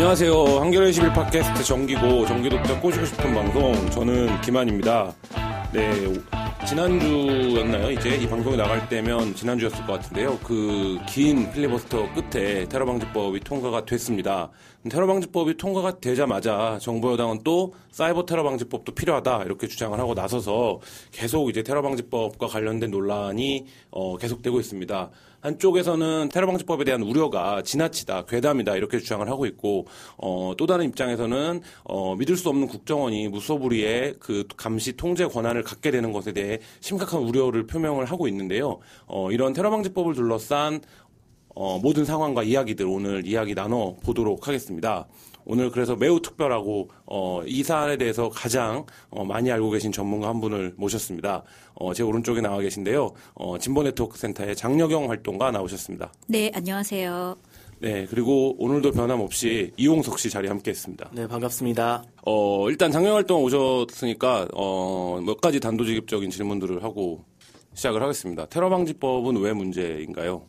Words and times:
안녕하세요. 0.00 0.60
한겨레 0.60 0.88
21 0.88 1.12
팟캐스트 1.12 1.62
정기고 1.62 2.24
정기독자 2.24 2.80
꼬시고 2.80 3.04
싶은 3.04 3.34
방송 3.34 3.90
저는 3.90 4.40
김한입니다. 4.40 5.12
네, 5.74 5.90
지난주였나요? 6.66 7.90
이제 7.90 8.16
이 8.16 8.26
방송이 8.26 8.56
나갈 8.56 8.88
때면 8.88 9.34
지난주였을 9.34 9.84
것 9.84 9.92
같은데요. 10.00 10.38
그 10.38 10.90
긴 11.06 11.50
필리버스터 11.52 12.06
끝에 12.14 12.66
테러 12.66 12.86
방지법이 12.86 13.40
통과가 13.40 13.84
됐습니다. 13.84 14.50
테러 14.88 15.06
방지법이 15.06 15.56
통과가 15.56 15.98
되자마자 15.98 16.78
정부 16.80 17.12
여당은 17.12 17.40
또 17.42 17.74
사이버 17.90 18.24
테러 18.26 18.44
방지법도 18.44 18.94
필요하다 18.94 19.42
이렇게 19.42 19.66
주장을 19.66 19.98
하고 19.98 20.14
나서서 20.14 20.78
계속 21.10 21.50
이제 21.50 21.62
테러 21.62 21.82
방지법과 21.82 22.46
관련된 22.46 22.90
논란이 22.90 23.66
어, 23.90 24.16
계속되고 24.16 24.60
있습니다. 24.60 25.10
한쪽에서는 25.40 26.28
테러 26.32 26.46
방지법에 26.46 26.84
대한 26.84 27.02
우려가 27.02 27.62
지나치다, 27.62 28.26
괴담이다 28.26 28.76
이렇게 28.76 28.98
주장을 28.98 29.26
하고 29.28 29.46
있고 29.46 29.86
어, 30.16 30.54
또 30.56 30.66
다른 30.66 30.86
입장에서는 30.86 31.62
어, 31.84 32.16
믿을 32.16 32.36
수 32.36 32.48
없는 32.48 32.68
국정원이 32.68 33.28
무소불위의 33.28 34.16
그 34.20 34.44
감시 34.56 34.96
통제 34.96 35.26
권한을 35.26 35.62
갖게 35.62 35.90
되는 35.90 36.12
것에 36.12 36.32
대해 36.32 36.58
심각한 36.80 37.20
우려를 37.20 37.66
표명을 37.66 38.04
하고 38.04 38.28
있는데요. 38.28 38.78
어, 39.06 39.30
이런 39.32 39.52
테러 39.52 39.70
방지법을 39.70 40.14
둘러싼 40.14 40.80
어, 41.54 41.78
모든 41.78 42.04
상황과 42.04 42.42
이야기들 42.42 42.86
오늘 42.86 43.26
이야기 43.26 43.54
나눠 43.54 43.96
보도록 44.04 44.46
하겠습니다. 44.46 45.06
오늘 45.44 45.70
그래서 45.70 45.96
매우 45.96 46.20
특별하고 46.20 46.90
어, 47.06 47.42
이 47.46 47.62
사안에 47.62 47.96
대해서 47.96 48.28
가장 48.28 48.86
어, 49.10 49.24
많이 49.24 49.50
알고 49.50 49.70
계신 49.70 49.92
전문가 49.92 50.28
한 50.28 50.40
분을 50.40 50.74
모셨습니다. 50.76 51.42
어, 51.74 51.94
제 51.94 52.02
오른쪽에 52.02 52.40
나와 52.40 52.60
계신데요. 52.60 53.12
어, 53.34 53.58
진보 53.58 53.82
네트워크 53.82 54.18
센터의 54.18 54.56
장여경 54.56 55.10
활동가 55.10 55.50
나오셨습니다. 55.50 56.12
네, 56.28 56.50
안녕하세요. 56.54 57.36
네, 57.80 58.06
그리고 58.10 58.54
오늘도 58.62 58.92
변함없이 58.92 59.72
이용석 59.78 60.18
씨 60.18 60.28
자리에 60.28 60.50
함께 60.50 60.70
했습니다. 60.70 61.08
네, 61.12 61.26
반갑습니다. 61.26 62.04
어, 62.26 62.68
일단 62.68 62.90
장여 62.90 63.14
활동 63.14 63.42
오셨으니까 63.42 64.48
어, 64.54 65.20
몇 65.24 65.40
가지 65.40 65.60
단도직입적인 65.60 66.28
질문들을 66.30 66.84
하고 66.84 67.24
시작을 67.72 68.02
하겠습니다. 68.02 68.46
테러 68.46 68.68
방지법은 68.68 69.36
왜 69.36 69.54
문제인가요? 69.54 70.42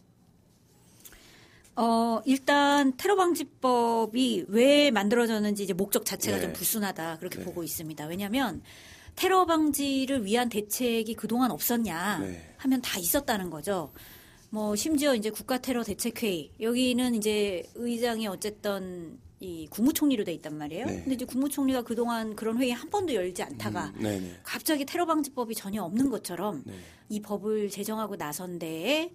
어, 1.75 2.21
일단 2.25 2.95
테러 2.97 3.15
방지법이 3.15 4.45
왜 4.47 4.91
만들어졌는지 4.91 5.63
이제 5.63 5.73
목적 5.73 6.05
자체가 6.05 6.37
네. 6.37 6.43
좀 6.43 6.53
불순하다 6.53 7.17
그렇게 7.17 7.39
네. 7.39 7.45
보고 7.45 7.63
있습니다. 7.63 8.05
왜냐하면 8.05 8.61
테러 9.15 9.45
방지를 9.45 10.25
위한 10.25 10.49
대책이 10.49 11.15
그동안 11.15 11.51
없었냐 11.51 12.19
네. 12.19 12.53
하면 12.57 12.81
다 12.81 12.99
있었다는 12.99 13.49
거죠. 13.49 13.91
뭐 14.49 14.75
심지어 14.75 15.15
이제 15.15 15.29
국가 15.29 15.57
테러 15.57 15.83
대책회의 15.83 16.51
여기는 16.59 17.15
이제 17.15 17.63
의장이 17.75 18.27
어쨌든 18.27 19.17
이 19.39 19.65
국무총리로 19.69 20.23
돼 20.23 20.33
있단 20.33 20.55
말이에요. 20.55 20.85
네. 20.85 20.95
근데 20.97 21.15
이제 21.15 21.25
국무총리가 21.25 21.81
그동안 21.81 22.35
그런 22.35 22.61
회의 22.61 22.71
한 22.71 22.89
번도 22.89 23.13
열지 23.15 23.41
않다가 23.41 23.91
음, 23.95 24.03
네네. 24.03 24.39
갑자기 24.43 24.85
테러 24.85 25.05
방지법이 25.05 25.55
전혀 25.55 25.81
없는 25.81 26.09
것처럼 26.09 26.63
네. 26.65 26.73
이 27.09 27.21
법을 27.21 27.69
제정하고 27.69 28.17
나선 28.17 28.59
데에 28.59 29.11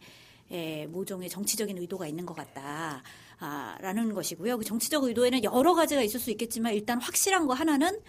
에, 0.50 0.86
모종의 0.86 1.28
정치적인 1.28 1.78
의도가 1.78 2.06
있는 2.06 2.26
것 2.26 2.34
같다. 2.34 3.02
아, 3.38 3.76
라는 3.80 4.14
것이고요. 4.14 4.58
그 4.58 4.64
정치적 4.64 5.04
의도에는 5.04 5.44
여러 5.44 5.74
가지가 5.74 6.02
있을 6.02 6.20
수 6.20 6.30
있겠지만 6.30 6.74
일단 6.74 7.00
확실한 7.00 7.46
거 7.46 7.54
하나는 7.54 8.00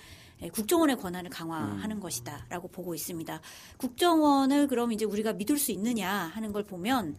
에, 0.41 0.49
국정원의 0.49 0.97
권한을 0.97 1.29
강화하는 1.29 1.99
것이다라고 1.99 2.67
보고 2.67 2.93
있습니다. 2.93 3.41
국정원을 3.77 4.67
그럼 4.67 4.91
이제 4.91 5.05
우리가 5.05 5.33
믿을 5.33 5.57
수 5.57 5.71
있느냐 5.71 6.11
하는 6.11 6.53
걸 6.53 6.63
보면 6.63 7.17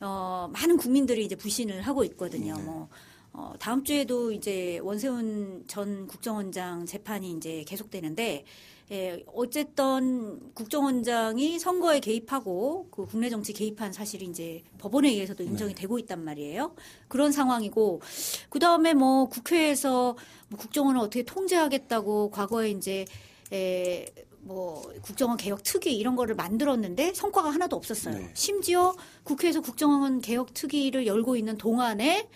어, 0.00 0.48
많은 0.52 0.76
국민들이 0.76 1.24
이제 1.24 1.36
부신을 1.36 1.82
하고 1.82 2.04
있거든요. 2.04 2.54
뭐 2.58 2.88
어, 3.32 3.52
다음 3.58 3.84
주에도 3.84 4.32
이제 4.32 4.78
원세훈 4.82 5.64
전 5.66 6.06
국정원장 6.06 6.86
재판이 6.86 7.32
이제 7.32 7.64
계속되는데 7.66 8.44
예, 8.90 9.22
어쨌든 9.34 10.52
국정원장이 10.54 11.58
선거에 11.58 12.00
개입하고 12.00 12.88
그 12.90 13.04
국내 13.04 13.28
정치 13.28 13.52
개입한 13.52 13.92
사실이 13.92 14.24
이제 14.24 14.62
법원에 14.78 15.10
의해서도 15.10 15.42
인정이 15.42 15.74
되고 15.74 15.98
있단 15.98 16.24
말이에요. 16.24 16.74
그런 17.06 17.30
상황이고 17.30 18.00
그 18.48 18.58
다음에 18.58 18.94
뭐 18.94 19.28
국회에서 19.28 20.16
뭐 20.48 20.58
국정원을 20.58 21.00
어떻게 21.00 21.22
통제하겠다고 21.22 22.30
과거에 22.30 22.70
이제 22.70 23.04
에, 23.52 24.06
뭐 24.40 24.82
국정원 25.02 25.36
개혁 25.36 25.62
특위 25.62 25.94
이런 25.96 26.16
거를 26.16 26.34
만들었는데 26.34 27.12
성과가 27.12 27.50
하나도 27.50 27.76
없었어요. 27.76 28.14
네. 28.16 28.30
심지어 28.32 28.94
국회에서 29.24 29.60
국정원 29.60 30.22
개혁 30.22 30.54
특위를 30.54 31.06
열고 31.06 31.36
있는 31.36 31.58
동안에 31.58 32.26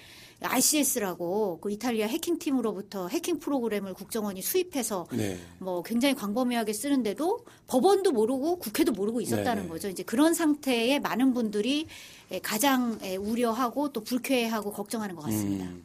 ICS라고 0.45 1.59
그 1.61 1.71
이탈리아 1.71 2.07
해킹팀으로부터 2.07 3.09
해킹 3.09 3.39
프로그램을 3.39 3.95
국정원이 3.95 4.43
수입해서 4.43 5.07
네. 5.13 5.39
뭐 5.59 5.83
굉장히 5.83 6.15
광범위하게 6.15 6.73
쓰는데도 6.73 7.45
법원도 7.67 8.13
모르고 8.13 8.57
국회도 8.57 8.93
모르고 8.93 9.21
있었다는 9.21 9.63
네네. 9.63 9.69
거죠. 9.69 9.89
이제 9.89 10.03
그런 10.03 10.35
상태에 10.35 10.99
많은 10.99 11.35
분들이 11.35 11.87
에, 12.31 12.39
가장 12.41 12.99
에, 13.03 13.17
우려하고 13.17 13.93
또 13.93 14.03
불쾌해하고 14.03 14.73
걱정하는 14.73 15.15
것 15.15 15.23
같습니다. 15.23 15.65
음, 15.65 15.85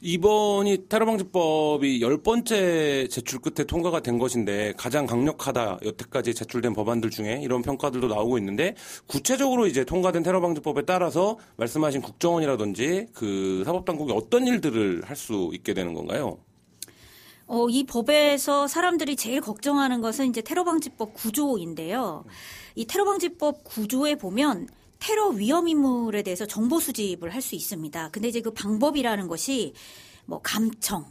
이번이 0.00 0.88
테러 0.88 1.06
방지법이 1.06 2.00
열 2.02 2.22
번째 2.22 3.08
제출 3.08 3.40
끝에 3.40 3.66
통과가 3.66 4.00
된 4.00 4.18
것인데 4.18 4.72
가장 4.76 5.06
강력하다 5.06 5.80
여태까지 5.84 6.34
제출된 6.34 6.72
법안들 6.72 7.10
중에 7.10 7.40
이런 7.42 7.62
평가들도 7.62 8.06
나오고 8.06 8.38
있는데 8.38 8.76
구체적으로 9.08 9.66
이제 9.66 9.84
통과된 9.84 10.22
테러 10.22 10.40
방지법에 10.40 10.82
따라서 10.82 11.36
말씀하신 11.56 12.02
국정원이라든지 12.02 13.08
그 13.12 13.62
사법당국이 13.64 14.12
어떤 14.12 14.46
일들을 14.46 15.02
할 15.04 15.18
수 15.18 15.50
있게 15.52 15.74
되는 15.74 15.94
건가요? 15.94 16.38
어, 17.48 17.66
이 17.68 17.82
법에서 17.84 18.68
사람들이 18.68 19.16
제일 19.16 19.40
걱정하는 19.40 20.00
것은 20.00 20.26
이제 20.28 20.40
테러방지법 20.42 21.12
구조인데요. 21.14 22.24
이 22.76 22.86
테러방지법 22.86 23.64
구조에 23.64 24.14
보면 24.14 24.68
테러 24.98 25.28
위험 25.28 25.68
인물에 25.68 26.22
대해서 26.22 26.46
정보 26.46 26.80
수집을 26.80 27.32
할 27.34 27.40
수 27.42 27.54
있습니다. 27.54 28.10
근데 28.10 28.28
이제 28.28 28.40
그 28.40 28.52
방법이라는 28.52 29.28
것이 29.28 29.72
뭐 30.26 30.40
감청, 30.42 31.06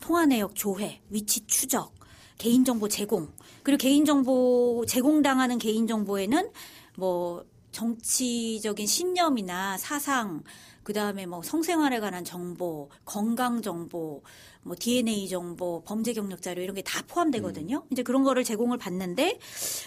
통화 0.00 0.26
내역 0.26 0.54
조회, 0.54 1.00
위치 1.08 1.46
추적, 1.46 1.94
개인정보 2.38 2.88
제공, 2.88 3.28
그리고 3.62 3.78
개인정보 3.78 4.84
제공당하는 4.86 5.58
개인정보에는 5.58 6.50
뭐 6.96 7.44
정치적인 7.72 8.86
신념이나 8.86 9.78
사상, 9.78 10.42
그 10.88 10.94
다음에 10.94 11.26
뭐 11.26 11.42
성생활에 11.42 12.00
관한 12.00 12.24
정보, 12.24 12.88
건강 13.04 13.60
정보, 13.60 14.22
뭐 14.62 14.74
DNA 14.74 15.28
정보, 15.28 15.82
범죄 15.84 16.14
경력 16.14 16.40
자료 16.40 16.62
이런 16.62 16.74
게 16.74 16.80
다 16.80 17.02
포함되거든요. 17.06 17.84
이제 17.92 18.02
그런 18.02 18.24
거를 18.24 18.42
제공을 18.42 18.78
받는데 18.78 19.38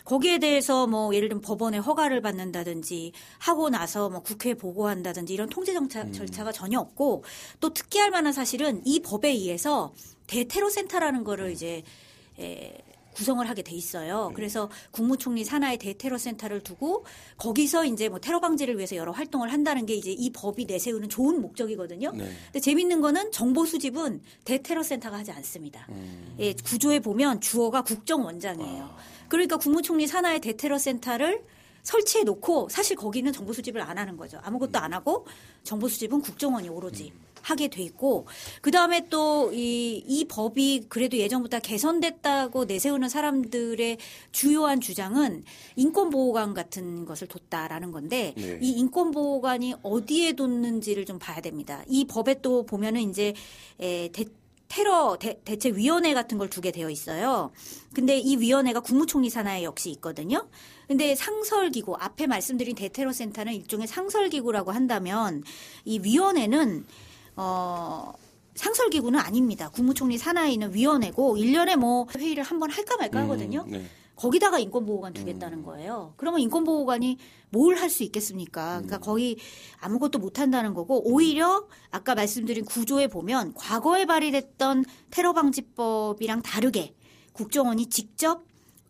거기에 0.05 0.37
대해서 0.37 0.85
뭐 0.85 1.15
예를 1.15 1.27
들면 1.29 1.41
법원의 1.41 1.79
허가를 1.81 2.21
받는다든지 2.21 3.13
하고 3.39 3.71
나서 3.71 4.11
뭐 4.11 4.21
국회에 4.21 4.53
보고한다든지 4.53 5.33
이런 5.33 5.49
통제 5.49 5.73
정차, 5.73 6.11
절차가 6.11 6.51
전혀 6.51 6.79
없고 6.79 7.23
또 7.59 7.73
특기할 7.73 8.11
만한 8.11 8.31
사실은 8.31 8.83
이 8.85 8.99
법에 8.99 9.29
의해서 9.29 9.95
대테러 10.27 10.69
센터라는 10.69 11.23
거를 11.23 11.51
이제 11.51 11.81
에, 12.37 12.77
구성을 13.21 13.47
하게 13.47 13.61
돼 13.61 13.75
있어요. 13.75 14.31
그래서 14.33 14.67
국무총리 14.89 15.43
산하의 15.43 15.77
대테러 15.77 16.17
센터를 16.17 16.61
두고 16.61 17.05
거기서 17.37 17.85
이제 17.85 18.09
뭐 18.09 18.17
테러 18.17 18.39
방지를 18.39 18.77
위해서 18.77 18.95
여러 18.95 19.11
활동을 19.11 19.53
한다는 19.53 19.85
게 19.85 19.93
이제 19.93 20.11
이 20.11 20.31
법이 20.31 20.65
내세우는 20.65 21.07
좋은 21.07 21.39
목적이거든요. 21.39 22.13
네. 22.13 22.31
근데 22.45 22.59
재밌는 22.59 22.99
거는 22.99 23.31
정보 23.31 23.63
수집은 23.67 24.21
대테러 24.43 24.81
센터가 24.81 25.19
하지 25.19 25.31
않습니다. 25.33 25.87
예, 26.39 26.53
구조에 26.53 26.99
보면 26.99 27.41
주어가 27.41 27.83
국정원장이에요. 27.83 28.89
그러니까 29.27 29.57
국무총리 29.57 30.07
산하의 30.07 30.39
대테러 30.39 30.79
센터를 30.79 31.43
설치해 31.83 32.23
놓고 32.23 32.69
사실 32.69 32.95
거기는 32.95 33.31
정보 33.31 33.53
수집을 33.53 33.81
안 33.81 33.99
하는 33.99 34.17
거죠. 34.17 34.39
아무것도 34.41 34.79
안 34.79 34.93
하고 34.93 35.27
정보 35.63 35.87
수집은 35.87 36.21
국정원이 36.21 36.69
오로지 36.69 37.13
하게 37.41 37.67
돼 37.67 37.81
있고 37.83 38.27
그다음에 38.61 39.07
또 39.09 39.51
이 39.51 40.03
이 40.07 40.25
법이 40.25 40.85
그래도 40.89 41.17
예전보다 41.17 41.59
개선됐다고 41.59 42.65
내세우는 42.65 43.09
사람들의 43.09 43.97
주요한 44.31 44.81
주장은 44.81 45.43
인권 45.75 46.09
보호관 46.09 46.53
같은 46.53 47.05
것을 47.05 47.27
뒀다라는 47.27 47.91
건데 47.91 48.33
네. 48.35 48.59
이 48.61 48.71
인권 48.71 49.11
보호관이 49.11 49.75
어디에 49.83 50.33
뒀는지를 50.33 51.05
좀 51.05 51.19
봐야 51.19 51.41
됩니다. 51.41 51.83
이 51.87 52.05
법에 52.05 52.41
또 52.41 52.65
보면은 52.65 53.01
이제 53.09 53.33
에, 53.79 54.09
대, 54.11 54.25
테러 54.67 55.17
대, 55.19 55.39
대책 55.43 55.75
위원회 55.75 56.13
같은 56.13 56.37
걸 56.37 56.49
두게 56.49 56.71
되어 56.71 56.89
있어요. 56.89 57.51
근데 57.93 58.17
이 58.17 58.37
위원회가 58.37 58.79
국무총리 58.79 59.29
산하에 59.29 59.63
역시 59.63 59.89
있거든요. 59.91 60.47
근데 60.87 61.15
상설기구 61.15 61.95
앞에 61.95 62.27
말씀드린 62.27 62.75
대테러 62.75 63.11
센터는 63.13 63.53
일종의 63.53 63.87
상설기구라고 63.87 64.71
한다면 64.71 65.43
이 65.85 65.99
위원회는 65.99 66.85
어 67.43 68.13
상설기구는 68.53 69.17
아닙니다. 69.19 69.69
국무총리 69.69 70.17
산하에 70.19 70.51
있는 70.51 70.73
위원회고 70.75 71.37
1년에 71.37 71.75
뭐 71.75 72.05
회의를 72.15 72.43
한 72.43 72.59
번 72.59 72.69
할까 72.69 72.95
말까 72.97 73.21
하거든요. 73.21 73.63
음, 73.67 73.71
네. 73.71 73.85
거기다가 74.15 74.59
인권보호관 74.59 75.13
두겠다는 75.13 75.59
음. 75.59 75.63
거예요. 75.65 76.13
그러면 76.17 76.41
인권보호관이 76.41 77.17
뭘 77.49 77.75
할 77.77 77.89
수 77.89 78.03
있겠습니까? 78.03 78.73
그러니까 78.81 78.97
음. 78.97 79.01
거의 79.01 79.37
아무것도 79.79 80.19
못 80.19 80.39
한다는 80.39 80.75
거고 80.75 81.01
오히려 81.11 81.65
아까 81.89 82.13
말씀드린 82.13 82.63
구조에 82.65 83.07
보면 83.07 83.55
과거에 83.55 84.05
발의됐던 84.05 84.85
테러 85.09 85.33
방지법이랑 85.33 86.43
다르게 86.43 86.93
국정원이 87.33 87.87
직접 87.87 88.43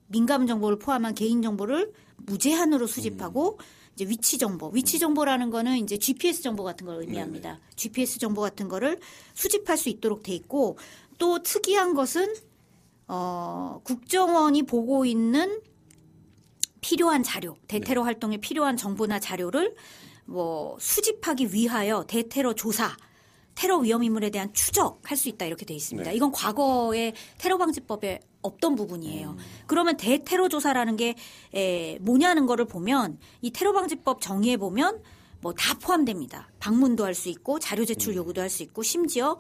민감 0.08 0.48
정보를 0.48 0.80
포함한 0.80 1.16
개인 1.16 1.42
정보를 1.42 1.94
무제한으로 2.18 2.86
수집하고 2.88 3.58
이제 4.02 4.10
위치 4.10 4.38
정보, 4.40 4.70
위치 4.70 4.98
정보라는 4.98 5.52
거는 5.52 5.78
이제 5.78 5.98
GPS 5.98 6.42
정보 6.42 6.64
같은 6.64 6.88
걸 6.88 7.02
의미합니다. 7.02 7.60
GPS 7.76 8.18
정보 8.18 8.42
같은 8.42 8.68
거를 8.68 9.00
수집할 9.36 9.78
수 9.78 9.90
있도록 9.90 10.24
돼 10.24 10.34
있고 10.34 10.80
또 11.20 11.44
특이한 11.44 11.94
것은 11.94 12.34
어 13.08 13.80
국정원이 13.84 14.64
보고 14.64 15.06
있는 15.06 15.62
필요한 16.82 17.22
자료, 17.22 17.58
대테러 17.68 18.02
활동에 18.02 18.38
필요한 18.38 18.76
정보나 18.76 19.20
자료를 19.20 19.76
뭐 20.26 20.78
수집하기 20.80 21.54
위하여 21.54 22.04
대테러 22.08 22.54
조사, 22.54 22.98
테러 23.56 23.78
위험 23.78 24.04
인물에 24.04 24.30
대한 24.30 24.54
추적할 24.54 25.18
수 25.18 25.30
있다 25.30 25.46
이렇게 25.46 25.66
돼 25.66 25.74
있습니다. 25.74 26.10
네. 26.10 26.16
이건 26.16 26.32
과거의 26.32 27.14
테러 27.38 27.58
방지법에 27.58 28.20
없던 28.42 28.76
부분이에요. 28.76 29.36
그러면 29.68 29.98
대테러 29.98 30.50
조사라는 30.50 30.96
게 30.98 31.16
에, 31.54 31.98
뭐냐는 32.00 32.46
거를 32.48 32.66
보면 32.66 33.20
이 33.42 33.52
테러 33.52 33.72
방지법 33.74 34.22
정의에 34.22 34.58
보면 34.58 35.02
뭐 35.42 35.54
다 35.54 35.74
포함됩니다. 35.80 36.50
방문도 36.60 37.04
할 37.06 37.14
수 37.16 37.30
있고 37.30 37.60
자료 37.60 37.84
제출 37.86 38.16
요구도 38.16 38.42
할 38.42 38.50
수 38.50 38.64
있고 38.64 38.84
심지어 38.84 39.38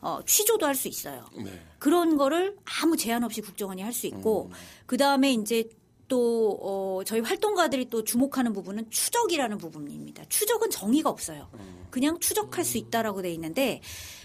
어, 0.00 0.20
취조도 0.26 0.66
할 0.66 0.74
수 0.74 0.88
있어요. 0.88 1.24
네. 1.36 1.50
그런 1.78 2.16
거를 2.16 2.56
아무 2.82 2.96
제한 2.96 3.24
없이 3.24 3.40
국정원이 3.40 3.80
할 3.82 3.92
수 3.92 4.06
있고 4.06 4.50
그 4.86 4.96
다음에 4.96 5.32
이제 5.32 5.64
또 6.08 6.58
어, 6.60 7.04
저희 7.04 7.20
활동가들이 7.20 7.88
또 7.90 8.04
주목하는 8.04 8.52
부분은 8.52 8.90
추적이라는 8.90 9.58
부분입니다. 9.58 10.24
추적은 10.28 10.70
정의가 10.70 11.08
없어요. 11.10 11.48
그냥 11.90 12.18
추적할 12.20 12.64
수 12.64 12.78
있다라고 12.78 13.22
돼 13.22 13.32
있는데 13.32 13.80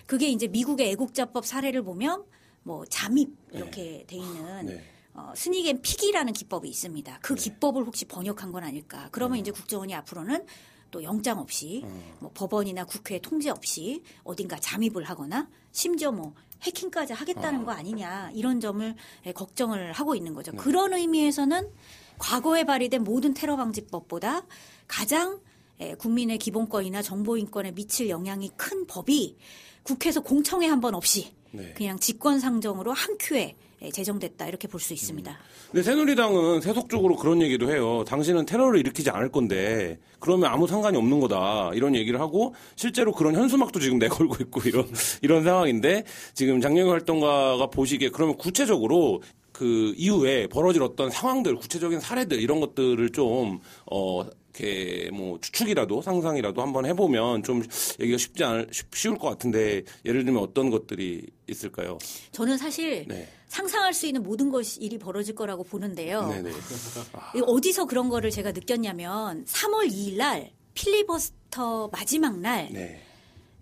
그게 0.05 0.27
이제 0.27 0.47
미국의 0.47 0.89
애국자법 0.91 1.45
사례를 1.45 1.83
보면 1.83 2.25
뭐 2.63 2.85
잠입 2.85 3.29
이렇게 3.51 4.03
돼 4.07 4.17
있는 4.17 4.65
네. 4.65 4.83
어, 5.13 5.33
sneak 5.35 5.67
and 5.67 5.81
peek이라는 5.81 6.33
기법이 6.33 6.67
있습니다. 6.69 7.19
그 7.21 7.35
기법을 7.35 7.83
혹시 7.83 8.05
번역한 8.05 8.51
건 8.51 8.63
아닐까? 8.63 9.09
그러면 9.11 9.37
이제 9.39 9.51
국정원이 9.51 9.93
앞으로는 9.95 10.45
또 10.91 11.03
영장 11.03 11.39
없이 11.39 11.83
뭐 12.19 12.31
법원이나 12.33 12.83
국회 12.85 13.19
통제 13.19 13.49
없이 13.49 14.01
어딘가 14.23 14.59
잠입을 14.59 15.03
하거나 15.03 15.47
심지어 15.71 16.11
뭐 16.11 16.33
해킹까지 16.63 17.13
하겠다는 17.13 17.65
거 17.65 17.71
아니냐 17.71 18.31
이런 18.33 18.59
점을 18.59 18.95
예, 19.25 19.31
걱정을 19.31 19.91
하고 19.93 20.15
있는 20.15 20.33
거죠. 20.33 20.51
그런 20.53 20.93
의미에서는 20.93 21.69
과거에 22.17 22.65
발의된 22.65 23.03
모든 23.03 23.33
테러 23.33 23.55
방지법보다 23.55 24.45
가장 24.87 25.39
예, 25.79 25.95
국민의 25.95 26.37
기본권이나 26.37 27.01
정보 27.01 27.37
인권에 27.37 27.71
미칠 27.71 28.09
영향이 28.09 28.51
큰 28.57 28.85
법이 28.87 29.37
국회에서 29.83 30.21
공청회 30.21 30.67
한 30.67 30.81
번 30.81 30.95
없이 30.95 31.31
네. 31.51 31.73
그냥 31.73 31.97
직권 31.99 32.39
상정으로 32.39 32.91
한 32.93 33.17
큐에 33.19 33.39
예, 33.39 33.55
제정됐다 33.93 34.47
이렇게 34.47 34.67
볼 34.67 34.79
수 34.81 34.93
있습니다. 34.93 35.37
근데 35.71 35.83
새누리당은 35.83 36.61
세속적으로 36.61 37.15
그런 37.15 37.41
얘기도 37.41 37.69
해요. 37.71 38.03
당신은 38.07 38.45
테러를 38.45 38.79
일으키지 38.79 39.09
않을 39.09 39.29
건데 39.31 39.97
그러면 40.19 40.51
아무 40.51 40.67
상관이 40.67 40.97
없는 40.97 41.19
거다 41.19 41.71
이런 41.73 41.95
얘기를 41.95 42.19
하고 42.19 42.53
실제로 42.75 43.11
그런 43.11 43.35
현수막도 43.35 43.79
지금 43.79 43.99
내걸고 43.99 44.35
있고 44.43 44.61
이런 44.65 44.85
이런 45.21 45.43
상황인데 45.43 46.03
지금 46.33 46.59
장영희 46.61 46.89
활동가가 46.89 47.67
보시기에 47.67 48.09
그러면 48.09 48.37
구체적으로 48.37 49.21
그 49.51 49.93
이후에 49.97 50.47
벌어질 50.47 50.81
어떤 50.83 51.09
상황들 51.09 51.55
구체적인 51.55 51.99
사례들 51.99 52.39
이런 52.41 52.59
것들을 52.61 53.09
좀 53.11 53.59
어 53.91 54.25
이렇게 54.59 55.09
뭐 55.11 55.39
추측이라도 55.39 56.01
상상이라도 56.01 56.61
한번 56.61 56.85
해보면 56.85 57.43
좀 57.43 57.63
얘기가 57.99 58.17
쉽지 58.17 58.43
않을 58.43 58.67
쉽- 58.71 58.93
쉬울 58.95 59.17
것 59.17 59.29
같은데 59.29 59.83
예를 60.05 60.25
들면 60.25 60.41
어떤 60.41 60.69
것들이 60.69 61.27
있을까요? 61.47 61.97
저는 62.31 62.57
사실 62.57 63.05
네. 63.07 63.27
상상할 63.47 63.93
수 63.93 64.05
있는 64.05 64.21
모든 64.21 64.51
것이 64.51 64.79
일이 64.81 64.97
벌어질 64.97 65.33
거라고 65.35 65.63
보는데요. 65.63 66.29
이거 67.35 67.45
어디서 67.45 67.85
그런 67.85 68.09
거를 68.09 68.29
제가 68.29 68.51
느꼈냐면 68.51 69.45
3월 69.45 69.89
2일 69.89 70.17
날 70.17 70.51
필리버스터 70.73 71.89
마지막 71.91 72.37
날 72.39 72.69
네. 72.71 73.01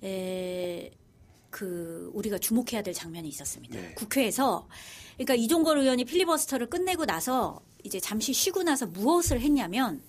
에, 0.04 0.92
그 1.50 2.12
우리가 2.14 2.38
주목해야 2.38 2.82
될 2.82 2.94
장면이 2.94 3.28
있었습니다. 3.30 3.76
네. 3.80 3.94
국회에서 3.96 4.68
그러니까 5.16 5.36
이종걸 5.36 5.80
의원이 5.80 6.06
필리버스터를 6.06 6.70
끝내고 6.70 7.06
나서 7.06 7.60
이제 7.84 8.00
잠시 8.00 8.34
쉬고 8.34 8.64
나서 8.64 8.86
무엇을 8.86 9.40
했냐면 9.40 10.02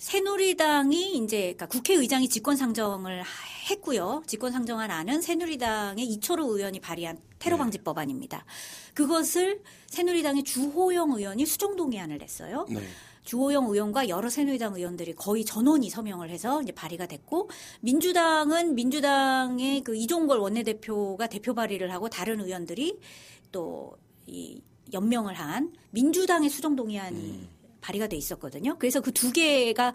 새누리당이 0.00 1.18
이제 1.18 1.40
그러니까 1.40 1.66
국회의장이 1.66 2.30
직권상정을 2.30 3.22
했고요. 3.70 4.22
직권상정한 4.26 4.90
안은 4.90 5.20
새누리당의 5.20 6.06
이철우 6.06 6.56
의원이 6.56 6.80
발의한 6.80 7.18
테러 7.38 7.56
네. 7.56 7.58
방지 7.60 7.78
법안입니다. 7.78 8.46
그것을 8.94 9.62
새누리당의 9.88 10.44
주호영 10.44 11.12
의원이 11.12 11.44
수정동의안을 11.44 12.16
냈어요. 12.16 12.64
네. 12.70 12.80
주호영 13.24 13.66
의원과 13.66 14.08
여러 14.08 14.30
새누리당 14.30 14.74
의원들이 14.74 15.14
거의 15.16 15.44
전원이 15.44 15.90
서명을 15.90 16.30
해서 16.30 16.62
이제 16.62 16.72
발의가 16.72 17.04
됐고 17.04 17.50
민주당은 17.82 18.74
민주당의 18.74 19.82
그 19.82 19.94
이종걸 19.94 20.38
원내대표가 20.38 21.26
대표 21.26 21.52
발의를 21.52 21.92
하고 21.92 22.08
다른 22.08 22.40
의원들이 22.40 22.98
또이 23.52 24.62
연명을 24.94 25.34
한 25.34 25.74
민주당의 25.90 26.48
수정 26.48 26.74
동의안이 26.74 27.59
발의가 27.80 28.06
돼 28.08 28.16
있었거든요. 28.16 28.76
그래서 28.78 29.00
그 29.00 29.10
두 29.12 29.32
개가 29.32 29.92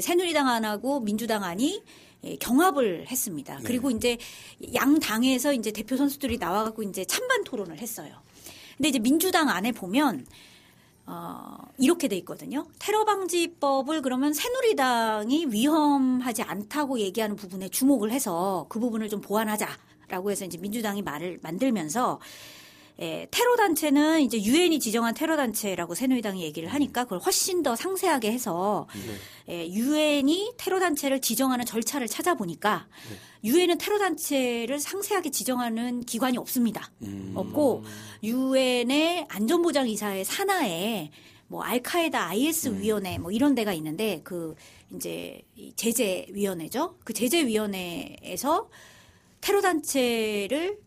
새누리당 0.00 0.48
안하고 0.48 1.00
민주당 1.00 1.42
안이 1.42 1.82
예, 2.24 2.36
경합을 2.36 3.06
했습니다. 3.08 3.60
그리고 3.64 3.90
이제 3.90 4.18
양 4.74 4.98
당에서 4.98 5.52
이제 5.52 5.70
대표 5.70 5.96
선수들이 5.96 6.38
나와갖고 6.38 6.82
이제 6.82 7.04
찬반 7.04 7.44
토론을 7.44 7.78
했어요. 7.78 8.12
근데 8.76 8.88
이제 8.90 8.98
민주당 8.98 9.48
안에 9.48 9.72
보면 9.72 10.26
어, 11.06 11.56
이렇게 11.78 12.08
돼 12.08 12.16
있거든요. 12.16 12.66
테러 12.78 13.04
방지법을 13.04 14.02
그러면 14.02 14.34
새누리당이 14.34 15.46
위험하지 15.50 16.42
않다고 16.42 16.98
얘기하는 16.98 17.36
부분에 17.36 17.68
주목을 17.68 18.10
해서 18.10 18.66
그 18.68 18.80
부분을 18.80 19.08
좀 19.08 19.20
보완하자라고 19.20 20.30
해서 20.30 20.44
이제 20.44 20.58
민주당이 20.58 21.02
말을 21.02 21.38
만들면서 21.42 22.18
예, 23.00 23.26
테러 23.30 23.56
단체는 23.56 24.22
이제 24.22 24.42
유엔이 24.42 24.80
지정한 24.80 25.12
테러 25.12 25.36
단체라고 25.36 25.94
새누리당이 25.94 26.42
얘기를 26.42 26.68
하니까 26.70 27.04
그걸 27.04 27.18
훨씬 27.18 27.62
더 27.62 27.76
상세하게 27.76 28.32
해서 28.32 28.86
예, 29.50 29.66
유엔이 29.68 30.54
테러 30.56 30.80
단체를 30.80 31.20
지정하는 31.20 31.66
절차를 31.66 32.08
찾아보니까 32.08 32.88
유엔은 33.44 33.78
테러 33.78 33.98
단체를 33.98 34.80
상세하게 34.80 35.30
지정하는 35.30 36.00
기관이 36.04 36.38
없습니다. 36.38 36.90
없고 37.34 37.84
유엔의 38.22 39.26
안전보장 39.28 39.88
이사의 39.88 40.24
산하에 40.24 41.10
뭐 41.48 41.62
알카에다 41.62 42.28
IS 42.28 42.80
위원회 42.80 43.18
뭐 43.18 43.30
이런 43.30 43.54
데가 43.54 43.72
있는데 43.74 44.20
그 44.24 44.54
이제 44.94 45.42
이 45.54 45.72
제재 45.76 46.26
위원회죠. 46.30 46.96
그 47.04 47.12
제재 47.12 47.46
위원회에서 47.46 48.68
테러 49.40 49.60
단체를 49.60 50.78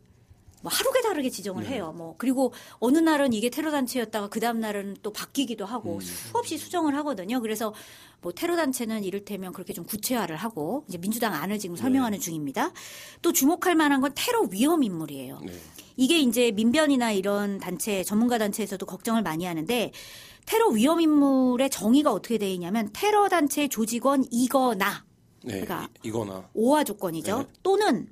뭐 0.62 0.72
하루게 0.74 1.02
다르게 1.02 1.30
지정을 1.30 1.66
해요. 1.68 1.94
뭐 1.96 2.16
그리고 2.18 2.54
어느 2.80 2.98
날은 2.98 3.34
이게 3.34 3.50
테러 3.50 3.72
단체였다가 3.72 4.28
그 4.30 4.40
다음 4.40 4.60
날은 4.60 4.98
또 5.02 5.12
바뀌기도 5.14 5.66
하고 5.66 6.00
수없이 6.02 6.58
수정을 6.58 6.96
하거든요. 6.98 7.40
그래서 7.42 7.74
뭐 8.22 8.34
테러 8.34 8.58
단체는 8.58 9.04
이를테면 9.06 9.54
그렇게 9.54 9.72
좀 9.74 9.86
구체화를 9.86 10.36
하고 10.36 10.84
이제 10.90 10.98
민주당 10.98 11.34
안을 11.34 11.60
지금 11.60 11.76
설명하는 11.78 12.20
중입니다. 12.20 12.72
또 13.22 13.32
주목할 13.32 13.76
만한 13.76 14.02
건 14.02 14.12
테러 14.16 14.42
위험 14.52 14.84
인물이에요. 14.84 15.40
네. 15.46 15.54
이게 15.96 16.20
이제 16.20 16.52
민변이나 16.52 17.12
이런 17.14 17.60
단체 17.60 18.04
전문가 18.04 18.38
단체에서도 18.38 18.86
걱정을 18.86 19.22
많이 19.22 19.46
하는데 19.46 19.92
테러 20.46 20.68
위험 20.70 21.00
인물의 21.00 21.70
정의가 21.70 22.12
어떻게 22.12 22.38
되어 22.38 22.50
있냐면 22.50 22.90
테러 22.92 23.30
단체 23.30 23.68
조직원이거나 23.70 25.06
네. 25.44 25.62
그러니까 25.62 25.88
이- 26.04 26.08
이거나 26.10 26.50
오화 26.54 26.84
조건이죠. 26.84 27.38
네. 27.40 27.48
또는 27.64 28.10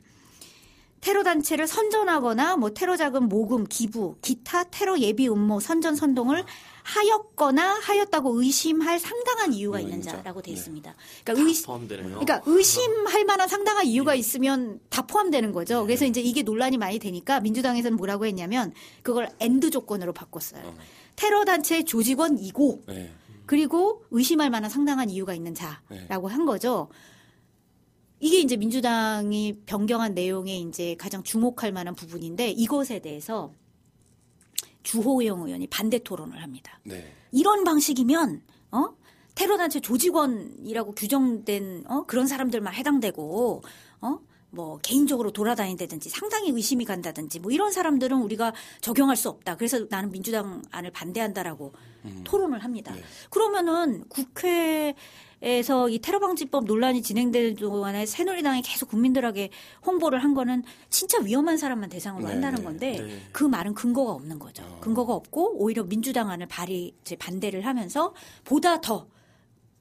테러 1.07 1.23
단체를 1.23 1.67
선전하거나 1.67 2.57
뭐 2.57 2.71
테러 2.71 2.97
자금 2.97 3.29
모금, 3.29 3.63
기부, 3.63 4.17
기타 4.21 4.65
테러 4.65 4.99
예비 4.99 5.29
음모, 5.29 5.61
선전 5.61 5.95
선동을 5.95 6.43
하였거나 6.83 7.79
하였다고 7.79 8.41
의심할 8.41 8.99
상당한 8.99 9.53
이유가 9.53 9.79
있는. 9.79 10.01
자라고 10.01 10.41
돼 10.41 10.51
네. 10.51 10.57
있습니다. 10.57 10.95
그러니까 11.23 11.47
의 11.47 11.55
포함되네요. 11.65 12.19
그러니까 12.19 12.41
의심할 12.45 13.23
만한 13.23 13.47
상당한 13.47 13.85
이유가 13.85 14.15
있으면 14.15 14.81
다 14.89 15.03
포함되는 15.03 15.53
거죠. 15.53 15.83
그래서 15.83 16.03
이제 16.03 16.19
이게 16.19 16.41
논란이 16.41 16.75
많이 16.75 16.99
되니까 16.99 17.39
민주당에서는 17.39 17.95
뭐라고 17.95 18.25
했냐면 18.25 18.73
그걸 19.01 19.29
and 19.39 19.69
조건으로 19.69 20.11
바꿨어요. 20.11 20.75
테러 21.15 21.45
단체 21.45 21.85
조직원이고 21.85 22.83
네. 22.85 23.13
그리고 23.45 24.03
의심할 24.11 24.49
만한 24.49 24.69
상당한 24.69 25.09
이유가 25.09 25.33
있는 25.33 25.55
자라고 25.55 26.27
한 26.27 26.45
거죠. 26.45 26.89
이게 28.19 28.39
이제 28.39 28.57
민주당이 28.57 29.61
변경한 29.65 30.13
내용에 30.13 30.57
이제 30.57 30.95
가장 30.95 31.23
주목할 31.23 31.71
만한 31.71 31.95
부분인데 31.95 32.49
이것에 32.49 32.99
대해서 32.99 33.53
주호영 34.83 35.47
의원이 35.47 35.67
반대 35.67 35.99
토론을 35.99 36.41
합니다. 36.41 36.79
네. 36.83 37.13
이런 37.31 37.63
방식이면 37.63 38.41
어 38.71 38.95
테러 39.35 39.57
단체 39.57 39.79
조직원이라고 39.79 40.93
규정된 40.93 41.83
어 41.87 42.05
그런 42.05 42.25
사람들만 42.25 42.73
해당되고 42.73 43.61
어 44.01 44.19
뭐 44.49 44.79
개인적으로 44.81 45.31
돌아다닌다든지 45.31 46.09
상당히 46.09 46.51
의심이 46.51 46.85
간다든지 46.85 47.39
뭐 47.39 47.51
이런 47.51 47.71
사람들은 47.71 48.17
우리가 48.21 48.53
적용할 48.81 49.17
수 49.17 49.29
없다. 49.29 49.57
그래서 49.57 49.85
나는 49.89 50.11
민주당 50.11 50.61
안을 50.71 50.91
반대한다라고 50.91 51.73
음. 52.05 52.21
토론을 52.23 52.63
합니다. 52.63 52.93
네. 52.93 53.01
그러면은 53.29 54.05
국회에서 54.07 55.89
이 55.89 55.99
테러 55.99 56.19
방지법 56.19 56.63
논란이 56.63 57.01
진행되는 57.01 57.55
동안에 57.55 58.05
새누리당이 58.05 58.61
계속 58.61 58.89
국민들에게 58.89 59.49
홍보를 59.85 60.23
한 60.23 60.33
거는 60.33 60.63
진짜 60.89 61.19
위험한 61.19 61.57
사람만 61.57 61.89
대상으로 61.89 62.27
네, 62.27 62.33
한다는 62.33 62.59
네, 62.59 62.63
건데 62.63 62.99
네. 63.01 63.21
그 63.33 63.43
말은 63.43 63.73
근거가 63.73 64.13
없는 64.13 64.39
거죠. 64.39 64.63
어. 64.63 64.79
근거가 64.79 65.13
없고 65.13 65.57
오히려 65.61 65.83
민주당 65.83 66.29
안을 66.29 66.47
발의 66.47 66.93
이제 67.01 67.15
반대를 67.17 67.65
하면서 67.65 68.13
보다 68.45 68.79
더 68.79 69.07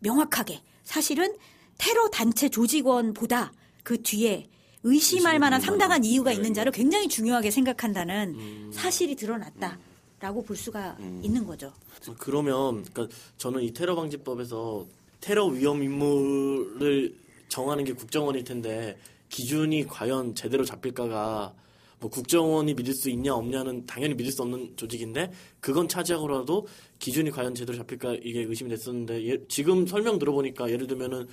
명확하게 0.00 0.60
사실은 0.82 1.36
테러 1.78 2.08
단체 2.08 2.48
조직원보다 2.48 3.52
그 3.84 4.02
뒤에 4.02 4.48
의심할 4.82 5.38
만한 5.38 5.60
상당한 5.60 6.04
이유가 6.04 6.32
있는 6.32 6.54
자를 6.54 6.70
굉장히 6.72 7.08
중요하게 7.08 7.50
생각한다는 7.50 8.70
사실이 8.72 9.16
드러났다 9.16 9.78
라고 10.20 10.42
볼 10.42 10.56
수가 10.56 10.96
있는 11.22 11.44
거죠. 11.46 11.72
그러면 12.18 12.84
그러니까 12.92 13.14
저는 13.36 13.62
이 13.62 13.72
테러 13.72 13.94
방지법에서 13.96 14.86
테러 15.20 15.46
위험 15.46 15.82
인물을 15.82 17.14
정하는 17.48 17.84
게 17.84 17.92
국정원일 17.92 18.44
텐데 18.44 18.96
기준이 19.28 19.86
과연 19.86 20.34
제대로 20.34 20.64
잡힐까가 20.64 21.52
뭐 21.98 22.10
국정원이 22.10 22.74
믿을 22.74 22.92
수 22.94 23.08
있냐 23.10 23.34
없냐는 23.34 23.84
당연히 23.86 24.14
믿을 24.14 24.30
수 24.30 24.42
없는 24.42 24.74
조직인데 24.76 25.32
그건 25.60 25.88
차지하고라도 25.88 26.66
기준이 26.98 27.30
과연 27.30 27.54
제대로 27.54 27.76
잡힐까 27.78 28.14
이게 28.22 28.42
의심이 28.42 28.68
됐었는데 28.70 29.26
예- 29.26 29.38
지금 29.48 29.86
설명 29.86 30.18
들어보니까 30.18 30.70
예를 30.70 30.86
들면은 30.86 31.26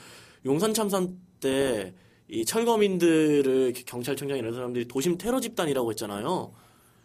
용산 0.46 0.74
참사 0.74 1.06
때 1.40 1.94
이 2.34 2.44
철거민들을 2.46 3.74
경찰청장 3.86 4.40
이런 4.40 4.56
사람들이 4.56 4.88
도심 4.88 5.20
테러 5.20 5.40
집단이라고 5.40 5.92
했잖아요. 5.92 6.52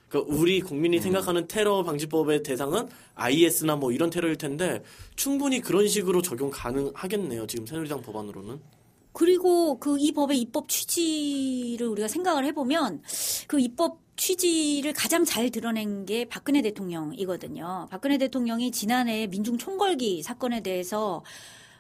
그러니까 0.09 0.35
우리 0.35 0.63
국민이 0.63 1.01
생각하는 1.01 1.47
테러 1.47 1.83
방지법의 1.83 2.43
대상은 2.43 2.89
IS나 3.15 3.77
뭐 3.77 3.93
이런 3.93 4.09
테러일 4.09 4.37
텐데 4.37 4.83
충분히 5.17 5.61
그런 5.61 5.87
식으로 5.87 6.23
적용 6.23 6.51
가능하겠네요. 6.51 7.47
지금 7.47 7.67
새누리당 7.67 8.01
법안으로는. 8.01 8.59
그리고 9.13 9.79
그 9.79 9.99
이 9.99 10.13
법의 10.13 10.41
입법 10.41 10.71
취지를 10.71 11.89
우리가 11.89 12.09
생각을 12.09 12.47
해보면 12.47 13.03
그 13.49 13.61
입법 13.61 13.99
취지를 14.17 14.95
가장 14.95 15.27
잘 15.27 15.51
드러낸 15.51 16.07
게 16.07 16.25
박근혜 16.25 16.63
대통령이거든요. 16.63 17.89
박근혜 17.91 18.17
대통령이 18.17 18.71
지난해 18.71 19.27
민중 19.27 19.59
총궐기 19.59 20.23
사건에 20.23 20.63
대해서 20.63 21.23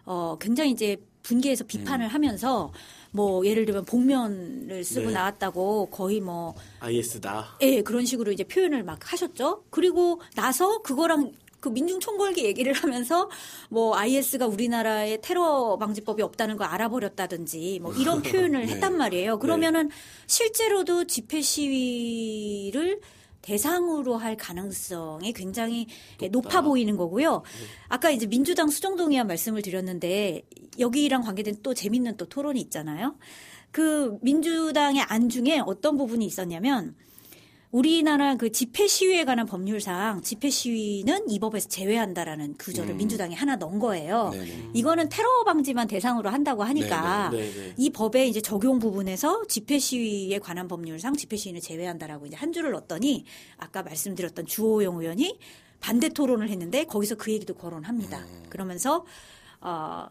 어 0.04 0.36
굉장히 0.38 0.72
이제 0.72 0.98
분개해서 1.22 1.64
비판을 1.64 2.08
하면서 2.08 2.72
뭐 3.10 3.44
예를 3.46 3.64
들면 3.64 3.84
복면을 3.84 4.84
쓰고 4.84 5.08
네. 5.08 5.12
나왔다고 5.14 5.86
거의 5.90 6.20
뭐 6.20 6.54
IS다. 6.80 7.56
예, 7.62 7.82
그런 7.82 8.04
식으로 8.04 8.32
이제 8.32 8.44
표현을 8.44 8.82
막 8.84 9.12
하셨죠. 9.12 9.64
그리고 9.70 10.20
나서 10.34 10.82
그거랑 10.82 11.32
그 11.60 11.68
민중 11.68 11.98
총궐기 11.98 12.44
얘기를 12.44 12.72
하면서 12.72 13.28
뭐 13.68 13.96
IS가 13.96 14.46
우리나라에 14.46 15.20
테러 15.20 15.76
방지법이 15.78 16.22
없다는 16.22 16.56
걸 16.56 16.68
알아버렸다든지 16.68 17.80
뭐 17.82 17.92
이런 17.94 18.22
표현을 18.22 18.66
네. 18.66 18.74
했단 18.74 18.96
말이에요. 18.96 19.38
그러면은 19.38 19.90
실제로도 20.26 21.04
집회 21.04 21.40
시위를 21.40 23.00
대상으로 23.42 24.16
할 24.16 24.36
가능성이 24.36 25.32
굉장히 25.32 25.86
높아 26.30 26.60
보이는 26.62 26.96
거고요. 26.96 27.42
아까 27.88 28.10
이제 28.10 28.26
민주당 28.26 28.68
수정동의안 28.68 29.26
말씀을 29.26 29.62
드렸는데 29.62 30.42
여기랑 30.78 31.22
관계된 31.22 31.58
또 31.62 31.74
재밌는 31.74 32.16
또 32.16 32.26
토론이 32.26 32.60
있잖아요. 32.62 33.16
그 33.70 34.18
민주당의 34.22 35.02
안 35.02 35.28
중에 35.28 35.60
어떤 35.64 35.96
부분이 35.96 36.24
있었냐면 36.24 36.96
우리나라 37.70 38.36
그 38.36 38.50
집회 38.50 38.86
시위에 38.86 39.24
관한 39.24 39.46
법률상 39.46 40.22
집회 40.22 40.48
시위는 40.48 41.28
이 41.28 41.38
법에서 41.38 41.68
제외한다라는 41.68 42.54
구절을 42.54 42.92
음. 42.92 42.96
민주당이 42.96 43.34
하나 43.34 43.56
넣은 43.56 43.78
거예요. 43.78 44.30
네네. 44.30 44.70
이거는 44.72 45.08
테러 45.10 45.44
방지만 45.44 45.86
대상으로 45.86 46.30
한다고 46.30 46.62
하니까 46.62 47.28
네, 47.30 47.38
네. 47.38 47.74
이 47.76 47.90
법의 47.90 48.28
이제 48.30 48.40
적용 48.40 48.78
부분에서 48.78 49.44
집회 49.48 49.78
시위에 49.78 50.38
관한 50.38 50.66
법률상 50.66 51.14
집회 51.14 51.36
시위는 51.36 51.60
제외한다라고 51.60 52.26
이제 52.26 52.36
한 52.36 52.52
줄을 52.52 52.72
넣었더니 52.72 53.24
아까 53.58 53.82
말씀드렸던 53.82 54.46
주호영 54.46 55.00
의원이 55.00 55.38
반대 55.80 56.08
토론을 56.08 56.48
했는데 56.48 56.84
거기서 56.84 57.16
그 57.16 57.32
얘기도 57.32 57.54
거론합니다. 57.54 58.24
그러면서 58.48 59.04
어 59.60 60.06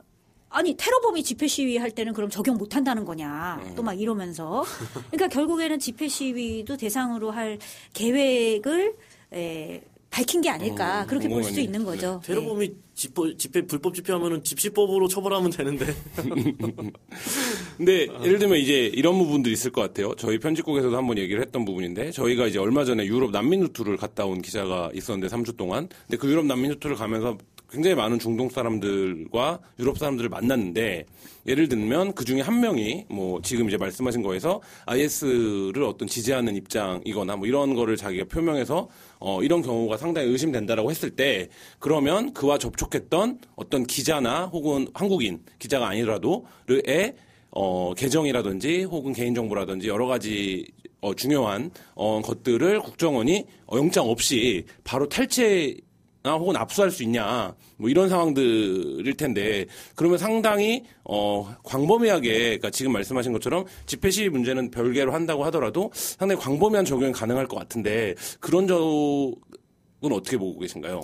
아니 0.49 0.75
테러범이 0.77 1.23
집회 1.23 1.47
시위 1.47 1.77
할 1.77 1.91
때는 1.91 2.13
그럼 2.13 2.29
적용 2.29 2.57
못 2.57 2.75
한다는 2.75 3.05
거냐 3.05 3.73
또막 3.75 3.99
이러면서 3.99 4.63
그러니까 5.11 5.27
결국에는 5.27 5.77
집회 5.79 6.07
시위도 6.07 6.77
대상으로 6.77 7.31
할 7.31 7.59
계획을 7.93 8.95
에, 9.33 9.81
밝힌 10.09 10.41
게 10.41 10.49
아닐까 10.49 11.01
어, 11.01 11.05
그렇게 11.05 11.27
볼 11.27 11.43
수도 11.43 11.55
궁금하네요. 11.55 11.63
있는 11.63 11.83
거죠. 11.85 12.21
네. 12.23 12.27
테러범이 12.27 12.73
집회, 12.95 13.37
집회 13.37 13.61
불법 13.67 13.93
집회하면은 13.93 14.43
집시법으로 14.43 15.07
처벌하면 15.07 15.51
되는데. 15.51 15.85
근데 17.77 18.07
예를 18.23 18.39
들면 18.39 18.57
이제 18.57 18.85
이런 18.87 19.17
부분들이 19.17 19.53
있을 19.53 19.71
것 19.71 19.81
같아요. 19.81 20.15
저희 20.15 20.39
편집국에서도 20.39 20.95
한번 20.97 21.17
얘기를 21.17 21.41
했던 21.41 21.65
부분인데 21.65 22.11
저희가 22.11 22.47
이제 22.47 22.57
얼마 22.57 22.85
전에 22.85 23.05
유럽 23.05 23.31
난민 23.31 23.59
루트를 23.61 23.97
갔다 23.97 24.25
온 24.25 24.41
기자가 24.41 24.89
있었는데 24.93 25.27
3주 25.35 25.57
동안. 25.57 25.89
근데 26.07 26.17
그 26.17 26.27
유럽 26.29 26.45
난민 26.45 26.71
루트를 26.71 26.95
가면서 26.95 27.37
굉장히 27.69 27.95
많은 27.95 28.19
중동 28.19 28.49
사람들과 28.49 29.59
유럽 29.79 29.97
사람들을 29.97 30.29
만났는데 30.29 31.05
예를 31.47 31.67
들면 31.69 32.13
그 32.13 32.25
중에 32.25 32.41
한 32.41 32.59
명이 32.59 33.05
뭐 33.09 33.41
지금 33.41 33.67
이제 33.67 33.77
말씀하신 33.77 34.21
거에서 34.21 34.61
IS를 34.85 35.83
어떤 35.83 36.07
지지하는 36.07 36.55
입장이거나 36.55 37.35
뭐 37.35 37.47
이런 37.47 37.73
거를 37.73 37.97
자기가 37.97 38.25
표명해서 38.25 38.87
어 39.19 39.41
이런 39.43 39.61
경우가 39.61 39.97
상당히 39.97 40.29
의심된다라고 40.29 40.91
했을 40.91 41.09
때 41.09 41.49
그러면 41.79 42.33
그와 42.33 42.57
접촉했던 42.57 43.39
어떤 43.55 43.85
기자나 43.85 44.45
혹은 44.45 44.87
한국인 44.93 45.41
기자가 45.59 45.87
아니라도의 45.87 47.15
어, 47.51 47.93
계정이라든지 47.95 48.83
혹은 48.83 49.13
개인 49.13 49.33
정보라든지 49.33 49.87
여러 49.87 50.05
가지 50.05 50.67
어, 51.01 51.13
중요한 51.13 51.71
어, 51.95 52.21
것들을 52.21 52.81
국정원이 52.81 53.45
어, 53.67 53.77
영장 53.77 54.09
없이 54.09 54.65
바로 54.83 55.07
탈취 55.07 55.81
나 55.81 55.86
혹은 56.35 56.55
압수할 56.55 56.91
수 56.91 57.03
있냐 57.03 57.55
뭐 57.77 57.89
이런 57.89 58.09
상황들일 58.09 59.15
텐데 59.15 59.65
그러면 59.95 60.17
상당히 60.17 60.83
어 61.03 61.55
광범위하게 61.63 62.37
그러니까 62.37 62.69
지금 62.69 62.91
말씀하신 62.93 63.33
것처럼 63.33 63.65
집회 63.85 64.09
시위 64.09 64.29
문제는 64.29 64.71
별개로 64.71 65.13
한다고 65.13 65.45
하더라도 65.45 65.91
상당히 65.93 66.41
광범위한 66.41 66.85
적용이 66.85 67.11
가능할 67.11 67.47
것 67.47 67.57
같은데 67.57 68.15
그런 68.39 68.67
적은 68.67 70.11
어떻게 70.11 70.37
보고 70.37 70.59
계신가요? 70.59 71.01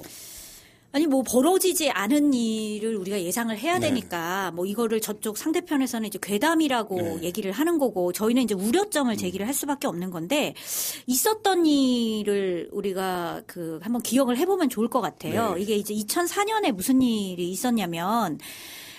아니 0.95 1.07
뭐 1.07 1.23
벌어지지 1.23 1.89
않은 1.89 2.35
일을 2.35 2.95
우리가 2.97 3.19
예상을 3.19 3.57
해야 3.57 3.79
네. 3.79 3.87
되니까 3.87 4.51
뭐 4.51 4.67
이거를 4.67 5.01
저쪽 5.01 5.39
상대편에서는 5.39 6.07
이제 6.07 6.19
괴담이라고 6.21 6.95
네. 6.95 7.23
얘기를 7.23 7.51
하는 7.51 7.79
거고 7.79 8.13
저희는 8.13 8.43
이제 8.43 8.53
우려점을 8.53 9.15
제기를 9.17 9.47
할 9.47 9.55
수밖에 9.55 9.87
없는 9.87 10.11
건데 10.11 10.53
있었던 11.07 11.65
일을 11.65 12.69
우리가 12.71 13.41
그 13.47 13.79
한번 13.81 14.03
기억을 14.03 14.37
해보면 14.37 14.69
좋을 14.69 14.87
것 14.87 15.01
같아요. 15.01 15.55
네. 15.55 15.61
이게 15.63 15.75
이제 15.77 15.95
2004년에 15.95 16.71
무슨 16.71 17.01
일이 17.01 17.49
있었냐면 17.49 18.37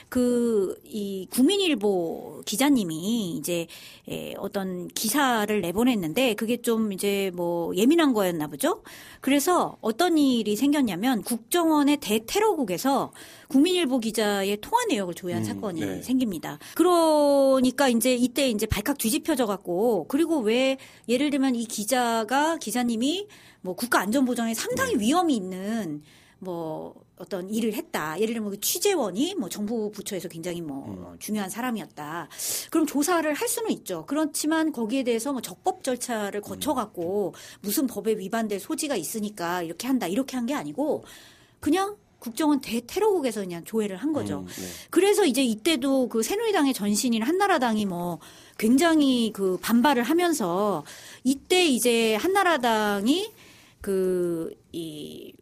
그, 0.08 0.80
이, 0.84 1.26
국민일보 1.30 2.42
기자님이 2.44 3.36
이제, 3.36 3.66
에, 4.08 4.34
어떤 4.38 4.88
기사를 4.88 5.60
내보냈는데 5.60 6.34
그게 6.34 6.60
좀 6.62 6.92
이제 6.92 7.30
뭐 7.34 7.74
예민한 7.76 8.12
거였나 8.12 8.46
보죠? 8.46 8.82
그래서 9.20 9.76
어떤 9.80 10.18
일이 10.18 10.56
생겼냐면 10.56 11.22
국정원의 11.22 11.98
대테러국에서 11.98 13.12
국민일보 13.48 14.00
기자의 14.00 14.58
통화 14.60 14.84
내역을 14.86 15.14
조회한 15.14 15.42
음, 15.42 15.44
사건이 15.44 15.80
네. 15.80 16.02
생깁니다. 16.02 16.58
그러니까 16.74 17.88
이제 17.88 18.14
이때 18.14 18.48
이제 18.48 18.66
발칵 18.66 18.98
뒤집혀져 18.98 19.46
갖고 19.46 20.06
그리고 20.08 20.40
왜 20.40 20.76
예를 21.08 21.30
들면 21.30 21.54
이 21.54 21.64
기자가 21.64 22.56
기자님이 22.58 23.26
뭐 23.60 23.74
국가안전보장에 23.74 24.54
상당히 24.54 24.96
위험이 24.98 25.36
있는 25.36 26.02
뭐 26.38 26.94
어떤 27.16 27.48
일을 27.48 27.74
했다. 27.74 28.18
예를 28.20 28.34
들면 28.34 28.50
그 28.50 28.60
취재원이 28.60 29.34
뭐 29.36 29.48
정부 29.48 29.90
부처에서 29.92 30.28
굉장히 30.28 30.60
뭐 30.60 31.14
중요한 31.18 31.48
사람이었다. 31.48 32.28
그럼 32.70 32.86
조사를 32.86 33.32
할 33.32 33.48
수는 33.48 33.70
있죠. 33.70 34.04
그렇지만 34.06 34.72
거기에 34.72 35.04
대해서 35.04 35.32
뭐 35.32 35.40
적법 35.40 35.84
절차를 35.84 36.40
거쳐갖고 36.40 37.34
무슨 37.60 37.86
법에 37.86 38.12
위반될 38.18 38.58
소지가 38.60 38.96
있으니까 38.96 39.62
이렇게 39.62 39.86
한다. 39.86 40.06
이렇게 40.06 40.36
한 40.36 40.44
게 40.44 40.52
아니고 40.54 41.04
그냥 41.60 41.96
국정원 42.18 42.60
대테러국에서 42.60 43.40
그냥 43.40 43.64
조회를 43.64 43.96
한 43.96 44.12
거죠. 44.12 44.40
음, 44.40 44.46
네. 44.46 44.64
그래서 44.90 45.24
이제 45.24 45.42
이때도 45.42 46.08
그 46.08 46.22
새누리당의 46.22 46.74
전신인 46.74 47.22
한나라당이 47.22 47.86
뭐 47.86 48.18
굉장히 48.58 49.30
그 49.32 49.58
반발을 49.60 50.02
하면서 50.02 50.84
이때 51.22 51.64
이제 51.66 52.14
한나라당이 52.16 53.30
그 53.80 54.54
이 54.72 55.32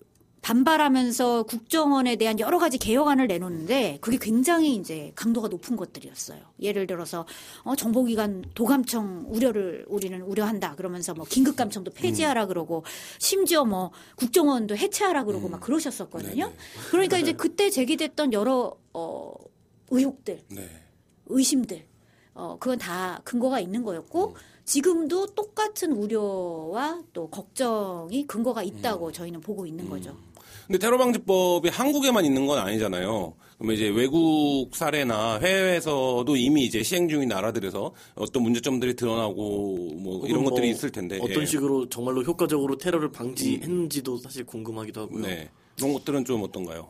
반발하면서 0.43 1.45
국정원에 1.45 2.17
대한 2.17 2.41
여러 2.41 2.59
가지 2.59 2.77
개혁안을 2.77 3.29
내놓는데 3.29 3.99
그게 4.01 4.19
굉장히 4.21 4.75
이제 4.75 5.13
강도가 5.15 5.47
높은 5.47 5.77
것들이었어요. 5.77 6.41
예를 6.61 6.89
들어서 6.89 7.27
어, 7.63 7.77
정보기관 7.77 8.47
도감청 8.55 9.27
우려를 9.29 9.87
우리는 9.89 10.21
우려한다 10.21 10.75
그러면서 10.75 11.15
뭐 11.15 11.25
긴급감청도 11.25 11.93
폐지하라 11.93 12.47
그러고 12.47 12.83
심지어 13.21 13.65
뭐 13.65 13.93
국정원도 14.17 14.77
해체하라 14.77 15.25
그러고 15.25 15.49
막 15.49 15.61
그러셨었거든요. 15.61 16.47
네네. 16.47 16.57
그러니까 16.91 17.19
이제 17.19 17.33
그때 17.39 17.71
제기됐던 17.71 18.33
여러 18.33 18.77
어 18.93 19.33
의혹들, 19.91 20.41
네. 20.49 20.69
의심들 21.27 21.87
어 22.35 22.57
그건 22.59 22.79
다 22.79 23.21
근거가 23.23 23.61
있는 23.61 23.85
거였고 23.85 24.35
지금도 24.65 25.27
똑같은 25.35 25.93
우려와 25.93 27.03
또 27.13 27.29
걱정이 27.29 28.27
근거가 28.27 28.63
있다고 28.63 29.13
저희는 29.13 29.41
보고 29.41 29.67
있는 29.67 29.89
거죠. 29.89 30.17
근데 30.67 30.79
테러 30.79 30.99
방지법이 30.99 31.69
한국에만 31.69 32.25
있는 32.25 32.47
건 32.47 32.59
아니잖아요. 32.59 33.35
그러면 33.59 33.77
이제 33.77 33.89
외국 33.89 34.71
사례나 34.75 35.39
해외에서도 35.39 36.37
이미 36.37 36.65
이제 36.65 36.83
시행 36.83 37.09
중인 37.09 37.29
나라들에서 37.29 37.93
어떤 38.17 38.43
문제점들이 38.43 38.95
드러나고 38.95 39.91
뭐 39.95 40.27
이런 40.27 40.45
것들이 40.45 40.67
뭐 40.67 40.75
있을 40.75 40.91
텐데 40.91 41.19
어떤 41.21 41.43
예. 41.43 41.47
식으로 41.47 41.89
정말로 41.89 42.23
효과적으로 42.23 42.77
테러를 42.77 43.13
방지했는지도 43.13 44.19
사실 44.19 44.45
궁금하기도 44.45 45.01
하고요. 45.03 45.27
네. 45.27 45.51
그런 45.77 45.93
것들은 45.93 46.25
좀 46.25 46.43
어떤가요? 46.43 46.89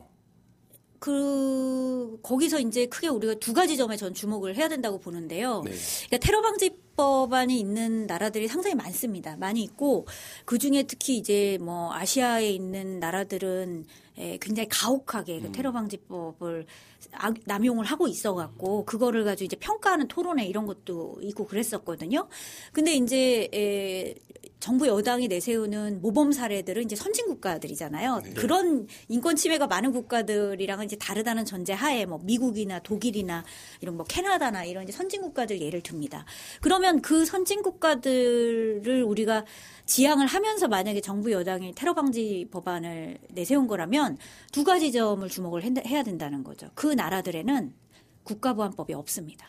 그 0.98 2.16
거기서 2.22 2.60
이제 2.60 2.86
크게 2.86 3.08
우리가 3.08 3.34
두 3.34 3.52
가지 3.52 3.76
점에 3.76 3.96
전 3.96 4.14
주목을 4.14 4.54
해야 4.56 4.68
된다고 4.68 4.98
보는데요. 4.98 5.62
네. 5.64 5.72
그러니까 6.06 6.18
테러 6.18 6.40
방지 6.40 6.70
법안이 6.96 7.58
있는 7.58 8.06
나라들이 8.06 8.48
상당히 8.48 8.74
많습니다. 8.74 9.36
많이 9.36 9.62
있고 9.62 10.06
그 10.44 10.58
중에 10.58 10.82
특히 10.84 11.16
이제 11.16 11.58
뭐 11.60 11.92
아시아에 11.94 12.50
있는 12.50 13.00
나라들은 13.00 13.86
에, 14.18 14.36
굉장히 14.42 14.68
가혹하게 14.68 15.40
그 15.40 15.52
테러 15.52 15.72
방지법을 15.72 16.66
악- 17.12 17.34
남용을 17.46 17.86
하고 17.86 18.06
있어 18.08 18.34
갖고 18.34 18.84
그거를 18.84 19.24
가지고 19.24 19.46
이제 19.46 19.56
평가하는 19.56 20.06
토론회 20.08 20.44
이런 20.44 20.66
것도 20.66 21.16
있고 21.22 21.46
그랬었거든요. 21.46 22.28
근데 22.72 22.94
이제 22.94 23.48
에, 23.54 24.14
정부 24.60 24.86
여당이 24.86 25.26
내세우는 25.28 26.02
모범 26.02 26.30
사례들은 26.30 26.84
이제 26.84 26.94
선진 26.94 27.26
국가들이잖아요. 27.26 28.22
그런 28.36 28.86
인권 29.08 29.34
침해가 29.34 29.66
많은 29.66 29.92
국가들이랑은 29.92 30.84
이제 30.84 30.94
다르다는 30.96 31.44
전제 31.44 31.72
하에 31.72 32.04
뭐 32.06 32.20
미국이나 32.22 32.78
독일이나 32.80 33.44
이런 33.80 33.96
뭐 33.96 34.04
캐나다나 34.06 34.64
이런 34.64 34.84
이제 34.84 34.92
선진 34.92 35.22
국가들 35.22 35.60
예를 35.60 35.80
듭니다. 35.80 36.24
그 36.60 36.68
러면 36.82 37.00
그 37.00 37.24
선진 37.24 37.62
국가들을 37.62 39.04
우리가 39.04 39.44
지향을 39.86 40.26
하면서 40.26 40.68
만약에 40.68 41.00
정부 41.00 41.30
여당이 41.32 41.74
테러 41.74 41.94
방지 41.94 42.46
법안을 42.50 43.18
내세운 43.30 43.66
거라면 43.68 44.18
두 44.52 44.64
가지 44.64 44.90
점을 44.92 45.26
주목을 45.28 45.62
했- 45.62 45.86
해야 45.86 46.02
된다는 46.02 46.42
거죠. 46.44 46.68
그 46.74 46.88
나라들에는 46.88 47.72
국가보안법이 48.24 48.94
없습니다. 48.94 49.46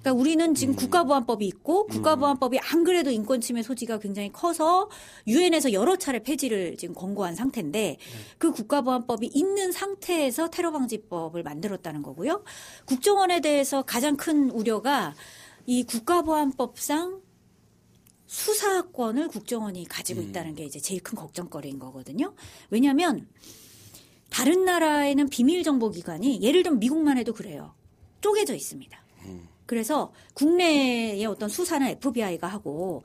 그러니까 0.00 0.12
우리는 0.22 0.54
지금 0.54 0.76
국가보안법이 0.76 1.44
있고 1.46 1.86
국가보안법이 1.86 2.58
안 2.60 2.84
그래도 2.84 3.10
인권 3.10 3.40
침해 3.40 3.62
소지가 3.62 3.98
굉장히 3.98 4.32
커서 4.32 4.88
유엔에서 5.26 5.72
여러 5.72 5.96
차례 5.96 6.20
폐지를 6.22 6.76
지금 6.76 6.94
권고한 6.94 7.34
상태인데 7.34 7.96
그 8.38 8.52
국가보안법이 8.52 9.26
있는 9.34 9.72
상태에서 9.72 10.50
테러 10.50 10.70
방지법을 10.70 11.42
만들었다는 11.42 12.02
거고요. 12.02 12.44
국정원에 12.86 13.40
대해서 13.40 13.82
가장 13.82 14.16
큰 14.16 14.50
우려가 14.50 15.14
이 15.68 15.82
국가보안법상 15.82 17.20
수사권을 18.26 19.28
국정원이 19.28 19.84
가지고 19.84 20.22
있다는 20.22 20.54
게 20.54 20.64
이제 20.64 20.80
제일 20.80 21.02
큰 21.02 21.14
걱정거리인 21.14 21.78
거거든요. 21.78 22.34
왜냐하면 22.70 23.28
다른 24.30 24.64
나라에는 24.64 25.28
비밀 25.28 25.62
정보 25.64 25.90
기관이 25.90 26.40
예를 26.40 26.62
들면 26.62 26.80
미국만 26.80 27.18
해도 27.18 27.34
그래요. 27.34 27.74
쪼개져 28.22 28.54
있습니다. 28.54 28.98
그래서 29.66 30.10
국내의 30.32 31.26
어떤 31.26 31.50
수사는 31.50 31.86
FBI가 31.86 32.46
하고 32.46 33.02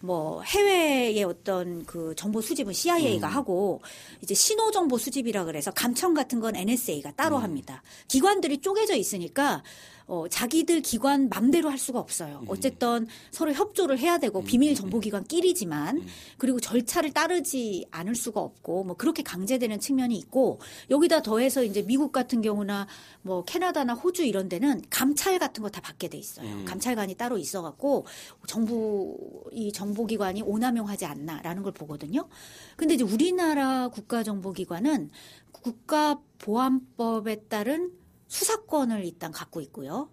뭐 0.00 0.40
해외의 0.40 1.22
어떤 1.22 1.84
그 1.84 2.14
정보 2.16 2.40
수집은 2.40 2.72
CIA가 2.72 3.28
하고 3.28 3.82
이제 4.22 4.32
신호 4.32 4.70
정보 4.70 4.96
수집이라 4.96 5.44
그래서 5.44 5.70
감청 5.70 6.14
같은 6.14 6.40
건 6.40 6.56
NSA가 6.56 7.12
따로 7.12 7.36
합니다. 7.36 7.82
기관들이 8.08 8.62
쪼개져 8.62 8.94
있으니까 8.96 9.62
어 10.08 10.28
자기들 10.28 10.82
기관 10.82 11.28
맘대로 11.28 11.68
할 11.68 11.78
수가 11.78 11.98
없어요. 11.98 12.44
어쨌든 12.46 13.08
서로 13.32 13.52
협조를 13.52 13.98
해야 13.98 14.18
되고 14.18 14.42
비밀 14.44 14.74
정보 14.76 15.00
기관끼리지만 15.00 16.04
그리고 16.38 16.60
절차를 16.60 17.12
따르지 17.12 17.86
않을 17.90 18.14
수가 18.14 18.40
없고 18.40 18.84
뭐 18.84 18.96
그렇게 18.96 19.24
강제되는 19.24 19.80
측면이 19.80 20.16
있고 20.18 20.60
여기다 20.90 21.22
더해서 21.22 21.64
이제 21.64 21.82
미국 21.82 22.12
같은 22.12 22.40
경우나 22.40 22.86
뭐 23.22 23.44
캐나다나 23.44 23.94
호주 23.94 24.24
이런 24.24 24.48
데는 24.48 24.80
감찰 24.90 25.38
같은 25.40 25.62
거 25.62 25.70
다 25.70 25.80
받게 25.80 26.06
돼 26.08 26.16
있어요. 26.18 26.46
감찰관이 26.64 27.16
따로 27.16 27.36
있어 27.38 27.60
갖고 27.62 28.06
정부 28.46 29.18
이 29.50 29.72
정보기관이 29.72 30.42
오남용하지 30.42 31.04
않나라는 31.04 31.64
걸 31.64 31.72
보거든요. 31.72 32.28
근데 32.76 32.94
이제 32.94 33.02
우리나라 33.02 33.88
국가정보기관은 33.88 35.10
국가보안법에 35.52 37.42
따른 37.48 37.90
수사권을 38.28 39.04
일단 39.04 39.32
갖고 39.32 39.60
있고요. 39.60 40.10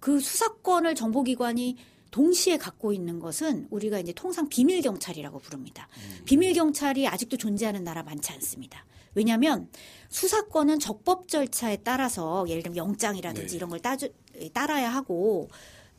그 0.00 0.20
수사권을 0.20 0.94
정보기관이 0.94 1.76
동시에 2.10 2.58
갖고 2.58 2.92
있는 2.92 3.18
것은 3.18 3.66
우리가 3.70 3.98
이제 3.98 4.12
통상 4.12 4.48
비밀 4.48 4.80
경찰이라고 4.82 5.40
부릅니다. 5.40 5.88
비밀 6.24 6.52
경찰이 6.52 7.08
아직도 7.08 7.36
존재하는 7.36 7.82
나라 7.82 8.02
많지 8.04 8.32
않습니다. 8.32 8.84
왜냐하면 9.14 9.68
수사권은 10.10 10.78
적법 10.78 11.28
절차에 11.28 11.78
따라서 11.78 12.44
예를 12.48 12.62
들면 12.62 12.76
영장이라든지 12.76 13.48
네. 13.48 13.56
이런 13.56 13.70
걸 13.70 13.80
따주, 13.80 14.12
따라야 14.52 14.90
하고 14.90 15.48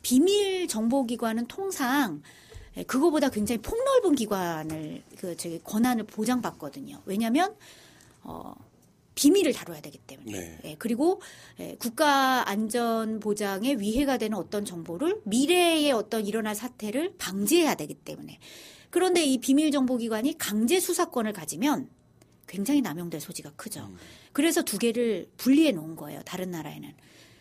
비밀 0.02 0.68
정보기관은 0.68 1.46
통상 1.48 2.22
예, 2.76 2.82
그거보다 2.82 3.30
굉장히 3.30 3.60
폭넓은 3.62 4.14
기관을 4.14 5.02
그 5.18 5.36
저기 5.36 5.58
권한을 5.64 6.04
보장받거든요. 6.04 7.02
왜냐하면 7.06 7.54
어, 8.22 8.54
비밀을 9.16 9.52
다뤄야 9.52 9.80
되기 9.80 9.98
때문에. 9.98 10.30
네. 10.30 10.60
예, 10.64 10.76
그리고 10.78 11.20
예, 11.58 11.74
국가 11.80 12.48
안전 12.48 13.18
보장에 13.18 13.74
위해가 13.74 14.18
되는 14.18 14.38
어떤 14.38 14.64
정보를 14.64 15.22
미래의 15.24 15.90
어떤 15.90 16.24
일어날 16.24 16.54
사태를 16.54 17.14
방지해야 17.18 17.74
되기 17.74 17.94
때문에. 17.94 18.38
그런데 18.90 19.24
이 19.24 19.38
비밀 19.38 19.72
정보 19.72 19.96
기관이 19.96 20.38
강제 20.38 20.78
수사권을 20.78 21.32
가지면 21.32 21.88
굉장히 22.46 22.82
남용될 22.82 23.20
소지가 23.20 23.52
크죠. 23.56 23.90
그래서 24.32 24.62
두 24.62 24.78
개를 24.78 25.28
분리해 25.38 25.72
놓은 25.72 25.96
거예요. 25.96 26.20
다른 26.24 26.50
나라에는. 26.50 26.94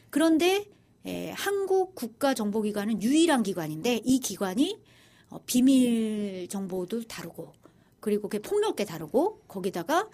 그런데 0.09 0.65
에, 1.05 1.31
한국 1.31 1.93
국가 1.93 2.33
정보기관은 2.33 3.01
유일한 3.03 3.43
기관인데 3.43 4.01
이 4.05 4.19
기관이 4.19 4.81
어, 5.29 5.39
비밀 5.45 6.47
정보도 6.47 7.03
다루고 7.03 7.53
그리고 7.99 8.29
그게 8.29 8.41
폭넓게 8.41 8.85
다루고 8.85 9.41
거기다가 9.47 9.99
에, 10.01 10.05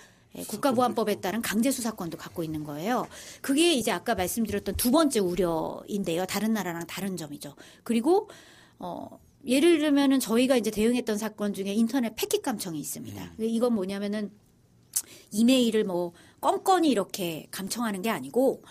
국가보안법에 0.48 1.16
따른 1.16 1.42
강제 1.42 1.72
수사권도 1.72 2.18
갖고 2.18 2.44
있는 2.44 2.64
거예요. 2.64 3.08
그게 3.42 3.74
이제 3.74 3.92
아까 3.92 4.16
말씀드렸던 4.16 4.76
두 4.76 4.92
번째 4.92 5.20
우려인데요. 5.20 6.26
다른 6.26 6.54
나라랑 6.54 6.88
다른 6.88 7.18
점이죠. 7.18 7.56
그리고 7.84 8.30
어 8.80 9.20
예를 9.46 9.80
들면은 9.80 10.20
저희가 10.20 10.56
이제 10.56 10.72
대응했던 10.72 11.18
사건 11.18 11.54
중에 11.54 11.74
인터넷 11.74 12.16
패킷 12.16 12.42
감청이 12.42 12.80
있습니다. 12.80 13.34
이건 13.40 13.74
뭐냐면은 13.74 14.32
이메일을 15.32 15.84
뭐 15.84 16.14
껌껌이 16.40 16.90
이렇게 16.90 17.48
감청하는 17.52 18.02
게 18.02 18.10
아니고 18.10 18.64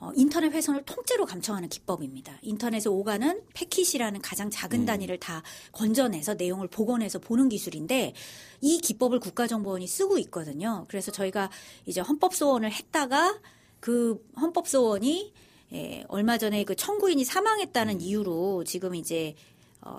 어, 0.00 0.12
인터넷 0.14 0.52
회선을 0.52 0.84
통째로 0.84 1.26
감청하는 1.26 1.68
기법입니다. 1.68 2.38
인터넷에 2.42 2.88
오가는 2.88 3.42
패킷이라는 3.52 4.20
가장 4.22 4.48
작은 4.48 4.86
단위를 4.86 5.18
다 5.18 5.42
건져내서 5.72 6.34
내용을 6.34 6.68
복원해서 6.68 7.18
보는 7.18 7.48
기술인데 7.48 8.14
이 8.60 8.78
기법을 8.78 9.18
국가정보원이 9.18 9.88
쓰고 9.88 10.18
있거든요. 10.18 10.84
그래서 10.88 11.10
저희가 11.10 11.50
이제 11.86 12.00
헌법소원을 12.00 12.70
했다가 12.70 13.40
그 13.80 14.24
헌법소원이 14.40 15.32
예, 15.72 16.04
얼마 16.08 16.38
전에 16.38 16.64
그 16.64 16.76
청구인이 16.76 17.24
사망했다는 17.24 18.00
이유로 18.00 18.64
지금 18.64 18.94
이제 18.94 19.34
어, 19.80 19.98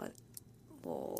뭐 0.81 1.15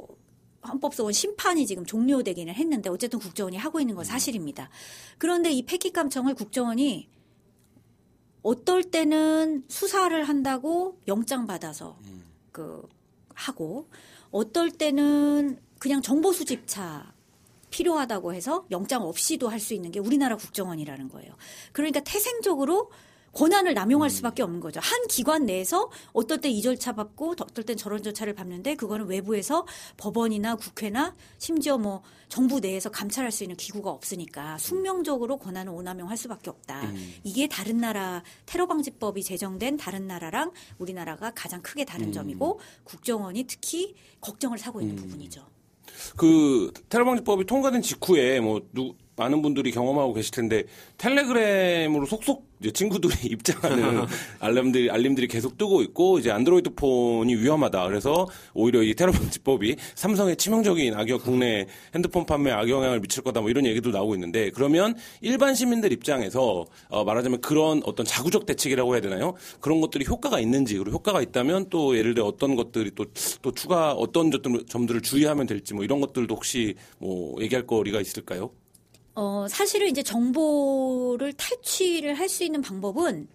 헌법소원 0.65 1.13
심판이 1.13 1.68
지금 1.68 1.86
종료되기는 1.86 2.54
했는데 2.54 2.89
어쨌든 2.89 3.20
국정원이 3.20 3.58
하고 3.58 3.80
있는 3.80 3.96
건 3.96 4.06
사실입니다. 4.06 4.70
그런데 5.18 5.52
이 5.52 5.63
패킷 5.63 5.94
감청을 5.94 6.34
국정원이 6.34 7.10
어떨 8.41 8.84
때는 8.84 9.63
수사를 9.67 10.23
한다고 10.23 10.99
영장 11.08 11.45
받아서 11.47 11.97
그 12.52 12.82
하고 13.34 13.89
어떨 14.32 14.71
때는 14.71 15.60
그냥 15.80 16.02
정보 16.02 16.32
수집차 16.34 17.13
필요하다고 17.69 18.34
해서 18.34 18.65
영장 18.71 19.04
없이도 19.04 19.47
할 19.49 19.60
수 19.60 19.73
있는 19.73 19.91
게 19.91 19.99
우리나라 19.99 20.36
국정원이라는 20.36 21.10
거예요. 21.10 21.36
그러니까 21.71 21.99
태생적으로 21.99 22.91
권한을 23.34 23.74
남용할 23.74 24.10
수밖에 24.10 24.44
없는 24.44 24.60
거죠. 24.60 24.80
한 24.82 25.08
기관 25.08 25.46
내에서 25.46 25.89
어떨 26.13 26.42
때 26.42 26.50
이 26.50 26.62
절차 26.62 26.94
밟고 26.94 27.36
어떨 27.39 27.63
땐 27.63 27.78
저런 27.78 28.02
절차를 28.04 28.34
밟는데 28.34 28.76
그거는 28.76 29.06
외부에서 29.08 29.65
법원이나 29.98 30.56
국회나 30.56 31.15
심지어 31.38 31.78
뭐 31.78 32.02
정부 32.28 32.60
내에서 32.60 32.89
감찰할 32.89 33.32
수 33.32 33.44
있는 33.44 33.56
기구가 33.56 33.89
없으니까 33.92 34.58
숙명적으로 34.58 35.38
권한을 35.38 35.72
오남용할 35.72 36.18
수밖에 36.18 36.50
없다. 36.50 36.82
음. 36.89 37.13
이게 37.24 37.48
다른 37.48 37.78
나라 37.78 38.24
테러 38.46 38.68
방지법이 38.68 39.24
제정된 39.24 39.78
다른 39.78 40.08
나라랑 40.08 40.52
우리나라가 40.80 41.32
가장 41.34 41.62
크게 41.62 41.86
다른 41.86 42.08
음. 42.08 42.12
점이고 42.12 42.60
국정원이 42.84 43.46
특히 43.46 43.96
걱정을 44.22 44.58
사고 44.58 44.82
있는 44.82 44.98
음. 44.98 45.04
부분이죠. 45.04 45.46
그 46.18 46.72
테러 46.89 47.06
방지법이 47.06 47.46
통과된 47.46 47.82
직후에 47.82 48.39
뭐 48.39 48.62
누, 48.74 48.96
많은 49.19 49.41
분들이 49.41 49.71
경험하고 49.71 50.13
계실 50.13 50.32
텐데 50.32 50.63
텔레그램으로 50.97 52.05
속속 52.05 52.49
이제 52.60 52.71
친구들이 52.71 53.13
입장하는 53.32 54.05
알림들이 54.39 54.89
알림들이 54.89 55.27
계속 55.27 55.58
뜨고 55.58 55.82
있고 55.84 56.19
이제 56.19 56.32
안드로이드 56.32 56.71
폰이 56.71 57.36
위험하다. 57.36 57.88
그래서 57.88 58.27
오히려 58.53 58.82
이 58.82 58.93
테러 58.95 59.12
방지법이 59.12 59.75
삼성의 59.95 60.36
치명적인 60.36 60.93
악영 60.95 61.19
국내 61.19 61.67
핸드폰 61.93 62.25
판매 62.25 62.51
악영향을 62.51 62.99
미칠 62.99 63.23
거다. 63.23 63.41
뭐 63.41 63.49
이런 63.49 63.65
얘기도 63.65 63.91
나오고 63.91 64.15
있는데 64.15 64.49
그러면 64.51 64.95
일반 65.21 65.55
시민들 65.55 65.93
입장에서 65.93 66.65
어 66.89 67.03
말하자면 67.03 67.41
그런 67.41 67.82
어떤 67.86 68.05
자구적 68.05 68.45
대책이라고 68.45 68.93
해야 68.93 69.01
되나요? 69.01 69.36
그런 69.62 69.79
것들이 69.79 70.05
효과가 70.08 70.39
있는지 70.39 70.77
그리고 70.77 70.97
효과가 70.97 71.21
있다면 71.21 71.67
또 71.69 71.97
예를 71.97 72.13
들어 72.13 72.25
어떤 72.25 72.55
것들이 72.55 72.91
또 72.95 73.05
또 73.41 73.51
추가 73.51 73.91
어떤 73.93 74.32
점들을 74.67 75.01
주의하면 75.01 75.45
될지 75.47 75.73
뭐 75.73 75.84
이런 75.84 75.99
것들도 76.01 76.34
혹시 76.36 76.75
뭐 76.97 77.41
얘기할 77.41 77.65
거리가 77.65 78.01
있을까요? 78.01 78.51
어, 79.19 79.47
사실은 79.49 79.89
이제 79.89 80.01
정보를 80.01 81.34
탈취를 81.34 82.13
할 82.13 82.29
수 82.29 82.45
있는 82.45 82.62
방법은 82.62 83.27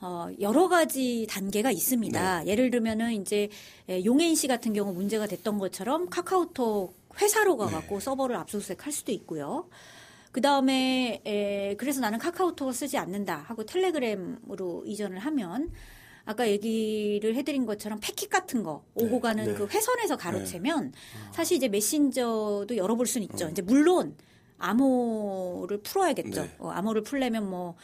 어, 0.00 0.28
여러 0.40 0.66
가지 0.66 1.26
단계가 1.28 1.70
있습니다. 1.70 2.40
네. 2.42 2.50
예를 2.50 2.70
들면은 2.70 3.12
이제 3.12 3.48
용해인 4.04 4.34
씨 4.34 4.48
같은 4.48 4.72
경우 4.72 4.92
문제가 4.92 5.26
됐던 5.26 5.58
것처럼 5.58 6.08
카카오톡 6.08 6.96
회사로 7.20 7.58
가갖고 7.58 7.98
네. 7.98 8.04
서버를 8.04 8.34
압수수색 8.34 8.86
할 8.86 8.92
수도 8.92 9.12
있고요. 9.12 9.68
그 10.32 10.40
다음에 10.40 11.20
그래서 11.78 12.00
나는 12.00 12.18
카카오톡을 12.18 12.72
쓰지 12.72 12.96
않는다 12.96 13.44
하고 13.46 13.64
텔레그램으로 13.64 14.84
이전을 14.86 15.18
하면 15.18 15.70
아까 16.24 16.48
얘기를 16.48 17.36
해드린 17.36 17.66
것처럼 17.66 17.98
패킷 18.00 18.30
같은 18.30 18.62
거 18.62 18.84
오고 18.94 19.16
네. 19.16 19.20
가는 19.20 19.44
네. 19.44 19.54
그 19.54 19.66
회선에서 19.66 20.16
가로채면 20.16 20.92
네. 20.92 20.98
사실 21.32 21.56
이제 21.58 21.68
메신저도 21.68 22.76
열어볼 22.76 23.06
수는 23.06 23.28
있죠. 23.30 23.46
어. 23.46 23.50
이제 23.50 23.60
물론 23.62 24.16
암호를 24.60 25.78
풀어야겠죠. 25.82 26.42
네. 26.42 26.50
어, 26.58 26.68
암호를 26.70 27.02
풀려면 27.02 27.48
뭐 27.48 27.74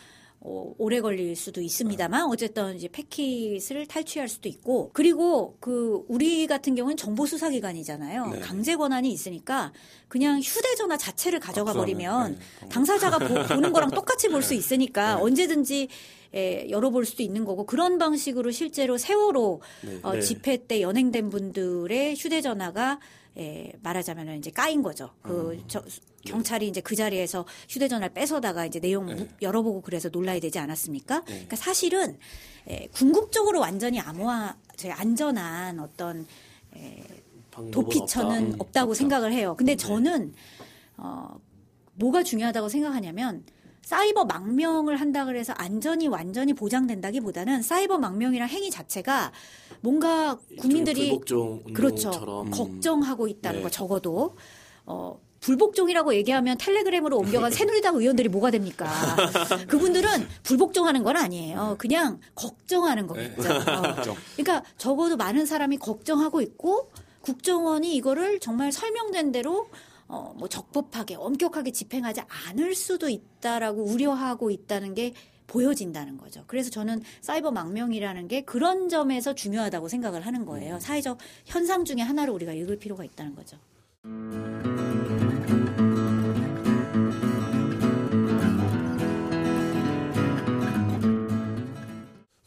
어, 0.40 0.72
오래 0.78 1.00
걸릴 1.00 1.34
수도 1.34 1.60
있습니다만 1.60 2.26
어쨌든 2.26 2.76
이제 2.76 2.88
패킷을 2.88 3.86
탈취할 3.88 4.28
수도 4.28 4.48
있고 4.48 4.90
그리고 4.92 5.56
그 5.60 6.04
우리 6.08 6.46
같은 6.46 6.74
경우는 6.76 6.96
정보 6.96 7.26
수사 7.26 7.50
기관이잖아요. 7.50 8.26
네. 8.28 8.40
강제 8.40 8.76
권한이 8.76 9.10
있으니까 9.10 9.72
그냥 10.08 10.38
휴대 10.40 10.74
전화 10.76 10.96
자체를 10.96 11.40
가져가 11.40 11.72
버리면 11.72 12.38
네. 12.62 12.68
당사자가 12.68 13.18
보, 13.18 13.56
는 13.56 13.72
거랑 13.72 13.90
똑같이 13.96 14.28
볼 14.28 14.42
수 14.42 14.54
있으니까 14.54 15.16
네. 15.16 15.22
언제든지 15.22 15.88
에, 16.34 16.70
열어볼 16.70 17.06
수도 17.06 17.22
있는 17.22 17.44
거고 17.44 17.64
그런 17.66 17.98
방식으로 17.98 18.50
실제로 18.52 18.98
세월호 18.98 19.60
네. 19.82 19.98
어, 20.02 20.12
네. 20.12 20.20
집회 20.20 20.58
때 20.66 20.80
연행된 20.82 21.30
분들의 21.30 22.14
휴대전화가 22.14 23.00
에, 23.38 23.72
말하자면 23.82 24.38
이제 24.38 24.50
까인 24.50 24.82
거죠. 24.82 25.10
그 25.22 25.52
음. 25.52 25.64
저, 25.68 25.82
경찰이 26.24 26.66
이제 26.68 26.80
그 26.80 26.96
자리에서 26.96 27.46
휴대전화를 27.68 28.14
뺏어다가 28.14 28.66
이제 28.66 28.80
내용 28.80 29.06
네. 29.06 29.28
열어보고 29.42 29.82
그래서 29.82 30.08
놀라야 30.08 30.40
되지 30.40 30.58
않았습니까? 30.58 31.20
네. 31.20 31.24
그러니까 31.32 31.56
사실은 31.56 32.18
에, 32.68 32.88
궁극적으로 32.92 33.60
완전히 33.60 34.00
암호화, 34.00 34.56
제 34.76 34.90
안전한 34.90 35.78
어떤 35.78 36.26
에, 36.74 37.02
도피처는 37.70 38.44
없다. 38.52 38.64
없다고 38.64 38.90
없다. 38.90 38.98
생각을 38.98 39.32
해요. 39.32 39.54
근데 39.56 39.72
네. 39.72 39.76
저는 39.76 40.34
어, 40.96 41.38
뭐가 41.94 42.22
중요하다고 42.22 42.68
생각하냐면 42.68 43.44
사이버 43.86 44.24
망명을 44.24 44.96
한다 44.96 45.24
그래서 45.24 45.52
안전이 45.52 46.08
완전히 46.08 46.52
보장된다기보다는 46.54 47.62
사이버 47.62 47.98
망명이란 47.98 48.48
행위 48.48 48.68
자체가 48.68 49.30
뭔가 49.80 50.36
국민들이 50.58 51.16
그렇죠 51.72 52.42
음. 52.44 52.50
걱정하고 52.50 53.28
있다는 53.28 53.60
네. 53.60 53.62
거 53.62 53.70
적어도 53.70 54.34
어 54.86 55.20
불복종이라고 55.38 56.16
얘기하면 56.16 56.58
텔레그램으로 56.58 57.16
옮겨간 57.16 57.52
새누리당 57.52 57.94
의원들이 57.94 58.28
뭐가 58.28 58.50
됩니까? 58.50 58.90
그분들은 59.68 60.26
불복종하는 60.42 61.04
건 61.04 61.16
아니에요. 61.16 61.76
그냥 61.78 62.18
걱정하는 62.34 63.06
거겠죠. 63.06 63.42
네. 63.42 63.48
어. 63.70 63.94
그러니까 64.34 64.64
적어도 64.78 65.16
많은 65.16 65.46
사람이 65.46 65.76
걱정하고 65.76 66.40
있고 66.40 66.90
국정원이 67.20 67.94
이거를 67.94 68.40
정말 68.40 68.72
설명된 68.72 69.30
대로 69.30 69.68
어, 70.08 70.34
뭐 70.36 70.48
적법하게 70.48 71.16
엄격하게 71.16 71.72
집행하지 71.72 72.22
않을 72.48 72.74
수도 72.74 73.08
있다라고 73.08 73.82
우려하고 73.84 74.50
있다는 74.50 74.94
게 74.94 75.12
보여진다는 75.46 76.18
거죠. 76.18 76.44
그래서 76.46 76.70
저는 76.70 77.02
사이버 77.20 77.50
망명이라는 77.50 78.28
게 78.28 78.42
그런 78.42 78.88
점에서 78.88 79.34
중요하다고 79.34 79.88
생각을 79.88 80.26
하는 80.26 80.44
거예요. 80.44 80.74
음. 80.74 80.80
사회적 80.80 81.18
현상 81.44 81.84
중에 81.84 82.00
하나로 82.00 82.34
우리가 82.34 82.52
읽을 82.52 82.78
필요가 82.78 83.04
있다는 83.04 83.34
거죠. 83.34 83.58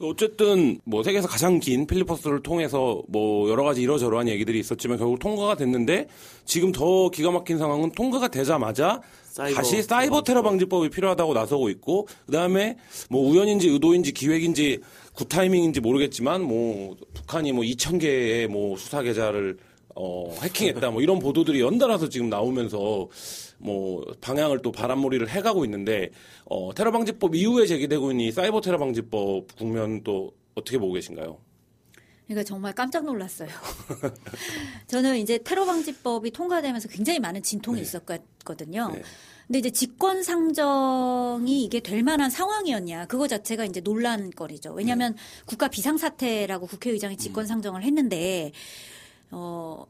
어쨌든 0.10 0.80
뭐 0.86 1.04
세계에서 1.04 1.28
가장 1.28 1.60
긴 1.60 1.86
필리퍼스를 1.86 2.42
통해서 2.42 3.04
뭐 3.08 3.50
여러 3.50 3.64
가지 3.64 3.82
이러저러한 3.82 4.28
얘기들이 4.28 4.60
있었지만 4.60 4.98
결국 4.98 5.20
통과가 5.20 5.56
됐는데 5.56 6.08
지금 6.46 6.72
더 6.72 7.10
기가 7.10 7.30
막힌 7.30 7.58
상황은 7.60 7.92
통과가 7.92 8.30
되자마자 8.30 9.02
사이버, 9.24 9.56
다시 9.56 9.84
사이버 9.84 10.24
테러 10.24 10.42
방지법이 10.42 10.90
필요하다고 10.90 11.34
나서고 11.34 11.70
있고 11.70 12.08
그다음에 12.26 12.78
뭐 13.10 13.30
우연인지 13.30 13.70
의도인지 13.70 14.12
기획인지 14.14 14.80
굿타이밍인지 15.14 15.80
모르겠지만 15.82 16.42
뭐 16.42 16.98
북한이 17.14 17.52
뭐 17.52 17.64
2천 17.64 18.02
개의 18.02 18.48
뭐 18.48 18.78
수사 18.78 19.04
계좌를 19.04 19.58
어 19.96 20.34
해킹했다 20.42 20.90
뭐 20.90 21.02
이런 21.02 21.20
보도들이 21.20 21.62
연달아서 21.62 22.10
지금 22.10 22.30
나오면서 22.30 23.08
뭐 23.60 24.06
방향을 24.22 24.62
또 24.62 24.72
바람몰이를 24.72 25.30
해가고 25.30 25.66
있는데 25.66 26.10
어, 26.46 26.74
테러 26.74 26.92
방지법 26.92 27.36
이후에 27.36 27.66
제기되고 27.66 28.12
있는 28.12 28.26
이 28.26 28.32
사이버 28.32 28.62
테러 28.62 28.78
방지법 28.78 29.56
국면 29.58 30.04
또 30.04 30.34
어떻게 30.56 30.78
보고 30.78 30.94
계신가요? 30.94 31.38
그러니까 32.28 32.48
정말 32.48 32.74
깜짝 32.74 33.06
놀랐어요. 33.06 33.50
저는 34.88 35.18
이제 35.18 35.40
테러 35.40 35.66
방지법이 35.66 36.32
통과되면서 36.32 36.88
굉장히 36.88 37.20
많은 37.20 37.42
진통이 37.42 37.78
네. 37.78 37.82
있었거든요. 37.82 38.92
네. 38.94 39.02
근데 39.48 39.58
이제 39.58 39.72
직권 39.72 40.22
상정이 40.22 41.64
이게 41.64 41.80
될 41.80 42.04
만한 42.04 42.30
상황이었냐 42.30 43.08
그거 43.08 43.28
자체가 43.28 43.66
이제 43.66 43.82
논란거리죠. 43.82 44.74
왜냐하면 44.74 45.16
네. 45.16 45.22
국가 45.48 45.70
비상사태라고 45.70 46.68
국회의장이 46.68 47.18
직권 47.18 47.48
상정을 47.48 47.82
했는데 47.82 48.52
어 49.32 49.88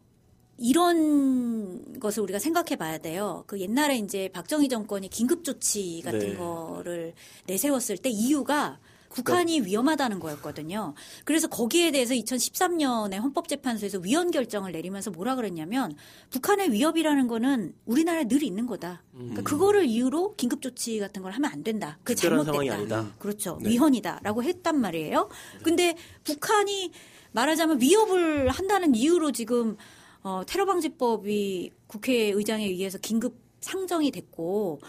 이런 0.59 1.99
것을 1.99 2.23
우리가 2.23 2.39
생각해 2.39 2.75
봐야 2.75 2.97
돼요. 2.97 3.43
그 3.47 3.59
옛날에 3.59 3.97
이제 3.97 4.29
박정희 4.33 4.69
정권이 4.69 5.09
긴급조치 5.09 6.01
같은 6.03 6.19
네. 6.19 6.35
거를 6.35 7.13
내세웠을 7.47 7.97
때 7.97 8.09
이유가 8.09 8.79
북한이 9.09 9.61
위험하다는 9.61 10.19
거였거든요. 10.19 10.93
그래서 11.25 11.47
거기에 11.47 11.91
대해서 11.91 12.13
2013년에 12.13 13.19
헌법재판소에서 13.19 13.99
위헌 13.99 14.31
결정을 14.31 14.71
내리면서 14.71 15.11
뭐라 15.11 15.35
그랬냐면 15.35 15.95
북한의 16.29 16.71
위협이라는 16.71 17.27
거는 17.27 17.73
우리나라에 17.85 18.27
늘 18.27 18.43
있는 18.43 18.67
거다. 18.67 19.01
그러니까 19.11 19.41
음. 19.41 19.43
그거를 19.43 19.85
이유로 19.85 20.35
긴급 20.35 20.61
조치 20.61 20.99
같은 20.99 21.21
걸 21.21 21.31
하면 21.31 21.51
안 21.51 21.63
된다. 21.63 21.97
그 22.03 22.13
잘못됐다. 22.13 23.13
그렇죠. 23.17 23.57
네. 23.61 23.71
위헌이다라고 23.71 24.43
했단 24.43 24.79
말이에요. 24.79 25.29
근데 25.63 25.95
북한이 26.23 26.91
말하자면 27.31 27.81
위협을 27.81 28.49
한다는 28.49 28.95
이유로 28.95 29.31
지금 29.31 29.77
어, 30.23 30.43
테러 30.45 30.65
방지법이 30.65 31.71
국회의장에 31.87 32.65
의해서 32.65 32.97
긴급 32.97 33.37
상정이 33.61 34.11
됐고 34.11 34.79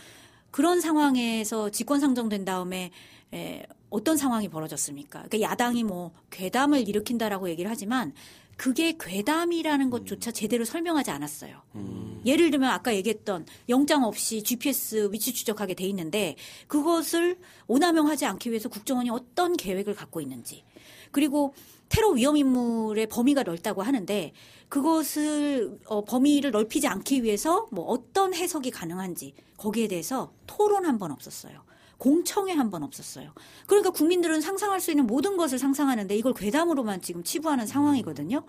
그런 0.50 0.80
상황에서 0.80 1.70
직권 1.70 2.00
상정된 2.00 2.44
다음에 2.44 2.90
에, 3.32 3.64
어떤 3.90 4.16
상황이 4.16 4.48
벌어졌습니까? 4.48 5.24
그러니까 5.24 5.40
야당이 5.40 5.84
뭐 5.84 6.12
괴담을 6.30 6.88
일으킨다라고 6.88 7.48
얘기를 7.48 7.70
하지만 7.70 8.12
그게 8.56 8.94
괴담이라는 9.00 9.88
것조차 9.88 10.32
제대로 10.32 10.66
설명하지 10.66 11.10
않았어요. 11.10 11.62
음. 11.76 12.20
예를 12.26 12.50
들면 12.50 12.68
아까 12.70 12.94
얘기했던 12.94 13.46
영장 13.70 14.04
없이 14.04 14.42
GPS 14.42 15.08
위치 15.12 15.32
추적하게 15.32 15.74
돼 15.74 15.84
있는데 15.84 16.36
그것을 16.66 17.38
오남용하지 17.68 18.26
않기 18.26 18.50
위해서 18.50 18.68
국정원이 18.68 19.08
어떤 19.08 19.56
계획을 19.56 19.94
갖고 19.94 20.20
있는지 20.20 20.64
그리고 21.10 21.54
테러 21.90 22.10
위험 22.10 22.36
인물의 22.36 23.08
범위가 23.08 23.42
넓다고 23.42 23.82
하는데 23.82 24.32
그것을 24.68 25.78
어, 25.86 26.04
범위를 26.04 26.52
넓히지 26.52 26.86
않기 26.86 27.22
위해서 27.24 27.66
뭐 27.70 27.84
어떤 27.86 28.32
해석이 28.32 28.70
가능한지 28.70 29.34
거기에 29.58 29.88
대해서 29.88 30.32
토론 30.46 30.86
한 30.86 30.98
번 30.98 31.10
없었어요. 31.10 31.62
공청회 31.98 32.54
한 32.54 32.70
번 32.70 32.82
없었어요. 32.82 33.32
그러니까 33.66 33.90
국민들은 33.90 34.40
상상할 34.40 34.80
수 34.80 34.90
있는 34.90 35.06
모든 35.06 35.36
것을 35.36 35.58
상상하는데 35.58 36.16
이걸 36.16 36.32
괴담으로만 36.32 37.02
지금 37.02 37.22
치부하는 37.24 37.66
상황이거든요. 37.66 38.44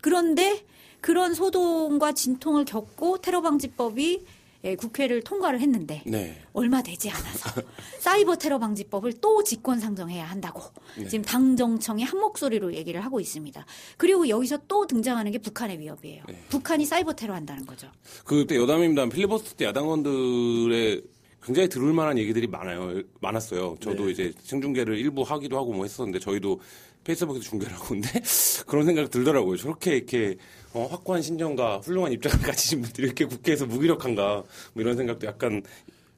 그런데 0.00 0.64
그런 1.00 1.34
소동과 1.34 2.12
진통을 2.12 2.64
겪고 2.64 3.18
테러 3.18 3.42
방지법이 3.42 4.12
예, 4.14 4.26
국회를 4.74 5.22
통과를 5.22 5.60
했는데 5.60 6.02
네. 6.06 6.42
얼마 6.52 6.82
되지 6.82 7.10
않아서 7.10 7.62
사이버 8.00 8.36
테러 8.36 8.58
방지법을 8.58 9.14
또 9.20 9.44
직권 9.44 9.78
상정해야 9.78 10.24
한다고 10.24 10.62
네. 10.98 11.06
지금 11.06 11.24
당정청이 11.24 12.02
한 12.02 12.18
목소리로 12.18 12.74
얘기를 12.74 13.04
하고 13.04 13.20
있습니다. 13.20 13.64
그리고 13.96 14.28
여기서 14.28 14.58
또 14.66 14.86
등장하는 14.86 15.30
게 15.32 15.38
북한의 15.38 15.78
위협이에요. 15.78 16.24
네. 16.28 16.42
북한이 16.48 16.84
사이버 16.84 17.12
테러 17.12 17.34
한다는 17.34 17.64
거죠. 17.66 17.88
그때 18.24 18.56
여담입니다. 18.56 19.08
필리버스터 19.08 19.56
때 19.56 19.64
야당원들의 19.66 21.02
굉장히 21.46 21.68
들을 21.68 21.92
만한 21.92 22.18
얘기들이 22.18 22.48
많아요. 22.48 23.02
많았어요. 23.20 23.76
저도 23.80 24.06
네. 24.06 24.10
이제 24.10 24.32
생중계를 24.42 24.98
일부 24.98 25.22
하기도 25.22 25.56
하고 25.56 25.72
뭐 25.72 25.84
했었는데 25.84 26.18
저희도 26.18 26.60
페이스북에서 27.06 27.44
중계를 27.44 27.74
하고 27.74 27.86
근데 27.88 28.08
그런 28.66 28.84
생각이 28.84 29.08
들더라고요. 29.10 29.56
저렇게 29.56 29.96
이렇게 29.96 30.36
어, 30.72 30.86
확고한 30.90 31.22
신념과 31.22 31.78
훌륭한 31.78 32.12
입장을 32.12 32.38
가지신 32.44 32.82
분들이 32.82 33.06
이렇게 33.06 33.24
국회에서 33.24 33.66
무기력한가 33.66 34.42
뭐 34.72 34.82
이런 34.82 34.96
생각도 34.96 35.26
약간 35.26 35.62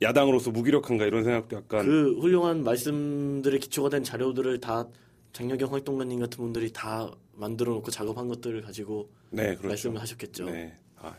야당으로서 0.01 0.51
무기력한가 0.51 1.05
이런 1.05 1.24
생각도 1.24 1.57
약간 1.57 1.85
그 1.85 2.18
훌륭한 2.20 2.64
말씀들의 2.64 3.61
기초가 3.61 3.90
된 3.90 4.03
자료들을 4.03 4.61
다 4.61 4.87
장려경 5.33 5.72
활동가님 5.72 6.20
같은 6.20 6.38
분들이 6.38 6.72
다 6.72 7.11
만들어 7.35 7.74
놓고 7.74 7.90
작업한 7.90 8.29
것들을 8.29 8.62
가지고 8.62 9.11
네 9.31 9.48
그렇죠. 9.48 9.68
말씀을 9.68 10.01
하셨겠죠. 10.01 10.46
네. 10.46 10.74
아, 10.96 11.14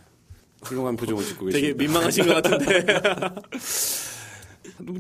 훌륭한 0.64 0.96
표정을 0.96 1.24
짓고 1.24 1.50
되게 1.52 1.74
계십니다. 1.74 1.84
민망하신 1.84 2.26
것 2.26 2.42
같은데. 2.42 2.86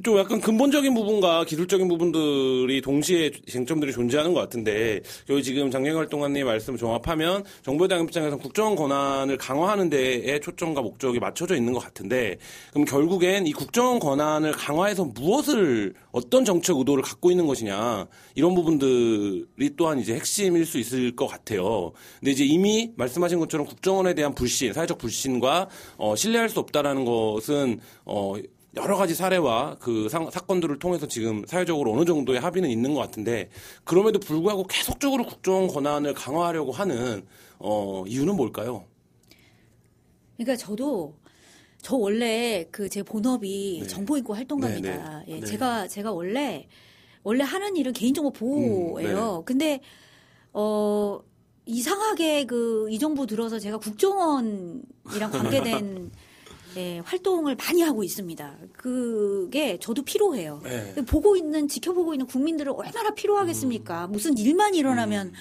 좀 0.04 0.18
약간 0.18 0.40
근본적인 0.42 0.94
부분과 0.94 1.46
기술적인 1.46 1.88
부분들이 1.88 2.82
동시에 2.82 3.32
쟁점들이 3.48 3.92
존재하는 3.92 4.34
것 4.34 4.40
같은데 4.40 5.02
여기 5.30 5.44
지금 5.44 5.72
장영 5.72 5.98
활동가님 5.98 6.46
말씀을 6.46 6.78
종합하면 6.78 7.44
정부의 7.64 7.90
당 7.90 8.04
입장에서 8.04 8.38
국정 8.38 8.76
권한을 8.76 9.38
강화하는 9.38 9.90
데에 9.90 10.40
초점과 10.40 10.82
목적이 10.82 11.20
맞춰져 11.20 11.56
있는 11.56 11.74
것 11.74 11.80
같은데 11.80 12.38
그럼 12.72 12.86
결국엔 12.86 13.48
이 13.48 13.54
국정 13.54 14.00
권한을 14.00 14.52
강화해서 14.54 15.06
무엇을 15.06 15.94
어떤 16.12 16.46
정책 16.46 16.78
의도를 16.78 17.04
갖고 17.04 17.32
있는 17.32 17.48
것이냐 17.48 18.08
이런 18.36 18.56
부분들이 18.56 19.70
또한 19.76 20.00
이제 20.00 20.16
핵심일 20.16 20.66
수 20.66 20.78
있을 20.78 21.16
것 21.16 21.28
같아요. 21.28 21.92
근데 22.20 22.32
이제 22.32 22.46
이미 22.46 22.92
말씀하신 22.96 23.40
것처럼 23.40 23.66
국정원에 23.66 24.14
대한 24.14 24.34
불신, 24.36 24.74
사회적 24.74 24.98
불신과 24.98 25.70
어, 25.98 26.16
신뢰할 26.16 26.50
수 26.50 26.60
없다라는 26.60 27.06
것은 27.06 27.80
어, 28.06 28.36
여러 28.76 28.96
가지 28.98 29.16
사례와 29.16 29.78
그 29.80 30.08
사, 30.10 30.30
사건들을 30.30 30.78
통해서 30.80 31.08
지금 31.08 31.44
사회적으로 31.48 31.92
어느 31.94 32.06
정도의 32.06 32.40
합의는 32.40 32.70
있는 32.70 32.94
것 32.94 33.00
같은데 33.00 33.50
그럼에도 33.84 34.20
불구하고 34.20 34.66
계속적으로 34.68 35.26
국정 35.26 35.68
권한을 35.68 36.14
강화하려고 36.14 36.72
하는 36.72 37.26
어, 37.58 38.04
이유는 38.08 38.36
뭘까요? 38.36 38.86
그러니까 40.38 40.56
저도 40.56 41.16
저 41.82 41.96
원래 41.96 42.68
그 42.72 42.88
제 42.90 43.02
본업이 43.04 43.80
네. 43.82 43.88
정보인권 43.88 44.36
활동가입니다. 44.38 45.24
예, 45.28 45.40
네. 45.40 45.46
제가 45.46 45.88
제가 45.88 46.12
원래 46.12 46.68
원래 47.24 47.44
하는 47.44 47.76
일은 47.76 47.92
개인정보 47.94 48.32
보호예요. 48.32 49.40
음, 49.40 49.46
근데 49.46 49.80
어 50.54 51.20
이상하게 51.66 52.46
그 52.46 52.88
이 52.90 53.00
정부 53.00 53.26
들어서 53.26 53.60
제가 53.60 53.78
국정원이랑 53.78 55.32
관계된 55.32 56.12
예, 56.78 57.00
활동을 57.00 57.56
많이 57.56 57.82
하고 57.82 58.04
있습니다. 58.04 58.58
그게 58.74 59.78
저도 59.80 60.04
필요해요. 60.04 60.62
네. 60.64 60.96
보고 61.06 61.36
있는 61.36 61.68
지켜보고 61.68 62.14
있는 62.14 62.26
국민들을 62.28 62.72
얼마나 62.76 63.14
필요하겠습니까? 63.14 64.08
무슨 64.08 64.38
일만 64.38 64.76
일어나면 64.76 65.34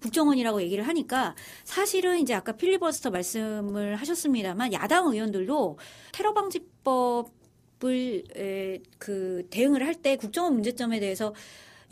국정원이라고 0.00 0.60
얘기를 0.62 0.86
하니까 0.88 1.36
사실은 1.64 2.18
이제 2.18 2.34
아까 2.34 2.52
필리버스터 2.52 3.10
말씀을 3.10 3.94
하셨습니다만 3.96 4.72
야당 4.72 5.06
의원들도 5.06 5.78
테러 6.12 6.34
방지법을 6.34 8.24
에, 8.36 8.78
그 8.98 9.46
대응을 9.50 9.86
할 9.86 9.94
때 9.94 10.16
국정원 10.16 10.54
문제점에 10.54 10.98
대해서 10.98 11.32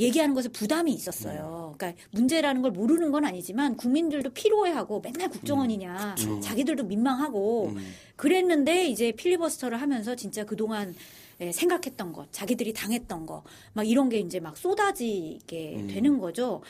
얘기하는 0.01 0.35
것에 0.35 0.49
부담이 0.49 0.93
있었어요. 0.93 1.75
그러니까 1.77 2.03
문제라는 2.11 2.63
걸 2.63 2.73
모르는 2.73 3.13
건 3.13 3.25
아니지만 3.25 3.77
국민들도 3.77 4.31
필요해하고 4.31 5.01
맨날 5.01 5.29
국정원이냐, 5.29 6.17
자기들도 6.43 6.85
민망하고 6.85 7.75
그랬는데 8.17 8.87
이제 8.87 9.13
필리버스터를 9.13 9.81
하면서 9.81 10.15
진짜 10.15 10.45
그동안 10.45 10.95
예, 11.43 11.53
생각했던 11.53 12.13
것, 12.13 12.31
자기들이 12.33 12.75
당했던 12.75 13.25
거, 13.25 13.43
막 13.73 13.89
이런 13.89 14.11
게 14.11 14.19
이제 14.19 14.41
막 14.41 14.59
쏟아지게 14.59 15.87
되는 15.89 16.19
거죠. 16.19 16.61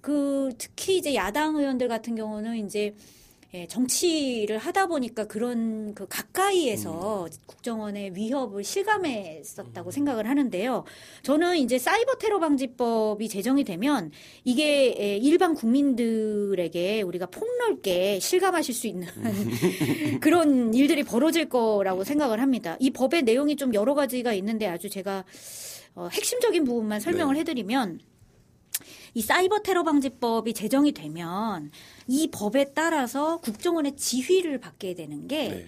그 0.00 0.50
특히 0.56 0.96
이제 0.96 1.14
야당 1.14 1.56
의원들 1.56 1.88
같은 1.88 2.14
경우는 2.14 2.64
이제 2.64 2.94
예, 3.54 3.68
정치를 3.68 4.58
하다 4.58 4.88
보니까 4.88 5.26
그런 5.26 5.94
그 5.94 6.08
가까이에서 6.08 7.28
국정원의 7.46 8.16
위협을 8.16 8.64
실감했었다고 8.64 9.92
생각을 9.92 10.28
하는데요. 10.28 10.84
저는 11.22 11.58
이제 11.58 11.78
사이버 11.78 12.16
테러 12.16 12.40
방지법이 12.40 13.28
제정이 13.28 13.62
되면 13.62 14.10
이게 14.42 14.96
예, 14.98 15.16
일반 15.18 15.54
국민들에게 15.54 17.02
우리가 17.02 17.26
폭넓게 17.26 18.18
실감하실 18.18 18.74
수 18.74 18.88
있는 18.88 19.06
그런 20.20 20.74
일들이 20.74 21.04
벌어질 21.04 21.48
거라고 21.48 22.02
생각을 22.02 22.40
합니다. 22.40 22.76
이 22.80 22.90
법의 22.90 23.22
내용이 23.22 23.54
좀 23.54 23.72
여러 23.72 23.94
가지가 23.94 24.32
있는데 24.32 24.66
아주 24.66 24.90
제가 24.90 25.24
어, 25.94 26.08
핵심적인 26.12 26.64
부분만 26.64 26.98
설명을 26.98 27.34
네. 27.34 27.40
해드리면 27.40 28.00
이 29.14 29.22
사이버 29.22 29.60
테러 29.60 29.82
방지법이 29.84 30.54
제정이 30.54 30.92
되면 30.92 31.70
이 32.08 32.28
법에 32.30 32.72
따라서 32.74 33.38
국정원의 33.38 33.96
지휘를 33.96 34.58
받게 34.58 34.94
되는 34.94 35.28
게 35.28 35.66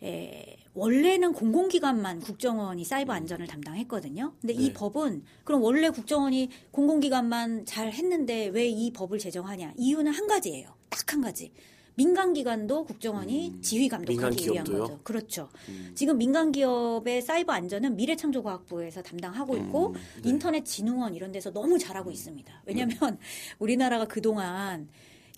네. 0.00 0.06
에, 0.08 0.56
원래는 0.74 1.32
공공기관만 1.32 2.20
국정원이 2.20 2.84
사이버 2.84 3.12
안전을 3.12 3.46
담당했거든요. 3.46 4.34
근데 4.40 4.52
이 4.52 4.68
네. 4.68 4.72
법은 4.72 5.24
그럼 5.44 5.62
원래 5.62 5.90
국정원이 5.90 6.50
공공기관만 6.70 7.66
잘 7.66 7.92
했는데 7.92 8.46
왜 8.48 8.68
이 8.68 8.92
법을 8.92 9.18
제정하냐? 9.18 9.74
이유는 9.76 10.12
한 10.12 10.26
가지예요. 10.26 10.68
딱 10.90 11.12
한 11.12 11.20
가지. 11.20 11.52
민간 11.98 12.32
기관도 12.32 12.84
국정원이 12.84 13.60
지휘 13.60 13.88
감독하기 13.88 14.50
위한? 14.52 14.64
거죠. 14.64 15.00
그렇죠. 15.02 15.48
지금 15.96 16.16
민간 16.16 16.52
기업의 16.52 17.22
사이버 17.22 17.52
안전은 17.52 17.96
미래창조과학부에서 17.96 19.02
담당하고 19.02 19.56
있고 19.56 19.96
인터넷 20.22 20.64
진흥원 20.64 21.16
이런 21.16 21.32
데서 21.32 21.50
너무 21.50 21.76
잘하고 21.76 22.12
있습니다. 22.12 22.62
왜냐하면 22.66 23.18
우리나라가 23.58 24.04
그동안 24.04 24.88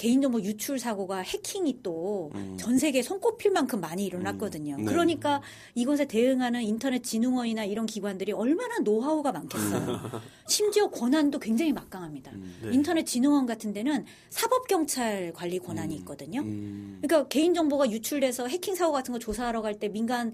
개인정보 0.01 0.41
유출 0.43 0.79
사고가 0.79 1.19
해킹이 1.19 1.83
또 1.83 2.31
전 2.57 2.79
세계 2.79 3.03
손꼽힐 3.03 3.51
만큼 3.53 3.81
많이 3.81 4.05
일어났거든요. 4.07 4.77
네. 4.77 4.85
그러니까 4.85 5.43
이것에 5.75 6.07
대응하는 6.07 6.63
인터넷 6.63 7.03
진흥원이나 7.03 7.65
이런 7.65 7.87
기관들이 7.87 8.33
얼마나 8.33 8.79
노하우가 8.79 9.33
많겠어요. 9.33 10.01
심지어 10.49 10.89
권한도 10.91 11.39
굉장히 11.39 11.73
막강합니다. 11.73 12.33
네. 12.33 12.71
인터넷 12.73 13.05
진흥원 13.05 13.47
같은 13.47 13.73
데는 13.73 14.05
사법 14.31 14.67
경찰 14.69 15.33
관리 15.35 15.59
권한이 15.59 15.95
있거든요. 15.97 16.43
그러니까 16.43 17.29
개인정보가 17.29 17.91
유출돼서 17.91 18.49
해킹 18.49 18.75
사고 18.75 18.93
같은 18.93 19.13
거 19.13 19.19
조사하러 19.19 19.63
갈 19.63 19.75
때 19.79 19.89
민간 19.89 20.33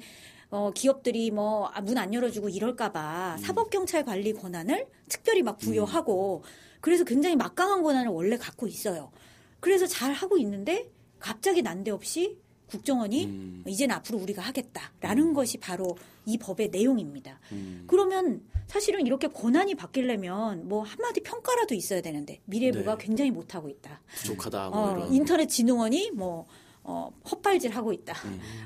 어, 0.50 0.70
기업들이 0.74 1.30
뭐 1.30 1.70
문 1.84 1.98
안 1.98 2.12
열어주고 2.14 2.48
이럴까봐 2.48 3.38
사법경찰 3.38 4.04
관리 4.04 4.32
권한을 4.32 4.86
특별히 5.08 5.42
막 5.42 5.58
부여하고 5.58 6.42
그래서 6.80 7.04
굉장히 7.04 7.34
막강한 7.36 7.82
권한을 7.82 8.10
원래 8.10 8.36
갖고 8.36 8.66
있어요. 8.68 9.10
그래서 9.60 9.86
잘 9.86 10.12
하고 10.12 10.38
있는데 10.38 10.90
갑자기 11.18 11.62
난데없이 11.62 12.38
국정원이 12.68 13.62
이제는 13.66 13.94
앞으로 13.96 14.18
우리가 14.18 14.42
하겠다라는 14.42 15.34
것이 15.34 15.58
바로 15.58 15.96
이 16.24 16.36
법의 16.36 16.70
내용입니다. 16.70 17.40
그러면 17.86 18.42
사실은 18.66 19.06
이렇게 19.06 19.28
권한이 19.28 19.76
바뀌려면 19.76 20.68
뭐 20.68 20.82
한마디 20.82 21.20
평가라도 21.20 21.74
있어야 21.74 22.00
되는데 22.00 22.40
미래부가 22.46 22.98
네. 22.98 23.04
굉장히 23.06 23.30
못하고 23.30 23.68
있다. 23.68 24.00
부족하다 24.16 24.70
뭐 24.70 25.04
어. 25.04 25.08
인터넷 25.10 25.46
진흥원이 25.46 26.10
뭐 26.12 26.46
어, 26.82 27.10
헛발질 27.30 27.72
하고 27.72 27.92
있다. 27.92 28.14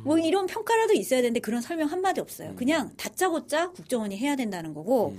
뭐 0.04 0.18
이런 0.18 0.46
평가라도 0.46 0.94
있어야 0.94 1.20
되는데 1.20 1.40
그런 1.40 1.60
설명 1.60 1.88
한마디 1.88 2.20
없어요. 2.20 2.54
그냥 2.56 2.94
다짜고짜 2.96 3.70
국정원이 3.72 4.16
해야 4.16 4.36
된다는 4.36 4.74
거고 4.74 5.16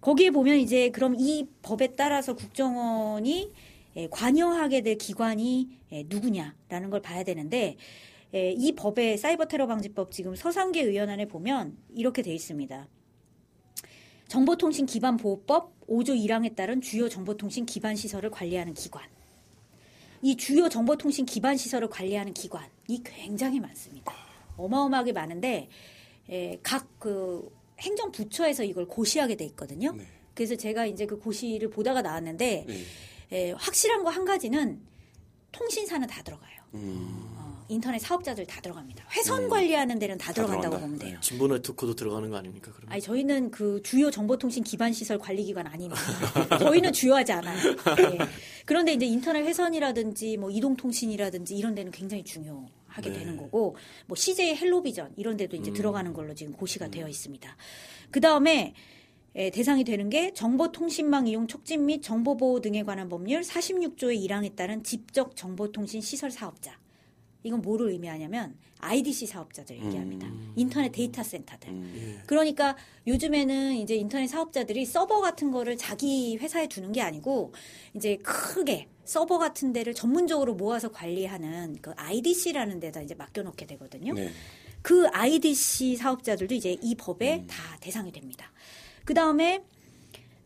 거기에 0.00 0.30
보면 0.30 0.58
이제 0.58 0.90
그럼 0.90 1.16
이 1.18 1.46
법에 1.62 1.88
따라서 1.88 2.34
국정원이 2.34 3.40
예, 3.42 3.69
관여하게 4.10 4.82
될 4.82 4.96
기관이 4.96 5.68
예, 5.92 6.04
누구냐라는 6.06 6.90
걸 6.90 7.00
봐야 7.02 7.24
되는데 7.24 7.76
예, 8.34 8.52
이 8.52 8.72
법의 8.72 9.18
사이버 9.18 9.46
테러 9.46 9.66
방지법 9.66 10.12
지금 10.12 10.36
서상계 10.36 10.82
의원안에 10.82 11.26
보면 11.26 11.76
이렇게 11.94 12.22
돼 12.22 12.34
있습니다. 12.34 12.88
정보통신 14.28 14.86
기반 14.86 15.16
보호법 15.16 15.86
5조 15.88 16.10
1항에 16.10 16.54
따른 16.54 16.80
주요 16.80 17.08
정보통신 17.08 17.66
기반 17.66 17.96
시설을 17.96 18.30
관리하는 18.30 18.74
기관. 18.74 19.02
이 20.22 20.36
주요 20.36 20.68
정보통신 20.68 21.26
기반 21.26 21.56
시설을 21.56 21.88
관리하는 21.88 22.32
기관이 22.32 23.02
굉장히 23.04 23.58
많습니다. 23.58 24.12
어마어마하게 24.56 25.12
많은데 25.12 25.68
각 26.62 26.86
그 26.98 27.50
행정부처에서 27.80 28.62
이걸 28.62 28.86
고시하게 28.86 29.36
돼 29.36 29.44
있거든요. 29.46 29.92
네. 29.92 30.04
그래서 30.34 30.54
제가 30.54 30.86
이제 30.86 31.06
그 31.06 31.18
고시를 31.18 31.70
보다가 31.70 32.02
나왔는데 32.02 32.64
네. 32.68 32.78
에, 33.32 33.52
확실한 33.52 34.04
거 34.04 34.10
한 34.10 34.24
가지는 34.24 34.80
통신사는 35.52 36.06
다 36.06 36.22
들어가요. 36.22 36.60
음. 36.74 37.24
어, 37.36 37.64
인터넷 37.68 37.98
사업자들 37.98 38.46
다 38.46 38.60
들어갑니다. 38.60 39.04
회선 39.12 39.48
관리하는 39.48 39.98
데는 39.98 40.18
다, 40.18 40.32
들어간다고 40.32 40.76
들어간다. 40.76 40.86
보면 40.86 40.98
돼요. 40.98 41.18
진보 41.20 41.46
네트워크도 41.48 41.94
들어가는 41.94 42.28
거 42.30 42.36
아닙니까? 42.36 42.70
그러면 42.74 42.92
아니 42.92 43.00
저희는 43.02 43.50
그 43.50 43.80
주요 43.84 44.10
정보통신 44.10 44.62
기반 44.64 44.92
시설 44.92 45.18
관리 45.18 45.44
기관 45.44 45.66
아닙니다. 45.66 46.00
저희는 46.58 46.92
주요하지 46.92 47.32
않아요. 47.32 47.74
네. 47.96 48.18
그런데 48.66 48.92
이제 48.92 49.06
인터넷 49.06 49.40
회선이라든지 49.44 50.36
뭐 50.36 50.50
이동통신이라든지 50.50 51.56
이런 51.56 51.74
데는 51.74 51.90
굉장히 51.92 52.22
중요 52.24 52.66
하게 52.86 53.10
네. 53.10 53.18
되는 53.20 53.36
거고 53.36 53.76
뭐 54.06 54.16
CJ 54.16 54.56
헬로비전 54.56 55.14
이런 55.16 55.36
데도 55.36 55.56
이제 55.56 55.72
들어가는 55.72 56.12
걸로 56.12 56.34
지금 56.34 56.52
고시가 56.52 56.88
되어 56.88 57.08
있습니다. 57.08 57.56
그 58.10 58.20
다음에 58.20 58.74
대상이 59.34 59.84
되는 59.84 60.10
게 60.10 60.32
정보통신망 60.34 61.26
이용 61.26 61.46
촉진 61.46 61.86
및 61.86 62.02
정보보호 62.02 62.60
등에 62.60 62.82
관한 62.82 63.08
법률 63.08 63.42
46조의 63.42 64.26
1항에 64.26 64.56
따른 64.56 64.82
직접 64.82 65.36
정보통신 65.36 66.00
시설 66.00 66.30
사업자. 66.30 66.78
이건 67.42 67.62
뭐를 67.62 67.90
의미하냐면 67.90 68.56
IDC 68.80 69.26
사업자들 69.26 69.76
얘기합니다. 69.76 70.28
인터넷 70.56 70.90
데이터 70.90 71.22
센터들. 71.22 71.68
예. 71.96 72.22
그러니까 72.26 72.76
요즘에는 73.06 73.74
이제 73.76 73.94
인터넷 73.94 74.26
사업자들이 74.26 74.84
서버 74.84 75.20
같은 75.20 75.50
거를 75.50 75.76
자기 75.76 76.36
회사에 76.36 76.66
두는 76.66 76.92
게 76.92 77.00
아니고 77.00 77.52
이제 77.94 78.16
크게 78.18 78.88
서버 79.04 79.38
같은 79.38 79.72
데를 79.72 79.94
전문적으로 79.94 80.54
모아서 80.54 80.90
관리하는 80.90 81.76
그 81.80 81.92
IDC라는 81.96 82.80
데다 82.80 83.00
이제 83.02 83.14
맡겨놓게 83.14 83.66
되거든요. 83.66 84.14
네. 84.14 84.30
그 84.82 85.08
IDC 85.08 85.96
사업자들도 85.96 86.54
이제 86.54 86.76
이 86.82 86.94
법에 86.94 87.44
다 87.46 87.76
대상이 87.80 88.12
됩니다. 88.12 88.50
그 89.10 89.14
다음에 89.14 89.60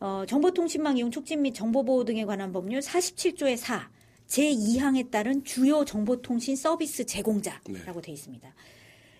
어, 0.00 0.24
정보통신망 0.26 0.96
이용 0.96 1.10
촉진 1.10 1.42
및 1.42 1.52
정보보호 1.52 2.06
등에 2.06 2.24
관한 2.24 2.50
법률 2.50 2.80
47조의 2.80 3.58
4 3.58 3.90
제2항에 4.26 5.10
따른 5.10 5.44
주요 5.44 5.84
정보통신 5.84 6.56
서비스 6.56 7.04
제공자라고 7.04 8.00
돼 8.00 8.12
있습니다. 8.12 8.54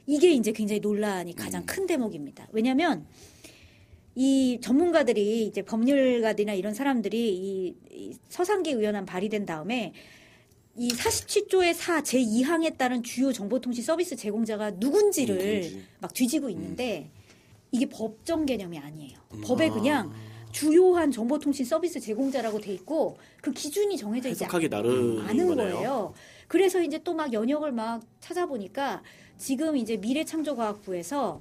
이게 0.07 0.31
이제 0.31 0.51
굉장히 0.53 0.81
논란이 0.81 1.37
가장 1.37 1.67
큰 1.67 1.87
대목입니다. 1.87 2.49
왜냐하면 2.53 3.05
이 4.15 4.59
전문가들이 4.63 5.45
이제 5.45 5.61
법률가들이나 5.61 6.55
이런 6.55 6.73
사람들이 6.73 7.37
이, 7.37 7.75
이 7.91 8.17
서상기 8.31 8.71
의원안 8.71 9.05
발의된 9.05 9.45
다음에 9.45 9.93
이 10.75 10.89
47조의 10.89 11.75
4 11.75 12.01
제2항에 12.01 12.79
따른 12.79 13.03
주요 13.03 13.31
정보통신 13.31 13.85
서비스 13.85 14.17
제공자가 14.17 14.71
누군지를 14.71 15.37
누군지. 15.37 15.85
막 16.01 16.15
뒤지고 16.15 16.49
있는데 16.49 17.11
이게 17.75 17.87
법정 17.87 18.47
개념이 18.47 18.79
아니에요. 18.79 19.19
법에 19.43 19.69
그냥 19.69 20.13
주요한 20.53 21.11
정보통신 21.11 21.65
서비스 21.67 21.99
제공자라고 21.99 22.61
돼 22.61 22.73
있고 22.75 23.19
그 23.43 23.53
기준이 23.53 23.97
정해져 23.97 24.29
있지 24.29 24.45
않은 24.45 25.21
거네요. 25.21 25.57
거예요. 25.57 26.15
그래서 26.47 26.81
이제 26.81 27.03
또 27.03 27.15
막 27.15 27.33
연역을 27.33 27.73
막 27.73 28.01
찾아보니까 28.21 29.03
지금 29.39 29.77
이제 29.77 29.97
미래창조과학부에서 29.97 31.41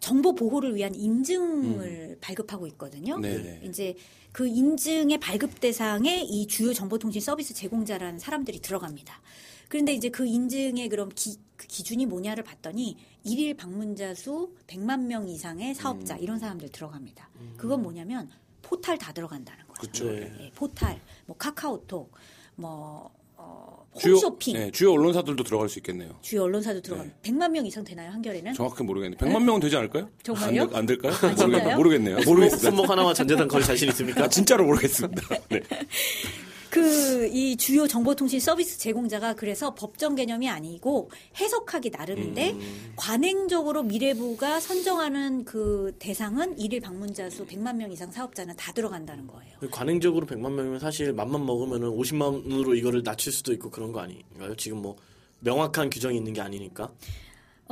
정보 0.00 0.34
보호를 0.34 0.74
위한 0.74 0.92
인증을 0.94 2.18
발급하고 2.20 2.66
있거든요. 2.68 3.18
네네. 3.20 3.60
이제 3.64 3.94
그 4.32 4.48
인증의 4.48 5.18
발급 5.20 5.60
대상에 5.60 6.22
이 6.22 6.48
주요 6.48 6.72
정보통신 6.72 7.20
서비스 7.20 7.54
제공자라는 7.54 8.18
사람들이 8.18 8.60
들어갑니다. 8.60 9.20
그런데 9.68 9.92
이제 9.92 10.08
그 10.08 10.26
인증의 10.26 10.88
그럼 10.88 11.10
기, 11.14 11.36
그 11.56 11.68
기준이 11.68 12.06
뭐냐를 12.06 12.42
봤더니 12.42 12.96
일일 13.24 13.54
방문자 13.56 14.14
수 14.14 14.54
100만 14.66 15.04
명 15.06 15.28
이상의 15.28 15.74
사업자 15.74 16.16
이런 16.16 16.38
사람들 16.38 16.68
들어갑니다. 16.70 17.28
그건 17.56 17.82
뭐냐면 17.82 18.28
포탈 18.62 18.96
다 18.98 19.12
들어간다는 19.12 19.66
거죠. 19.66 19.80
그렇죠. 19.80 20.04
네. 20.12 20.32
예, 20.40 20.50
포탈, 20.54 21.00
뭐 21.26 21.36
카카오톡, 21.36 22.12
뭐 22.56 23.10
어, 23.36 23.86
주요 23.98 24.14
홈쇼핑, 24.14 24.54
네, 24.54 24.70
주요 24.70 24.92
언론사들도 24.92 25.42
들어갈 25.44 25.68
수 25.68 25.78
있겠네요. 25.78 26.18
주요 26.20 26.42
언론사도 26.44 26.80
들어가면 26.82 27.14
네. 27.22 27.30
100만 27.32 27.50
명 27.50 27.64
이상 27.66 27.82
되나요 27.82 28.10
한겨레는? 28.12 28.52
정확히 28.54 28.82
모르겠네요. 28.82 29.18
100만 29.18 29.42
명은 29.44 29.60
되지 29.60 29.76
않을까요? 29.76 30.10
정말요? 30.22 30.62
안, 30.62 30.68
될- 30.68 30.78
안 30.78 30.86
될까요? 30.86 31.12
모르겠, 31.46 31.74
모르겠네요. 31.76 32.16
모르겠습니다. 32.26 32.70
손목 32.70 32.90
하나만 32.90 33.14
전재단 33.14 33.48
걸 33.48 33.62
자신 33.62 33.88
있습니까? 33.88 34.24
아, 34.24 34.28
진짜로 34.28 34.66
모르겠습니다. 34.66 35.22
네. 35.48 35.60
그 36.70 37.10
이 37.32 37.56
주요 37.56 37.86
정보통신 37.86 38.40
서비스 38.40 38.78
제공자가 38.78 39.34
그래서 39.34 39.74
법정 39.74 40.14
개념이 40.14 40.48
아니고 40.48 41.10
해석하기 41.38 41.90
나름인데 41.90 42.52
음. 42.52 42.92
관행적으로 42.96 43.82
미래부가 43.82 44.60
선정하는 44.60 45.44
그 45.44 45.94
대상은 45.98 46.58
일일 46.58 46.80
방문자 46.80 47.30
수 47.30 47.46
100만 47.46 47.76
명 47.76 47.92
이상 47.92 48.10
사업자는 48.10 48.56
다 48.56 48.72
들어간다는 48.72 49.26
거예요. 49.26 49.70
관행적으로 49.70 50.26
100만 50.26 50.52
명이면 50.52 50.80
사실 50.80 51.12
맘만 51.12 51.44
먹으면 51.46 51.82
50만으로 51.82 52.76
이거를 52.76 53.02
낮출 53.02 53.32
수도 53.32 53.52
있고 53.52 53.70
그런 53.70 53.92
거 53.92 54.00
아닌가요? 54.00 54.54
지금 54.56 54.82
뭐 54.82 54.96
명확한 55.40 55.90
규정이 55.90 56.16
있는 56.16 56.32
게 56.32 56.40
아니니까. 56.40 56.90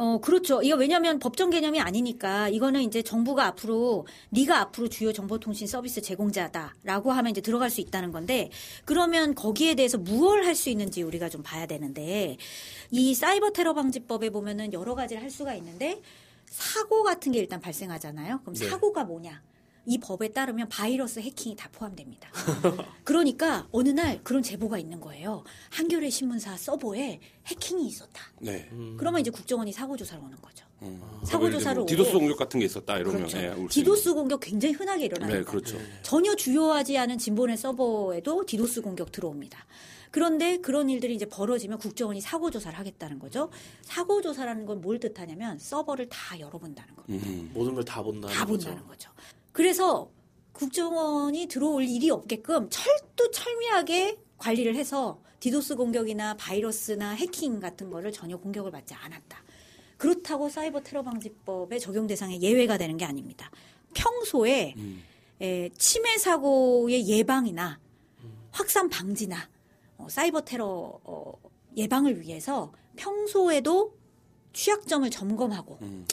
어, 0.01 0.19
그렇죠. 0.21 0.63
이거 0.63 0.77
왜냐하면 0.77 1.19
법정 1.19 1.51
개념이 1.51 1.81
아니니까 1.81 2.49
이거는 2.51 2.83
이제 2.83 3.03
정부가 3.03 3.47
앞으로 3.47 4.07
네가 4.31 4.61
앞으로 4.61 4.89
주요 4.89 5.13
정보통신 5.13 5.67
서비스 5.67 6.01
제공자다라고 6.01 7.11
하면 7.11 7.33
이제 7.33 7.41
들어갈 7.41 7.69
수 7.69 7.81
있다는 7.81 8.13
건데 8.13 8.49
그러면 8.85 9.35
거기에 9.35 9.75
대해서 9.75 9.99
무엇을 9.99 10.47
할 10.47 10.55
수 10.55 10.71
있는지 10.71 11.03
우리가 11.03 11.29
좀 11.29 11.43
봐야 11.43 11.67
되는데 11.67 12.37
이 12.91 13.15
사이버 13.15 13.51
테러 13.51 13.75
방지법에 13.75 14.31
보면은 14.31 14.73
여러 14.73 14.95
가지를 14.97 15.23
할 15.23 15.31
수가 15.31 15.55
있는데 15.55 16.01
사고 16.47 17.03
같은 17.05 17.31
게 17.33 17.39
일단 17.41 17.61
발생하잖아요. 17.61 18.41
그럼 18.43 18.55
네. 18.55 18.69
사고가 18.69 19.05
뭐냐? 19.05 19.41
이 19.87 19.99
법에 19.99 20.29
따르면 20.29 20.69
바이러스 20.69 21.21
해킹이 21.21 21.57
다 21.57 21.69
포함됩니다. 21.73 22.29
그러니까 23.05 23.67
어느 23.73 23.89
날 23.89 24.23
그런 24.23 24.43
제보가 24.43 24.79
있는 24.79 25.01
거예요. 25.01 25.45
한겨레 25.71 26.11
신문사 26.11 26.57
서버에 26.57 27.21
해킹이 27.47 27.87
있었다. 27.87 28.23
네. 28.41 28.69
그러면 28.99 29.21
이제 29.21 29.31
국정원이 29.31 29.73
사고 29.73 29.97
조사를 29.97 30.23
오는 30.23 30.37
거죠. 30.43 30.67
음. 30.83 31.01
사고 31.25 31.47
예를 31.47 31.59
들면 31.59 31.61
조사를 31.61 31.87
디도스 31.87 32.11
오고. 32.11 32.19
공격 32.21 32.37
같은 32.39 32.61
게 32.61 32.67
있었다 32.67 32.99
이러면 32.99 33.27
그렇죠. 33.27 33.39
수 33.63 33.69
디도스 33.69 34.15
공격 34.15 34.41
굉장히 34.41 34.75
흔하게. 34.75 35.07
일어납니다. 35.07 35.39
네, 35.39 35.45
그렇죠. 35.45 35.79
전혀 36.03 36.35
주요하지 36.37 36.99
않은 36.99 37.19
진보넷 37.19 37.59
서버에도 37.59 38.45
디도스 38.47 38.83
공격 38.83 39.11
들어옵니다. 39.11 39.65
그런데 40.11 40.59
그런 40.59 40.89
일들이 40.89 41.15
이제 41.15 41.27
벌어지면 41.27 41.79
국정원이 41.79 42.21
사고 42.21 42.51
조사를 42.51 42.79
하겠다는 42.79 43.19
거죠. 43.19 43.51
사고 43.83 44.21
조사라는 44.23 44.67
건 44.67 44.81
뭘 44.81 45.01
뜻하냐면 45.01 45.59
서버를 45.59 46.09
다 46.09 46.39
열어본다는 46.39 46.95
겁니다. 46.95 47.27
음. 47.29 47.51
모든 47.55 47.75
걸 47.75 47.85
다 47.85 48.03
본다는 48.03 48.35
다 48.35 48.45
거죠. 48.47 48.67
본다는 48.69 48.87
거죠. 48.89 49.11
그래서 49.53 50.11
국정원이 50.53 51.47
들어올 51.47 51.85
일이 51.85 52.11
없게끔 52.11 52.69
철두 52.71 53.31
철미하게 53.31 54.19
관리를 54.39 54.75
해서 54.75 55.21
디도스 55.41 55.77
공격이나 55.77 56.37
바이러스나 56.37 57.11
해킹 57.13 57.61
같은 57.61 57.91
거를 57.91 58.11
전혀 58.13 58.37
공격을 58.37 58.71
받지 58.71 58.95
않았다. 58.95 59.43
그렇다고 59.97 60.49
사이버 60.49 60.81
테러 60.81 61.03
방지법의 61.03 61.81
적용 61.81 62.07
대상에 62.07 62.41
예외가 62.41 62.79
되는 62.79 62.97
게 62.97 63.05
아닙니다. 63.05 63.51
평소에 63.95 64.75
에, 65.41 65.69
침해 65.77 66.19
사고의 66.19 67.09
예방이나 67.09 67.79
확산 68.51 68.89
방지나 68.89 69.49
어, 69.99 70.09
사이버 70.09 70.41
테러 70.43 71.01
어, 71.05 71.33
예방을 71.77 72.21
위해서 72.21 72.73
평소에도 72.97 73.98
취약점을 74.53 75.09
점검하고 75.11 75.79
어, 75.81 76.05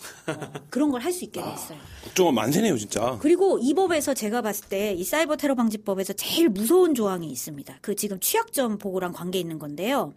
그런 0.70 0.92
걸 0.92 1.02
할 1.02 1.12
수 1.14 1.24
있게 1.24 1.42
돼 1.42 1.54
있어요. 1.54 1.78
국정원 2.04 2.36
만세네요, 2.36 2.78
진짜. 2.78 3.18
그리고 3.22 3.58
이 3.60 3.74
법에서 3.74 4.14
제가 4.14 4.42
봤을 4.42 4.68
때 4.70 4.94
이 4.96 5.04
사이버 5.04 5.36
테러 5.38 5.56
방지법에서 5.56 6.14
제일 6.14 6.50
무서운 6.50 6.94
조항이 6.96 7.28
있습니다. 7.30 7.80
그 7.82 7.96
지금 7.96 8.20
취약점 8.20 8.78
보고랑 8.78 9.14
관계 9.14 9.40
있는 9.40 9.58
건데요. 9.60 10.14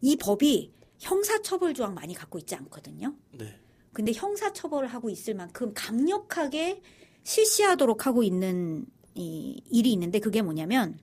이 0.00 0.16
법이 0.16 0.72
형사처벌 1.00 1.74
조항 1.74 1.94
많이 1.94 2.14
갖고 2.14 2.38
있지 2.38 2.54
않거든요. 2.54 3.14
네. 3.32 3.58
근데 3.92 4.12
형사처벌을 4.14 4.88
하고 4.88 5.10
있을 5.10 5.34
만큼 5.34 5.72
강력하게 5.74 6.80
실시하도록 7.24 8.06
하고 8.06 8.22
있는 8.22 8.86
이 9.14 9.60
일이 9.70 9.92
있는데 9.92 10.18
그게 10.18 10.40
뭐냐면 10.42 10.98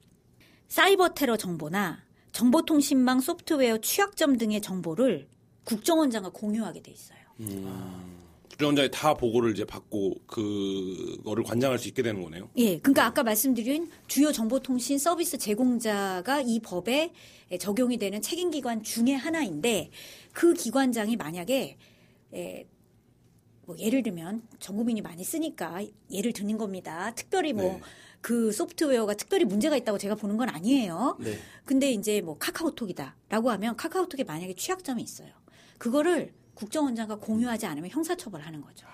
사이버 0.68 1.10
테러 1.10 1.38
정보나 1.38 2.04
정보통신망 2.32 3.20
소프트웨어 3.20 3.78
취약점 3.80 4.38
등의 4.38 4.62
정보를 4.62 5.28
국정원장과 5.70 6.30
공유하게 6.30 6.82
돼 6.82 6.92
있어요. 6.92 7.20
국정원장이 8.50 8.90
다 8.92 9.14
보고를 9.14 9.52
이제 9.52 9.64
받고 9.64 10.16
그거를 10.26 11.44
관장할 11.44 11.78
수 11.78 11.88
있게 11.88 12.02
되는 12.02 12.24
거네요. 12.24 12.50
예, 12.58 12.80
그러니까 12.80 13.06
아까 13.06 13.22
말씀드린 13.24 13.90
주요 14.08 14.32
정보통신 14.32 14.98
서비스 14.98 15.38
제공자가 15.38 16.42
이 16.42 16.60
법에 16.60 17.14
적용이 17.60 17.98
되는 17.98 18.22
책임기관 18.22 18.82
중에 18.84 19.14
하나인데 19.14 19.92
그 20.34 20.54
기관장이 20.54 21.16
만약에 21.16 21.78
에, 22.34 22.68
뭐 23.66 23.78
예를 23.78 24.02
들면 24.02 24.42
전 24.60 24.76
국민이 24.76 25.02
많이 25.02 25.24
쓰니까 25.24 25.84
예를 26.12 26.34
드는 26.34 26.58
겁니다. 26.58 27.14
특별히 27.16 27.54
뭐 27.54 27.74
네. 27.74 27.82
그 28.22 28.52
소프트웨어가 28.52 29.14
특별히 29.14 29.46
문제가 29.46 29.78
있다고 29.78 29.98
제가 29.98 30.16
보는 30.16 30.36
건 30.36 30.50
아니에요. 30.50 31.18
네. 31.20 31.38
근데 31.64 31.92
이제 31.92 32.20
뭐 32.22 32.38
카카오톡이다라고 32.38 33.52
하면 33.52 33.78
카카오톡에 33.78 34.24
만약에 34.24 34.56
취약점이 34.56 35.02
있어요. 35.02 35.30
그거를 35.80 36.32
국정원장과 36.54 37.16
공유하지 37.16 37.66
않으면 37.66 37.90
형사처벌하는 37.90 38.62
거죠. 38.62 38.86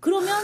그러면 0.00 0.34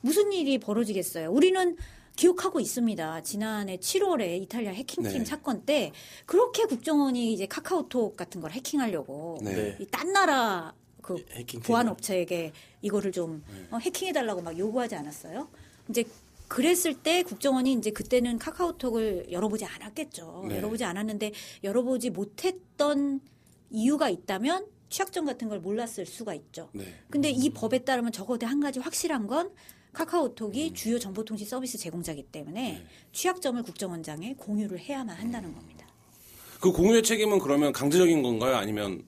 무슨 0.00 0.32
일이 0.32 0.58
벌어지겠어요? 0.58 1.30
우리는 1.30 1.76
기억하고 2.14 2.60
있습니다. 2.60 3.22
지난해 3.22 3.76
7월에 3.76 4.40
이탈리아 4.42 4.72
해킹팀 4.72 5.18
네. 5.18 5.24
사건 5.24 5.66
때 5.66 5.92
그렇게 6.24 6.64
국정원이 6.64 7.32
이제 7.34 7.46
카카오톡 7.46 8.16
같은 8.16 8.40
걸 8.40 8.52
해킹하려고 8.52 9.38
네. 9.42 9.76
이딴 9.78 10.12
나라 10.12 10.72
그 11.02 11.22
해킹 11.32 11.60
보안 11.60 11.88
업체에게 11.88 12.52
이거를 12.80 13.12
좀 13.12 13.44
어, 13.70 13.76
해킹해 13.76 14.12
달라고 14.12 14.40
막 14.40 14.56
요구하지 14.56 14.94
않았어요? 14.94 15.48
이제 15.90 16.04
그랬을 16.48 16.94
때 16.94 17.22
국정원이 17.22 17.72
이제 17.74 17.90
그때는 17.90 18.38
카카오톡을 18.38 19.26
열어보지 19.30 19.64
않았겠죠. 19.66 20.46
네. 20.48 20.56
열어보지 20.56 20.84
않았는데 20.84 21.32
열어보지 21.64 22.10
못했던 22.10 23.20
이유가 23.70 24.08
있다면 24.08 24.66
취약점 24.88 25.24
같은 25.24 25.48
걸 25.48 25.60
몰랐을 25.60 26.06
수가 26.06 26.34
있죠. 26.34 26.70
네. 26.72 26.84
근데 27.10 27.30
이 27.30 27.50
법에 27.50 27.80
따르면 27.80 28.12
적어도 28.12 28.46
한 28.46 28.60
가지 28.60 28.78
확실한 28.78 29.26
건 29.26 29.46
음. 29.46 29.52
카카오톡이 29.92 30.74
주요 30.74 30.98
정보통신 30.98 31.46
서비스 31.46 31.78
제공자이기 31.78 32.24
때문에 32.24 32.72
네. 32.72 32.86
취약점을 33.12 33.62
국정원장에 33.62 34.34
공유를 34.34 34.78
해야만 34.78 35.16
한다는 35.16 35.54
겁니다. 35.54 35.86
그 36.60 36.70
공유의 36.70 37.02
책임은 37.02 37.38
그러면 37.38 37.72
강제적인 37.72 38.22
건가요? 38.22 38.56
아니면 38.56 39.02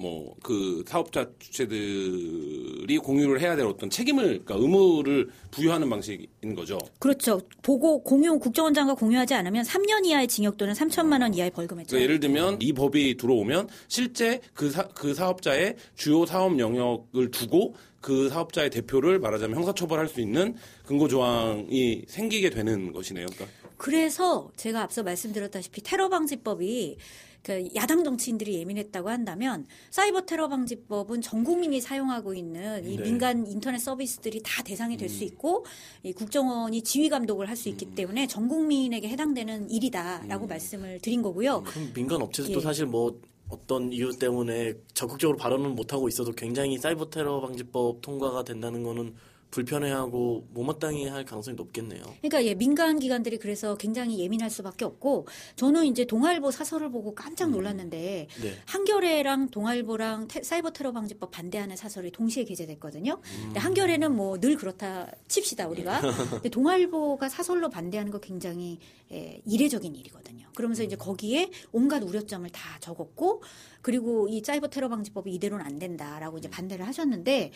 뭐 0.00 0.30
그 0.42 0.82
사업자 0.86 1.28
주체들이 1.38 2.98
공유를 2.98 3.40
해야 3.40 3.56
될 3.56 3.66
어떤 3.66 3.88
책임을 3.90 4.42
그러니까 4.44 4.56
의무를 4.56 5.28
부여하는 5.50 5.88
방식인 5.88 6.54
거죠. 6.54 6.78
그렇죠. 6.98 7.40
보고 7.62 8.02
공유 8.02 8.38
국정원장과 8.38 8.94
공유하지 8.94 9.34
않으면 9.34 9.64
3년 9.64 10.06
이하의 10.06 10.28
징역 10.28 10.56
또는 10.56 10.74
3천만 10.74 11.22
원 11.22 11.34
이하의 11.34 11.50
벌금에 11.50 11.84
그러니까. 11.84 12.02
예를 12.02 12.20
들면 12.20 12.58
이 12.60 12.72
법이 12.72 13.16
들어오면 13.16 13.68
실제 13.88 14.40
그, 14.54 14.70
사, 14.70 14.88
그 14.88 15.14
사업자의 15.14 15.76
주요 15.94 16.26
사업 16.26 16.58
영역을 16.58 17.30
두고 17.30 17.74
그 18.00 18.28
사업자의 18.30 18.70
대표를 18.70 19.18
말하자면 19.18 19.56
형사처벌할 19.56 20.08
수 20.08 20.20
있는 20.20 20.54
근거 20.86 21.06
조항이 21.06 22.02
생기게 22.08 22.50
되는 22.50 22.92
것이네요. 22.92 23.26
그러니까 23.26 23.46
그래서 23.76 24.50
제가 24.56 24.82
앞서 24.82 25.02
말씀드렸다시피 25.02 25.82
테러 25.82 26.08
방지법이 26.08 26.96
그 27.42 27.68
야당 27.76 28.02
정치인들이 28.02 28.54
예민했다고 28.54 29.08
한다면 29.08 29.66
사이버 29.90 30.22
테러 30.22 30.48
방지법은 30.48 31.20
전 31.20 31.44
국민이 31.44 31.80
사용하고 31.80 32.34
있는 32.34 32.84
이 32.84 32.96
네. 32.96 33.02
민간 33.04 33.46
인터넷 33.46 33.78
서비스들이 33.78 34.42
다 34.44 34.62
대상이 34.62 34.96
될수 34.96 35.22
있고 35.24 35.64
이 36.02 36.12
국정원이 36.12 36.82
지휘 36.82 37.08
감독을 37.08 37.48
할 37.48 37.60
수 37.60 37.68
있기 37.68 37.94
때문에 37.94 38.26
전 38.26 38.48
국민에게 38.48 39.08
해당되는 39.10 39.70
일이다라고 39.70 40.46
말씀을 40.46 40.98
드린 41.00 41.20
거고요. 41.20 41.62
그럼 41.64 41.92
민간 41.92 42.22
업체에서도 42.22 42.58
예. 42.58 42.62
사실 42.62 42.86
뭐 42.86 43.20
어떤 43.50 43.92
이유 43.92 44.16
때문에 44.18 44.74
적극적으로 44.94 45.36
발언은 45.36 45.74
못 45.74 45.92
하고 45.92 46.08
있어도 46.08 46.32
굉장히 46.32 46.78
사이버 46.78 47.10
테러 47.10 47.40
방지법 47.42 48.00
통과가 48.00 48.44
된다는 48.44 48.82
거는 48.82 49.14
불편해하고 49.50 50.46
못마땅해 50.52 51.08
할 51.08 51.24
가능성이 51.24 51.56
높겠네요. 51.56 52.02
그러니까 52.20 52.44
예, 52.44 52.54
민간 52.54 52.98
기관들이 52.98 53.38
그래서 53.38 53.76
굉장히 53.76 54.18
예민할 54.20 54.48
수밖에 54.50 54.84
없고 54.84 55.26
저는 55.56 55.86
이제 55.86 56.04
동아일보 56.04 56.50
사설을 56.50 56.90
보고 56.90 57.14
깜짝 57.14 57.50
놀랐는데 57.50 58.28
네. 58.42 58.54
한겨레랑 58.66 59.48
동아일보랑 59.50 60.28
테- 60.28 60.42
사이버 60.42 60.70
테러 60.70 60.92
방지법 60.92 61.30
반대하는 61.30 61.76
사설이 61.76 62.10
동시에 62.12 62.44
게재됐거든요. 62.44 63.20
근데 63.44 63.60
한겨레는 63.60 64.14
뭐 64.16 64.38
늘 64.40 64.56
그렇다 64.56 65.10
칩시다 65.28 65.68
우리가. 65.68 66.00
근데 66.30 66.48
동아일보가 66.48 67.28
사설로 67.28 67.68
반대하는 67.68 68.10
거 68.10 68.18
굉장히 68.20 68.78
예, 69.12 69.42
이례적인 69.44 69.94
일이거든요. 69.96 70.46
그러면서 70.54 70.82
이제 70.82 70.96
거기에 70.96 71.50
온갖 71.72 72.02
우려점을 72.02 72.48
다 72.50 72.78
적었고 72.80 73.42
그리고 73.82 74.28
이 74.28 74.40
사이버 74.44 74.68
테러 74.68 74.88
방지법이 74.88 75.32
이대로는 75.34 75.64
안 75.64 75.78
된다라고 75.78 76.38
이제 76.38 76.48
반대를 76.48 76.86
하셨는데 76.86 77.50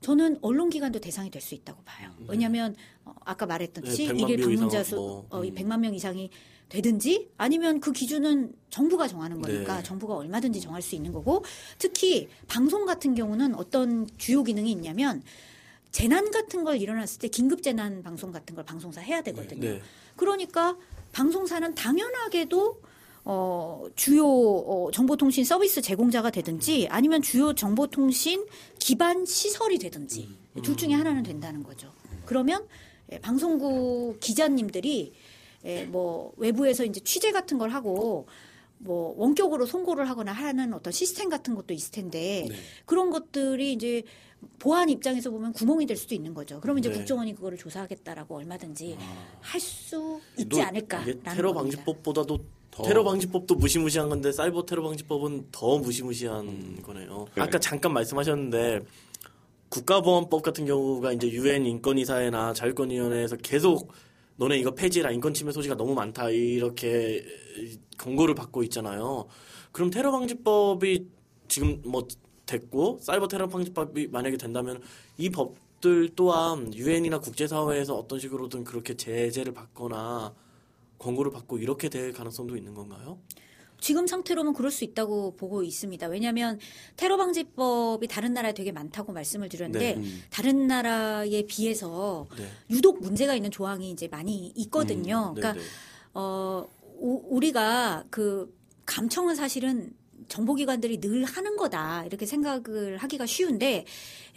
저는 0.00 0.38
언론기관도 0.42 1.00
대상이 1.00 1.30
될 1.30 1.40
수 1.40 1.54
있다고 1.54 1.82
봐요. 1.84 2.10
왜냐하면 2.28 2.74
어, 3.04 3.14
아까 3.24 3.46
말했듯이 3.46 4.08
네, 4.08 4.12
100만 4.14 4.20
이게 4.20 4.36
명 4.36 4.48
방문자 4.48 4.84
수 4.84 4.96
뭐, 4.96 5.26
어, 5.30 5.44
이 5.44 5.50
음. 5.50 5.54
100만 5.54 5.80
명 5.80 5.94
이상이 5.94 6.30
되든지 6.68 7.30
아니면 7.36 7.80
그 7.80 7.92
기준은 7.92 8.54
정부가 8.70 9.06
정하는 9.06 9.40
거니까 9.40 9.76
네. 9.76 9.82
정부가 9.82 10.16
얼마든지 10.16 10.60
정할 10.60 10.82
수 10.82 10.94
있는 10.94 11.12
거고 11.12 11.44
특히 11.78 12.28
방송 12.48 12.86
같은 12.86 13.14
경우는 13.14 13.54
어떤 13.54 14.08
주요 14.18 14.42
기능이 14.42 14.72
있냐면 14.72 15.22
재난 15.90 16.30
같은 16.30 16.64
걸 16.64 16.78
일어났을 16.80 17.20
때 17.20 17.28
긴급 17.28 17.62
재난 17.62 18.02
방송 18.02 18.32
같은 18.32 18.56
걸 18.56 18.64
방송사 18.64 19.00
해야 19.00 19.22
되거든요. 19.22 19.60
네. 19.74 19.82
그러니까 20.16 20.76
방송사는 21.12 21.74
당연하게도 21.74 22.80
어, 23.26 23.84
주요 23.96 24.26
어, 24.26 24.90
정보통신 24.90 25.44
서비스 25.44 25.80
제공자가 25.80 26.30
되든지 26.30 26.88
아니면 26.90 27.22
주요 27.22 27.54
정보통신 27.54 28.46
기반 28.78 29.24
시설이 29.24 29.78
되든지 29.78 30.28
둘 30.62 30.76
중에 30.76 30.92
하나는 30.92 31.22
된다는 31.22 31.62
거죠. 31.62 31.92
그러면 32.26 32.66
예, 33.12 33.18
방송국 33.18 34.20
기자님들이 34.20 35.12
예, 35.64 35.84
뭐 35.86 36.32
외부에서 36.36 36.84
이제 36.84 37.00
취재 37.00 37.32
같은 37.32 37.56
걸 37.56 37.70
하고 37.70 38.26
뭐 38.78 39.14
원격으로 39.16 39.64
송고를 39.64 40.08
하거나 40.10 40.32
하는 40.32 40.74
어떤 40.74 40.92
시스템 40.92 41.30
같은 41.30 41.54
것도 41.54 41.72
있을 41.72 41.90
텐데 41.92 42.46
네. 42.48 42.54
그런 42.84 43.08
것들이 43.10 43.72
이제 43.72 44.02
보안 44.58 44.90
입장에서 44.90 45.30
보면 45.30 45.54
구멍이 45.54 45.86
될 45.86 45.96
수도 45.96 46.14
있는 46.14 46.34
거죠. 46.34 46.60
그러면 46.60 46.80
이제 46.80 46.90
네. 46.90 46.96
국정원이 46.96 47.34
그거를 47.34 47.56
조사하겠다라고 47.56 48.36
얼마든지 48.36 48.98
할수 49.40 50.20
있지 50.36 50.48
또 50.50 50.62
않을까라는 50.62 51.22
테러 51.22 51.54
겁니다. 51.54 51.78
방지법보다도 51.78 52.36
더- 52.36 52.44
테러 52.82 53.04
방지법도 53.04 53.54
무시무시한 53.54 54.08
건데 54.08 54.32
사이버 54.32 54.66
테러 54.66 54.82
방지법은 54.82 55.48
더 55.52 55.78
무시무시한 55.78 56.48
음. 56.48 56.78
거네요. 56.82 57.26
네. 57.36 57.42
아까 57.42 57.58
잠깐 57.58 57.92
말씀하셨는데 57.92 58.80
국가보안법 59.68 60.42
같은 60.42 60.66
경우가 60.66 61.12
이제 61.12 61.28
유엔 61.30 61.66
인권이사회나 61.66 62.52
자유권위원회에서 62.54 63.36
계속 63.36 63.92
너네 64.36 64.58
이거 64.58 64.72
폐지라 64.72 65.12
인권 65.12 65.34
침해 65.34 65.52
소지가 65.52 65.76
너무 65.76 65.94
많다 65.94 66.30
이렇게 66.30 67.24
경고를 67.98 68.34
받고 68.34 68.62
있잖아요. 68.64 69.26
그럼 69.72 69.90
테러 69.90 70.10
방지법이 70.10 71.06
지금 71.48 71.80
뭐 71.84 72.06
됐고 72.46 72.98
사이버 73.00 73.28
테러 73.28 73.48
방지법이 73.48 74.08
만약에 74.08 74.36
된다면 74.36 74.80
이 75.16 75.30
법들 75.30 76.10
또한 76.16 76.72
유엔이나 76.74 77.18
국제사회에서 77.20 77.96
어떤 77.96 78.18
식으로든 78.18 78.64
그렇게 78.64 78.94
제재를 78.94 79.52
받거나 79.54 80.34
권고를 80.98 81.30
받고 81.30 81.58
이렇게 81.58 81.88
될 81.88 82.12
가능성도 82.12 82.56
있는 82.56 82.74
건가요? 82.74 83.18
지금 83.80 84.06
상태로는 84.06 84.54
그럴 84.54 84.70
수 84.70 84.84
있다고 84.84 85.36
보고 85.36 85.62
있습니다. 85.62 86.06
왜냐하면 86.06 86.58
테러 86.96 87.18
방지법이 87.18 88.06
다른 88.08 88.32
나라에 88.32 88.54
되게 88.54 88.72
많다고 88.72 89.12
말씀을 89.12 89.50
드렸는데 89.50 89.96
네. 89.96 90.04
다른 90.30 90.66
나라에 90.66 91.42
비해서 91.42 92.26
네. 92.38 92.48
유독 92.70 93.00
문제가 93.02 93.34
있는 93.34 93.50
조항이 93.50 93.90
이제 93.90 94.08
많이 94.08 94.52
있거든요. 94.56 95.30
음, 95.30 95.34
그러니까 95.34 95.52
네네. 95.52 95.66
어 96.14 96.66
우- 96.98 97.22
우리가 97.36 98.04
그 98.08 98.56
감청은 98.86 99.34
사실은 99.34 99.92
정보기관들이 100.28 101.00
늘 101.00 101.24
하는 101.24 101.56
거다 101.56 102.06
이렇게 102.06 102.24
생각을 102.24 102.96
하기가 102.96 103.26
쉬운데 103.26 103.84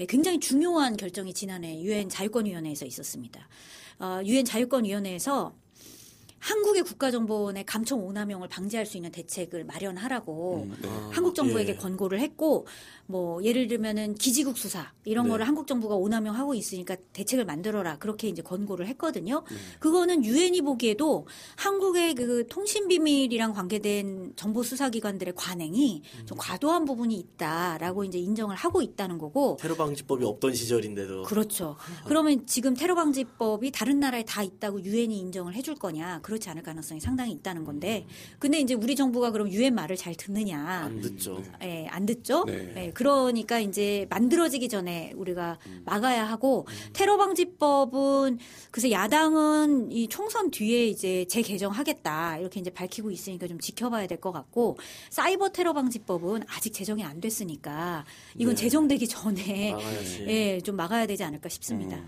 예, 0.02 0.06
굉장히 0.06 0.40
중요한 0.42 0.98
결정이 0.98 1.34
지난해 1.34 1.82
유엔 1.82 2.10
자유권위원회에서 2.10 2.86
있었습니다. 2.86 3.48
어, 4.00 4.20
유엔 4.26 4.44
자유권위원회에서 4.44 5.56
한국의 6.40 6.84
국가정보원의 6.84 7.66
감청 7.66 8.06
오남용을 8.06 8.48
방지할 8.48 8.86
수 8.86 8.98
있는 8.98 9.12
대책을 9.12 9.66
마련하라고 9.66 10.68
네. 10.82 10.88
아, 10.88 11.10
한국 11.12 11.36
정부에게 11.36 11.74
예. 11.74 11.76
권고를 11.76 12.20
했고 12.20 12.68
뭐 13.08 13.44
예를 13.44 13.68
들면은 13.68 14.16
기지국 14.16 14.58
수사 14.58 14.92
이런 15.06 15.26
네. 15.26 15.32
거를 15.32 15.48
한국 15.48 15.66
정부가 15.66 15.96
오남용하고 15.96 16.54
있으니까 16.54 16.96
대책을 17.14 17.46
만들어라 17.46 17.98
그렇게 17.98 18.28
이제 18.28 18.42
권고를 18.42 18.88
했거든요. 18.88 19.44
네. 19.50 19.56
그거는 19.80 20.24
유엔이 20.24 20.62
보기에도 20.62 21.28
한국의 21.56 22.16
그 22.16 22.48
통신 22.48 22.88
비밀이랑 22.88 23.54
관계된 23.54 24.34
정보 24.36 24.62
수사 24.64 24.90
기관들의 24.90 25.34
관행이 25.36 26.02
음. 26.20 26.26
좀 26.26 26.38
과도한 26.38 26.86
부분이 26.86 27.16
있다라고 27.16 28.04
이제 28.04 28.20
인정을 28.20 28.56
하고 28.56 28.82
있다는 28.82 29.18
거고 29.18 29.58
테러 29.60 29.76
방지법이 29.76 30.24
없던 30.26 30.54
시절인데도 30.54 31.24
그렇죠. 31.24 31.78
그러면 32.06 32.46
지금 32.46 32.76
테러 32.76 32.96
방지법이 32.96 33.72
다른 33.72 34.00
나라에 34.00 34.24
다 34.24 34.44
있다고 34.44 34.84
유엔이 34.84 35.18
인정을 35.18 35.54
해줄 35.54 35.76
거냐? 35.76 36.20
그렇지 36.28 36.50
않을 36.50 36.62
가능성이 36.62 37.00
상당히 37.00 37.32
있다는 37.32 37.64
건데, 37.64 38.06
근데 38.38 38.60
이제 38.60 38.74
우리 38.74 38.98
정부가 38.98 39.32
그럼 39.32 39.50
유엔 39.50 39.74
말을 39.76 39.96
잘 39.96 40.14
듣느냐? 40.14 40.60
안 40.60 41.00
듣죠. 41.00 41.42
예, 41.64 41.88
안 41.88 42.06
듣죠. 42.06 42.44
네. 42.46 42.74
예, 42.76 42.92
그러니까 42.94 43.60
이제 43.62 44.06
만들어지기 44.10 44.68
전에 44.68 45.14
우리가 45.16 45.58
막아야 45.86 46.26
하고 46.26 46.68
테러 46.92 47.16
방지법은 47.16 48.40
그래서 48.72 48.92
야당은 48.92 49.90
이 49.94 50.10
총선 50.10 50.52
뒤에 50.52 50.88
이제 50.88 51.24
재개정하겠다 51.30 52.40
이렇게 52.40 52.60
이제 52.60 52.70
밝히고 52.72 53.10
있으니까 53.12 53.48
좀 53.48 53.58
지켜봐야 53.60 54.06
될 54.08 54.18
것 54.18 54.32
같고 54.32 54.78
사이버 55.12 55.50
테러 55.50 55.72
방지법은 55.74 56.42
아직 56.48 56.74
제정이 56.74 57.04
안 57.04 57.22
됐으니까 57.22 58.04
이건 58.36 58.56
네. 58.56 58.62
제정되기 58.64 59.08
전에. 59.08 59.76
예, 60.28 60.60
좀 60.60 60.76
막아야 60.76 61.06
되지 61.06 61.24
않을까 61.24 61.48
싶습니다. 61.50 62.02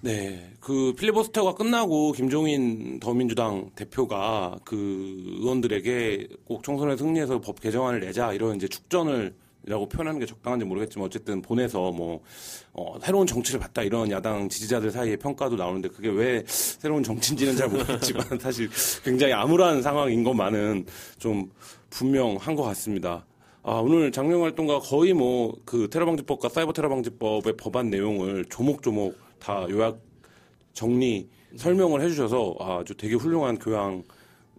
네, 0.00 0.52
그 0.60 0.94
필리버스터가 0.96 1.54
끝나고 1.54 2.12
김종인 2.12 3.00
더민주당 3.00 3.70
대표가 3.74 4.56
그 4.64 4.76
의원들에게 5.40 6.28
꼭 6.44 6.62
총선에 6.62 6.96
승리해서 6.96 7.40
법 7.40 7.60
개정안을 7.60 8.00
내자 8.00 8.32
이런 8.32 8.54
이제 8.56 8.68
축전을 8.68 9.34
이라고 9.66 9.88
표현하는 9.88 10.20
게 10.20 10.24
적당한지 10.24 10.64
모르겠지만 10.64 11.06
어쨌든 11.06 11.42
보내서 11.42 11.90
뭐 11.90 12.22
어, 12.72 12.96
새로운 13.02 13.26
정치를 13.26 13.58
봤다 13.58 13.82
이런 13.82 14.10
야당 14.10 14.48
지지자들 14.48 14.92
사이에 14.92 15.16
평가도 15.16 15.56
나오는데 15.56 15.88
그게 15.88 16.08
왜 16.08 16.44
새로운 16.46 17.02
정치인지는 17.02 17.56
잘 17.56 17.68
모르겠지만 17.68 18.24
사실 18.38 18.70
굉장히 19.04 19.32
암울한 19.32 19.82
상황인 19.82 20.22
것만은 20.22 20.86
좀 21.18 21.50
분명한 21.90 22.54
것 22.54 22.62
같습니다. 22.62 23.26
아, 23.64 23.72
오늘 23.72 24.12
장명 24.12 24.44
활동가 24.44 24.78
거의 24.78 25.12
뭐 25.12 25.54
그 25.64 25.90
테러 25.90 26.06
방지법과 26.06 26.48
사이버 26.48 26.72
테러 26.72 26.88
방지법의 26.88 27.56
법안 27.58 27.90
내용을 27.90 28.46
조목조목 28.46 29.27
다 29.38 29.66
요약 29.70 29.98
정리 30.72 31.28
설명을 31.56 32.02
해주셔서 32.02 32.56
아주 32.60 32.94
되게 32.94 33.14
훌륭한 33.14 33.58
교양 33.58 34.02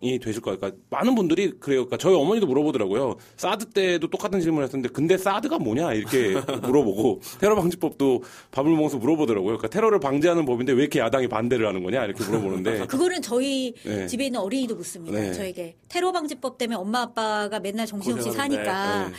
이 0.02 0.18
되실 0.18 0.42
거예요. 0.42 0.58
그러니까 0.58 0.82
많은 0.90 1.14
분들이 1.14 1.52
그래요. 1.60 1.86
그러니까 1.86 1.98
저희 1.98 2.16
어머니도 2.16 2.48
물어보더라고요. 2.48 3.18
사드 3.36 3.72
때도 3.72 4.10
똑같은 4.10 4.40
질문을 4.40 4.64
했었는데 4.66 4.94
근데 4.94 5.18
사드가 5.18 5.60
뭐냐 5.60 5.94
이렇게 5.94 6.36
물어보고 6.64 7.20
테러 7.42 7.56
방지법도 7.56 8.24
밥을 8.52 8.72
먹어서 8.72 8.98
물어보더라고요. 8.98 9.58
그러니까 9.58 9.68
테러를 9.68 10.00
방지하는 10.00 10.46
법인데 10.46 10.72
왜 10.72 10.84
이렇게 10.84 11.00
야당이 11.00 11.28
반대를 11.28 11.68
하는 11.68 11.84
거냐 11.84 12.06
이렇게 12.06 12.24
물어보는데 12.24 12.86
그거는 12.88 13.22
저희 13.22 13.74
네. 13.84 14.08
집에 14.08 14.28
있는 14.28 14.40
어린이도 14.40 14.76
묻습니다. 14.76 15.20
네. 15.20 15.34
저에게 15.34 15.76
테러 15.90 16.14
방지법 16.14 16.58
때문에 16.58 16.78
엄마 16.78 17.02
아빠가 17.02 17.60
맨날 17.60 17.86
정신없이 17.86 18.30
고생하는데, 18.30 18.64
사니까 18.64 19.08
네. 19.10 19.14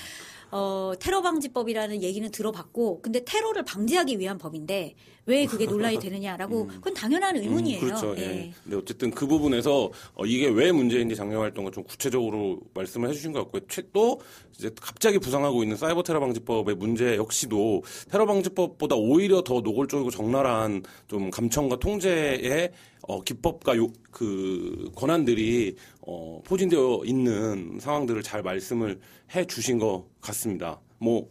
어, 0.53 0.93
테러 0.99 1.23
방지법이라는 1.23 2.03
얘기는 2.03 2.29
들어봤고 2.31 3.03
근데 3.03 3.25
테러를 3.25 3.65
방지하기 3.65 4.19
위한 4.19 4.37
법인데 4.39 4.95
왜 5.27 5.47
그게 5.47 5.67
논란이 5.67 5.99
되느냐라고 6.01 6.67
그건 6.67 6.95
당연한 6.95 7.37
의문이에요. 7.37 7.81
음, 7.81 7.85
그렇죠. 7.87 8.15
예. 8.19 8.23
예. 8.23 8.53
근데 8.65 8.77
어쨌든 8.77 9.11
그 9.13 9.27
부분에서 9.27 9.91
어, 10.15 10.25
이게 10.27 10.49
왜 10.49 10.73
문제인지 10.73 11.15
장려 11.15 11.41
활동을 11.41 11.71
좀 11.73 11.85
구체적으로 11.85 12.61
말씀을 12.75 13.09
해주신 13.11 13.33
것 13.33 13.41
같고요. 13.45 13.63
최- 13.69 13.83
또 13.93 14.21
이제 14.59 14.71
갑자기 14.81 15.19
부상하고 15.19 15.63
있는 15.63 15.77
사이버 15.77 16.03
테러 16.03 16.19
방지법의 16.21 16.75
문제 16.75 17.17
역시도 17.17 17.83
테러 18.11 18.27
방지법보다 18.27 18.97
오히려 18.97 19.43
더 19.43 19.61
노골적이고 19.61 20.11
적나라한 20.11 20.83
좀 21.07 21.31
감청과 21.31 21.79
통제의 21.79 22.73
어, 23.11 23.23
기법과 23.23 23.77
요, 23.77 23.89
그 24.11 24.91
권한들이 24.95 25.77
어, 26.03 26.41
포진되어 26.45 27.03
있는 27.05 27.79
상황들을 27.81 28.23
잘 28.23 28.43
말씀을 28.43 29.01
해 29.35 29.47
주신 29.47 29.79
것 29.79 30.07
같습니다. 30.21 30.81
뭐 30.99 31.29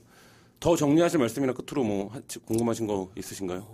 더 0.60 0.76
정리하실 0.76 1.20
말씀이나 1.20 1.54
끝으로 1.54 1.84
뭐 1.86 2.08
하- 2.10 2.22
궁금하신 2.46 2.88
거 2.88 3.12
있으신가요? 3.18 3.66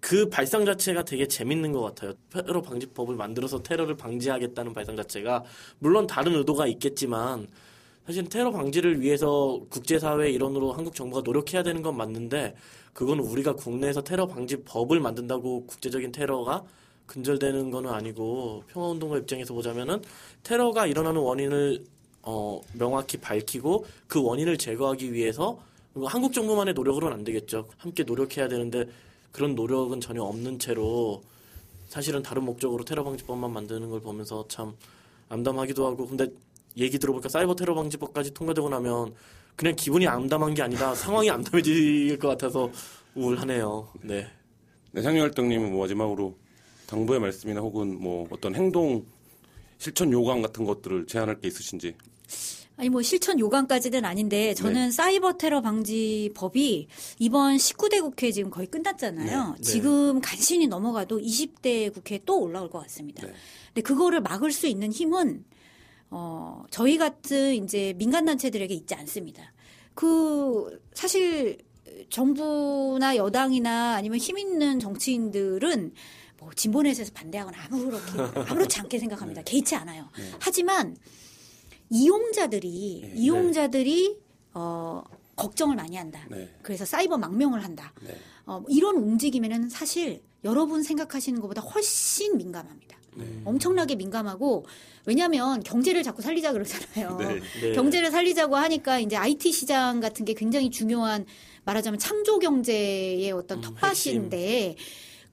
그 0.00 0.28
발상 0.30 0.64
자체가 0.64 1.04
되게 1.04 1.26
재밌는 1.28 1.72
것 1.72 1.82
같아요. 1.82 2.14
테러 2.30 2.62
방지법을 2.62 3.14
만들어서 3.14 3.62
테러를 3.62 3.96
방지하겠다는 3.96 4.72
발상 4.72 4.96
자체가 4.96 5.44
물론 5.78 6.06
다른 6.06 6.34
의도가 6.34 6.66
있겠지만 6.66 7.46
사실 8.06 8.28
테러 8.28 8.50
방지를 8.52 9.00
위해서 9.02 9.60
국제사회 9.70 10.30
일원으로 10.30 10.72
한국 10.72 10.94
정부가 10.94 11.22
노력해야 11.24 11.62
되는 11.62 11.82
건 11.82 11.96
맞는데 11.96 12.54
그건 12.94 13.18
우리가 13.20 13.54
국내에서 13.54 14.02
테러 14.02 14.26
방지법을 14.26 15.00
만든다고 15.00 15.66
국제적인 15.66 16.12
테러가 16.12 16.64
근절되는 17.06 17.70
거는 17.70 17.90
아니고 17.90 18.64
평화운동가 18.68 19.18
입장에서 19.18 19.54
보자면은 19.54 20.02
테러가 20.42 20.86
일어나는 20.86 21.20
원인을 21.20 21.84
어, 22.22 22.60
명확히 22.72 23.18
밝히고 23.18 23.86
그 24.08 24.22
원인을 24.22 24.58
제거하기 24.58 25.12
위해서 25.12 25.58
한국 26.04 26.32
정부만의 26.32 26.74
노력으로는 26.74 27.16
안 27.16 27.24
되겠죠. 27.24 27.68
함께 27.78 28.02
노력해야 28.02 28.48
되는데 28.48 28.86
그런 29.32 29.54
노력은 29.54 30.00
전혀 30.00 30.22
없는 30.22 30.58
채로 30.58 31.22
사실은 31.88 32.22
다른 32.22 32.44
목적으로 32.44 32.84
테러 32.84 33.04
방지법만 33.04 33.52
만드는 33.52 33.90
걸 33.90 34.00
보면서 34.00 34.44
참 34.48 34.74
암담하기도 35.28 35.86
하고 35.86 36.06
근데 36.06 36.28
얘기 36.76 36.98
들어보니까 36.98 37.28
사이버 37.28 37.54
테러 37.54 37.74
방지법까지 37.74 38.34
통과되고 38.34 38.68
나면 38.68 39.14
그냥 39.54 39.74
기분이 39.74 40.06
암담한 40.06 40.54
게 40.54 40.62
아니라 40.62 40.94
상황이 40.94 41.30
암담해질 41.30 42.18
것 42.18 42.28
같아서 42.28 42.70
우울하네요. 43.14 43.88
네. 44.02 44.26
네, 44.92 45.02
상류 45.02 45.20
활동님은 45.22 45.70
뭐 45.72 45.82
마지막으로 45.82 46.34
당부의 46.86 47.20
말씀이나 47.20 47.60
혹은 47.60 48.00
뭐 48.00 48.26
어떤 48.30 48.54
행동 48.54 49.04
실천 49.78 50.12
요강 50.12 50.42
같은 50.42 50.64
것들을 50.64 51.06
제안할 51.06 51.40
게 51.40 51.48
있으신지. 51.48 51.94
아니 52.78 52.90
뭐 52.90 53.00
실천 53.00 53.38
요강까지는 53.38 54.04
아닌데 54.04 54.52
저는 54.52 54.86
네. 54.86 54.90
사이버 54.90 55.34
테러 55.34 55.62
방지 55.62 56.30
법이 56.34 56.88
이번 57.18 57.56
19대 57.56 58.02
국회 58.02 58.30
지금 58.30 58.50
거의 58.50 58.66
끝났잖아요. 58.66 59.54
네. 59.56 59.62
지금 59.62 60.20
간신히 60.20 60.66
넘어가도 60.66 61.18
20대 61.18 61.92
국회에 61.94 62.20
또 62.26 62.38
올라올 62.40 62.68
것 62.68 62.80
같습니다. 62.80 63.26
네. 63.26 63.32
근데 63.68 63.80
그거를 63.80 64.20
막을 64.20 64.52
수 64.52 64.66
있는 64.66 64.92
힘은 64.92 65.44
어 66.10 66.64
저희 66.70 66.98
같은 66.98 67.54
이제 67.54 67.94
민간 67.96 68.26
단체들에게 68.26 68.74
있지 68.74 68.94
않습니다. 68.94 69.54
그 69.94 70.78
사실 70.92 71.58
정부나 72.10 73.16
여당이나 73.16 73.94
아니면 73.94 74.18
힘 74.18 74.38
있는 74.38 74.78
정치인들은 74.78 75.92
뭐 76.46 76.52
진보넷에서 76.54 77.10
반대하거나 77.12 77.58
아무렇게 77.64 78.12
아무렇지 78.48 78.78
않게 78.78 79.00
생각합니다. 79.00 79.42
개의치 79.42 79.74
않아요. 79.74 80.08
하지만 80.38 80.96
이용자들이 81.90 83.12
이용자들이 83.16 84.16
어 84.54 85.02
걱정을 85.34 85.74
많이 85.74 85.96
한다. 85.96 86.24
네. 86.30 86.48
그래서 86.62 86.84
사이버 86.84 87.18
망명을 87.18 87.64
한다. 87.64 87.92
네. 88.00 88.16
어, 88.46 88.62
이런 88.68 88.96
움직임에는 88.96 89.68
사실 89.68 90.22
여러분 90.44 90.84
생각하시는 90.84 91.40
것보다 91.40 91.62
훨씬 91.62 92.38
민감합니다. 92.38 92.96
엄청나게 93.44 93.96
민감하고 93.96 94.66
왜냐하면 95.06 95.62
경제를 95.62 96.02
자꾸 96.02 96.20
살리자 96.22 96.52
그러잖아요. 96.52 97.16
네. 97.16 97.40
네. 97.62 97.72
경제를 97.72 98.10
살리자고 98.10 98.56
하니까 98.56 98.98
이제 99.00 99.16
IT 99.16 99.52
시장 99.52 100.00
같은 100.00 100.24
게 100.24 100.34
굉장히 100.34 100.70
중요한 100.70 101.24
말하자면 101.64 101.98
창조 101.98 102.38
경제의 102.38 103.32
어떤 103.32 103.60
텃밭인데 103.62 104.76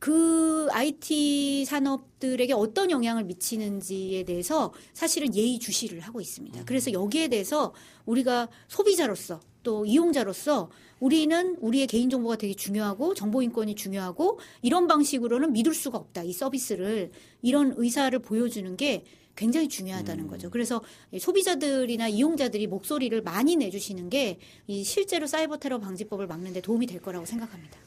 그 0.04 0.68
IT 0.70 1.64
산업들에게 1.64 2.52
어떤 2.52 2.92
영향을 2.92 3.24
미치는지에 3.24 4.24
대해서 4.24 4.74
사실은 4.92 5.34
예의주시를 5.34 6.02
하고 6.02 6.20
있습니다. 6.20 6.66
그래서 6.66 6.92
여기에 6.92 7.30
대해서 7.30 7.74
우리가 8.06 8.50
소비자로서 8.68 9.40
또 9.64 9.86
이용자로서 9.86 10.70
우리는 11.00 11.56
우리의 11.62 11.88
개인정보가 11.88 12.36
되게 12.36 12.54
중요하고 12.54 13.14
정보인권이 13.14 13.76
중요하고 13.76 14.42
이런 14.62 14.88
방식으로는 14.88 15.54
믿을 15.54 15.74
수가 15.74 16.00
없다. 16.00 16.24
이 16.24 16.34
서비스를 16.34 17.12
이런 17.42 17.74
의사를 17.78 18.20
보여주는 18.20 18.76
게 18.76 19.06
굉장히 19.38 19.70
중요하다는 19.70 20.28
거죠. 20.28 20.50
그래서 20.50 20.82
이 21.14 21.20
소비자들이나 21.20 22.10
이용자들이 22.10 22.68
목소리를 22.68 23.22
많이 23.22 23.56
내주시는 23.56 24.10
게 24.10 24.38
이 24.68 24.84
실제로 24.84 25.28
사이버 25.28 25.60
테러 25.60 25.80
방지법을 25.80 26.28
막는 26.28 26.52
데 26.52 26.60
도움이 26.60 26.88
될 26.88 27.02
거라고 27.02 27.26
생각합니다. 27.26 27.78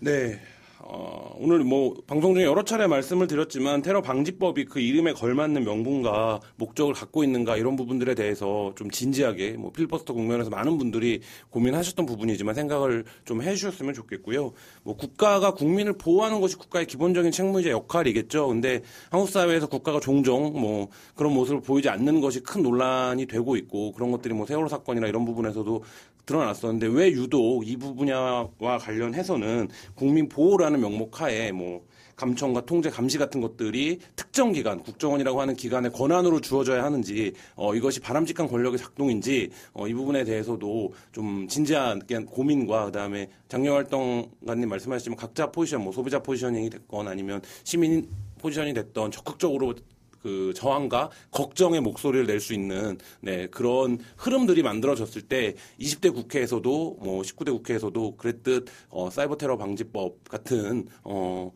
네. 0.00 0.40
어, 0.82 1.36
오늘 1.38 1.58
뭐 1.58 1.94
방송 2.06 2.34
중에 2.34 2.44
여러 2.44 2.64
차례 2.64 2.86
말씀을 2.86 3.26
드렸지만 3.26 3.82
테러 3.82 4.00
방지법이 4.00 4.64
그 4.64 4.80
이름에 4.80 5.12
걸맞는 5.12 5.64
명분과 5.64 6.40
목적을 6.56 6.94
갖고 6.94 7.22
있는가 7.22 7.56
이런 7.58 7.76
부분들에 7.76 8.14
대해서 8.14 8.72
좀 8.76 8.90
진지하게 8.90 9.52
뭐 9.52 9.72
필버스터 9.72 10.14
국면에서 10.14 10.48
많은 10.48 10.78
분들이 10.78 11.20
고민하셨던 11.50 12.06
부분이지만 12.06 12.54
생각을 12.54 13.04
좀 13.26 13.42
해주셨으면 13.42 13.92
좋겠고요. 13.92 14.52
뭐 14.82 14.96
국가가 14.96 15.52
국민을 15.52 15.98
보호하는 15.98 16.40
것이 16.40 16.56
국가의 16.56 16.86
기본적인 16.86 17.30
책무이자 17.30 17.70
역할이겠죠. 17.70 18.48
근데 18.48 18.82
한국 19.10 19.28
사회에서 19.28 19.66
국가가 19.66 20.00
종종 20.00 20.58
뭐 20.58 20.88
그런 21.14 21.34
모습을 21.34 21.60
보이지 21.60 21.90
않는 21.90 22.22
것이 22.22 22.40
큰 22.40 22.62
논란이 22.62 23.26
되고 23.26 23.54
있고 23.56 23.92
그런 23.92 24.10
것들이 24.10 24.32
뭐 24.32 24.46
세월호 24.46 24.68
사건이나 24.68 25.08
이런 25.08 25.26
부분에서도 25.26 25.84
드러났었는데 26.30 26.86
왜 26.86 27.10
유독 27.10 27.66
이 27.66 27.76
분야와 27.76 28.78
관련해서는 28.80 29.68
국민 29.96 30.28
보호라는 30.28 30.80
명목 30.80 31.20
하에 31.20 31.50
뭐 31.50 31.84
감청과 32.14 32.66
통제 32.66 32.90
감시 32.90 33.16
같은 33.18 33.40
것들이 33.40 33.98
특정 34.14 34.52
기관 34.52 34.82
국정원이라고 34.82 35.40
하는 35.40 35.56
기관의 35.56 35.90
권한으로 35.92 36.40
주어져야 36.40 36.84
하는지 36.84 37.32
어, 37.56 37.74
이것이 37.74 37.98
바람직한 38.00 38.46
권력의 38.46 38.78
작동인지 38.78 39.50
어, 39.72 39.88
이 39.88 39.94
부분에 39.94 40.24
대해서도 40.24 40.92
좀 41.12 41.48
진지한 41.48 42.00
고민과 42.26 42.86
그다음에 42.86 43.28
장려활동가님 43.48 44.68
말씀하셨지만 44.68 45.16
각자 45.16 45.50
포지션 45.50 45.82
뭐 45.82 45.92
소비자 45.92 46.20
포지셔닝이 46.22 46.68
됐건 46.70 47.08
아니면 47.08 47.40
시민 47.64 48.06
포지션이 48.38 48.74
됐던 48.74 49.10
적극적으로 49.10 49.74
그 50.22 50.52
저항과 50.54 51.10
걱정의 51.30 51.80
목소리를 51.80 52.26
낼 52.26 52.40
수 52.40 52.54
있는 52.54 52.96
네 53.20 53.46
그런 53.48 53.98
흐름들이 54.16 54.62
만들어졌을 54.62 55.22
때 55.22 55.54
20대 55.78 56.14
국회에서도 56.14 56.96
뭐 57.00 57.22
19대 57.22 57.52
국회에서도 57.52 58.16
그랬듯 58.16 58.66
어 58.88 59.10
사이버 59.10 59.36
테러 59.36 59.58
방지법 59.58 60.26
같은 60.26 60.86
어 61.04 61.52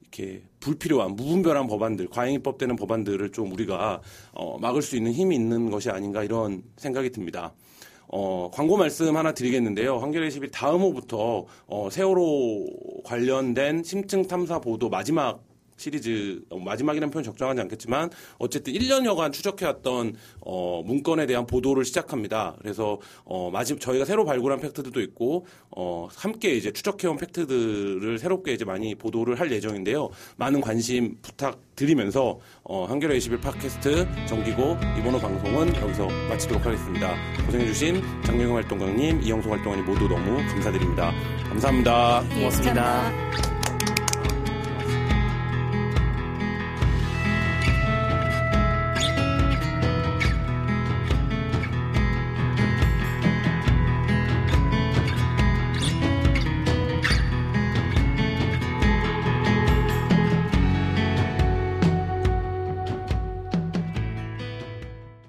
이렇게 0.00 0.42
불필요한 0.60 1.16
무분별한 1.16 1.66
법안들 1.66 2.08
과잉입법 2.08 2.58
되는 2.58 2.76
법안들을 2.76 3.32
좀 3.32 3.52
우리가 3.52 4.00
어 4.32 4.58
막을 4.58 4.80
수 4.80 4.96
있는 4.96 5.12
힘이 5.12 5.34
있는 5.34 5.70
것이 5.70 5.90
아닌가 5.90 6.22
이런 6.22 6.62
생각이 6.76 7.10
듭니다. 7.10 7.52
어, 8.10 8.50
광고 8.52 8.76
말씀 8.78 9.16
하나 9.16 9.32
드리겠는데요. 9.32 9.98
한겨레 9.98 10.28
21 10.28 10.50
다음 10.50 10.80
호부터 10.80 11.44
어, 11.66 11.90
세월호 11.90 13.02
관련된 13.04 13.82
심층 13.82 14.26
탐사 14.26 14.60
보도 14.60 14.88
마지막 14.88 15.42
시리즈 15.78 16.42
어, 16.50 16.58
마지막이라는 16.58 17.10
표현 17.10 17.24
적정하지 17.24 17.60
않겠지만 17.62 18.10
어쨌든 18.38 18.72
1년여간 18.74 19.32
추적해왔던 19.32 20.14
어, 20.40 20.82
문건에 20.84 21.26
대한 21.26 21.46
보도를 21.46 21.84
시작합니다. 21.84 22.56
그래서 22.60 22.98
어, 23.24 23.50
마지 23.50 23.78
저희가 23.78 24.04
새로 24.04 24.24
발굴한 24.24 24.60
팩트들도 24.60 25.00
있고 25.00 25.46
어, 25.70 26.08
함께 26.14 26.54
이제 26.54 26.72
추적해온 26.72 27.16
팩트들을 27.16 28.18
새롭게 28.18 28.52
이제 28.52 28.64
많이 28.64 28.94
보도를 28.94 29.38
할 29.38 29.50
예정인데요. 29.50 30.10
많은 30.36 30.60
관심 30.60 31.16
부탁드리면서 31.22 32.38
어, 32.64 32.84
한겨레 32.86 33.16
21 33.16 33.40
팟캐스트 33.40 34.26
정기고 34.26 34.76
이번 34.98 35.14
호 35.14 35.18
방송은 35.18 35.74
여기서 35.76 36.06
마치도록 36.28 36.66
하겠습니다. 36.66 37.14
고생해주신 37.46 38.02
장경영 38.24 38.56
활동가님, 38.56 39.22
이영소 39.22 39.50
활동가님 39.50 39.86
모두 39.86 40.08
너무 40.08 40.36
감사드립니다. 40.48 41.12
감사합니다. 41.48 42.24
예, 42.30 42.34
고맙습니다. 42.34 42.82
감사합니다. 42.82 43.57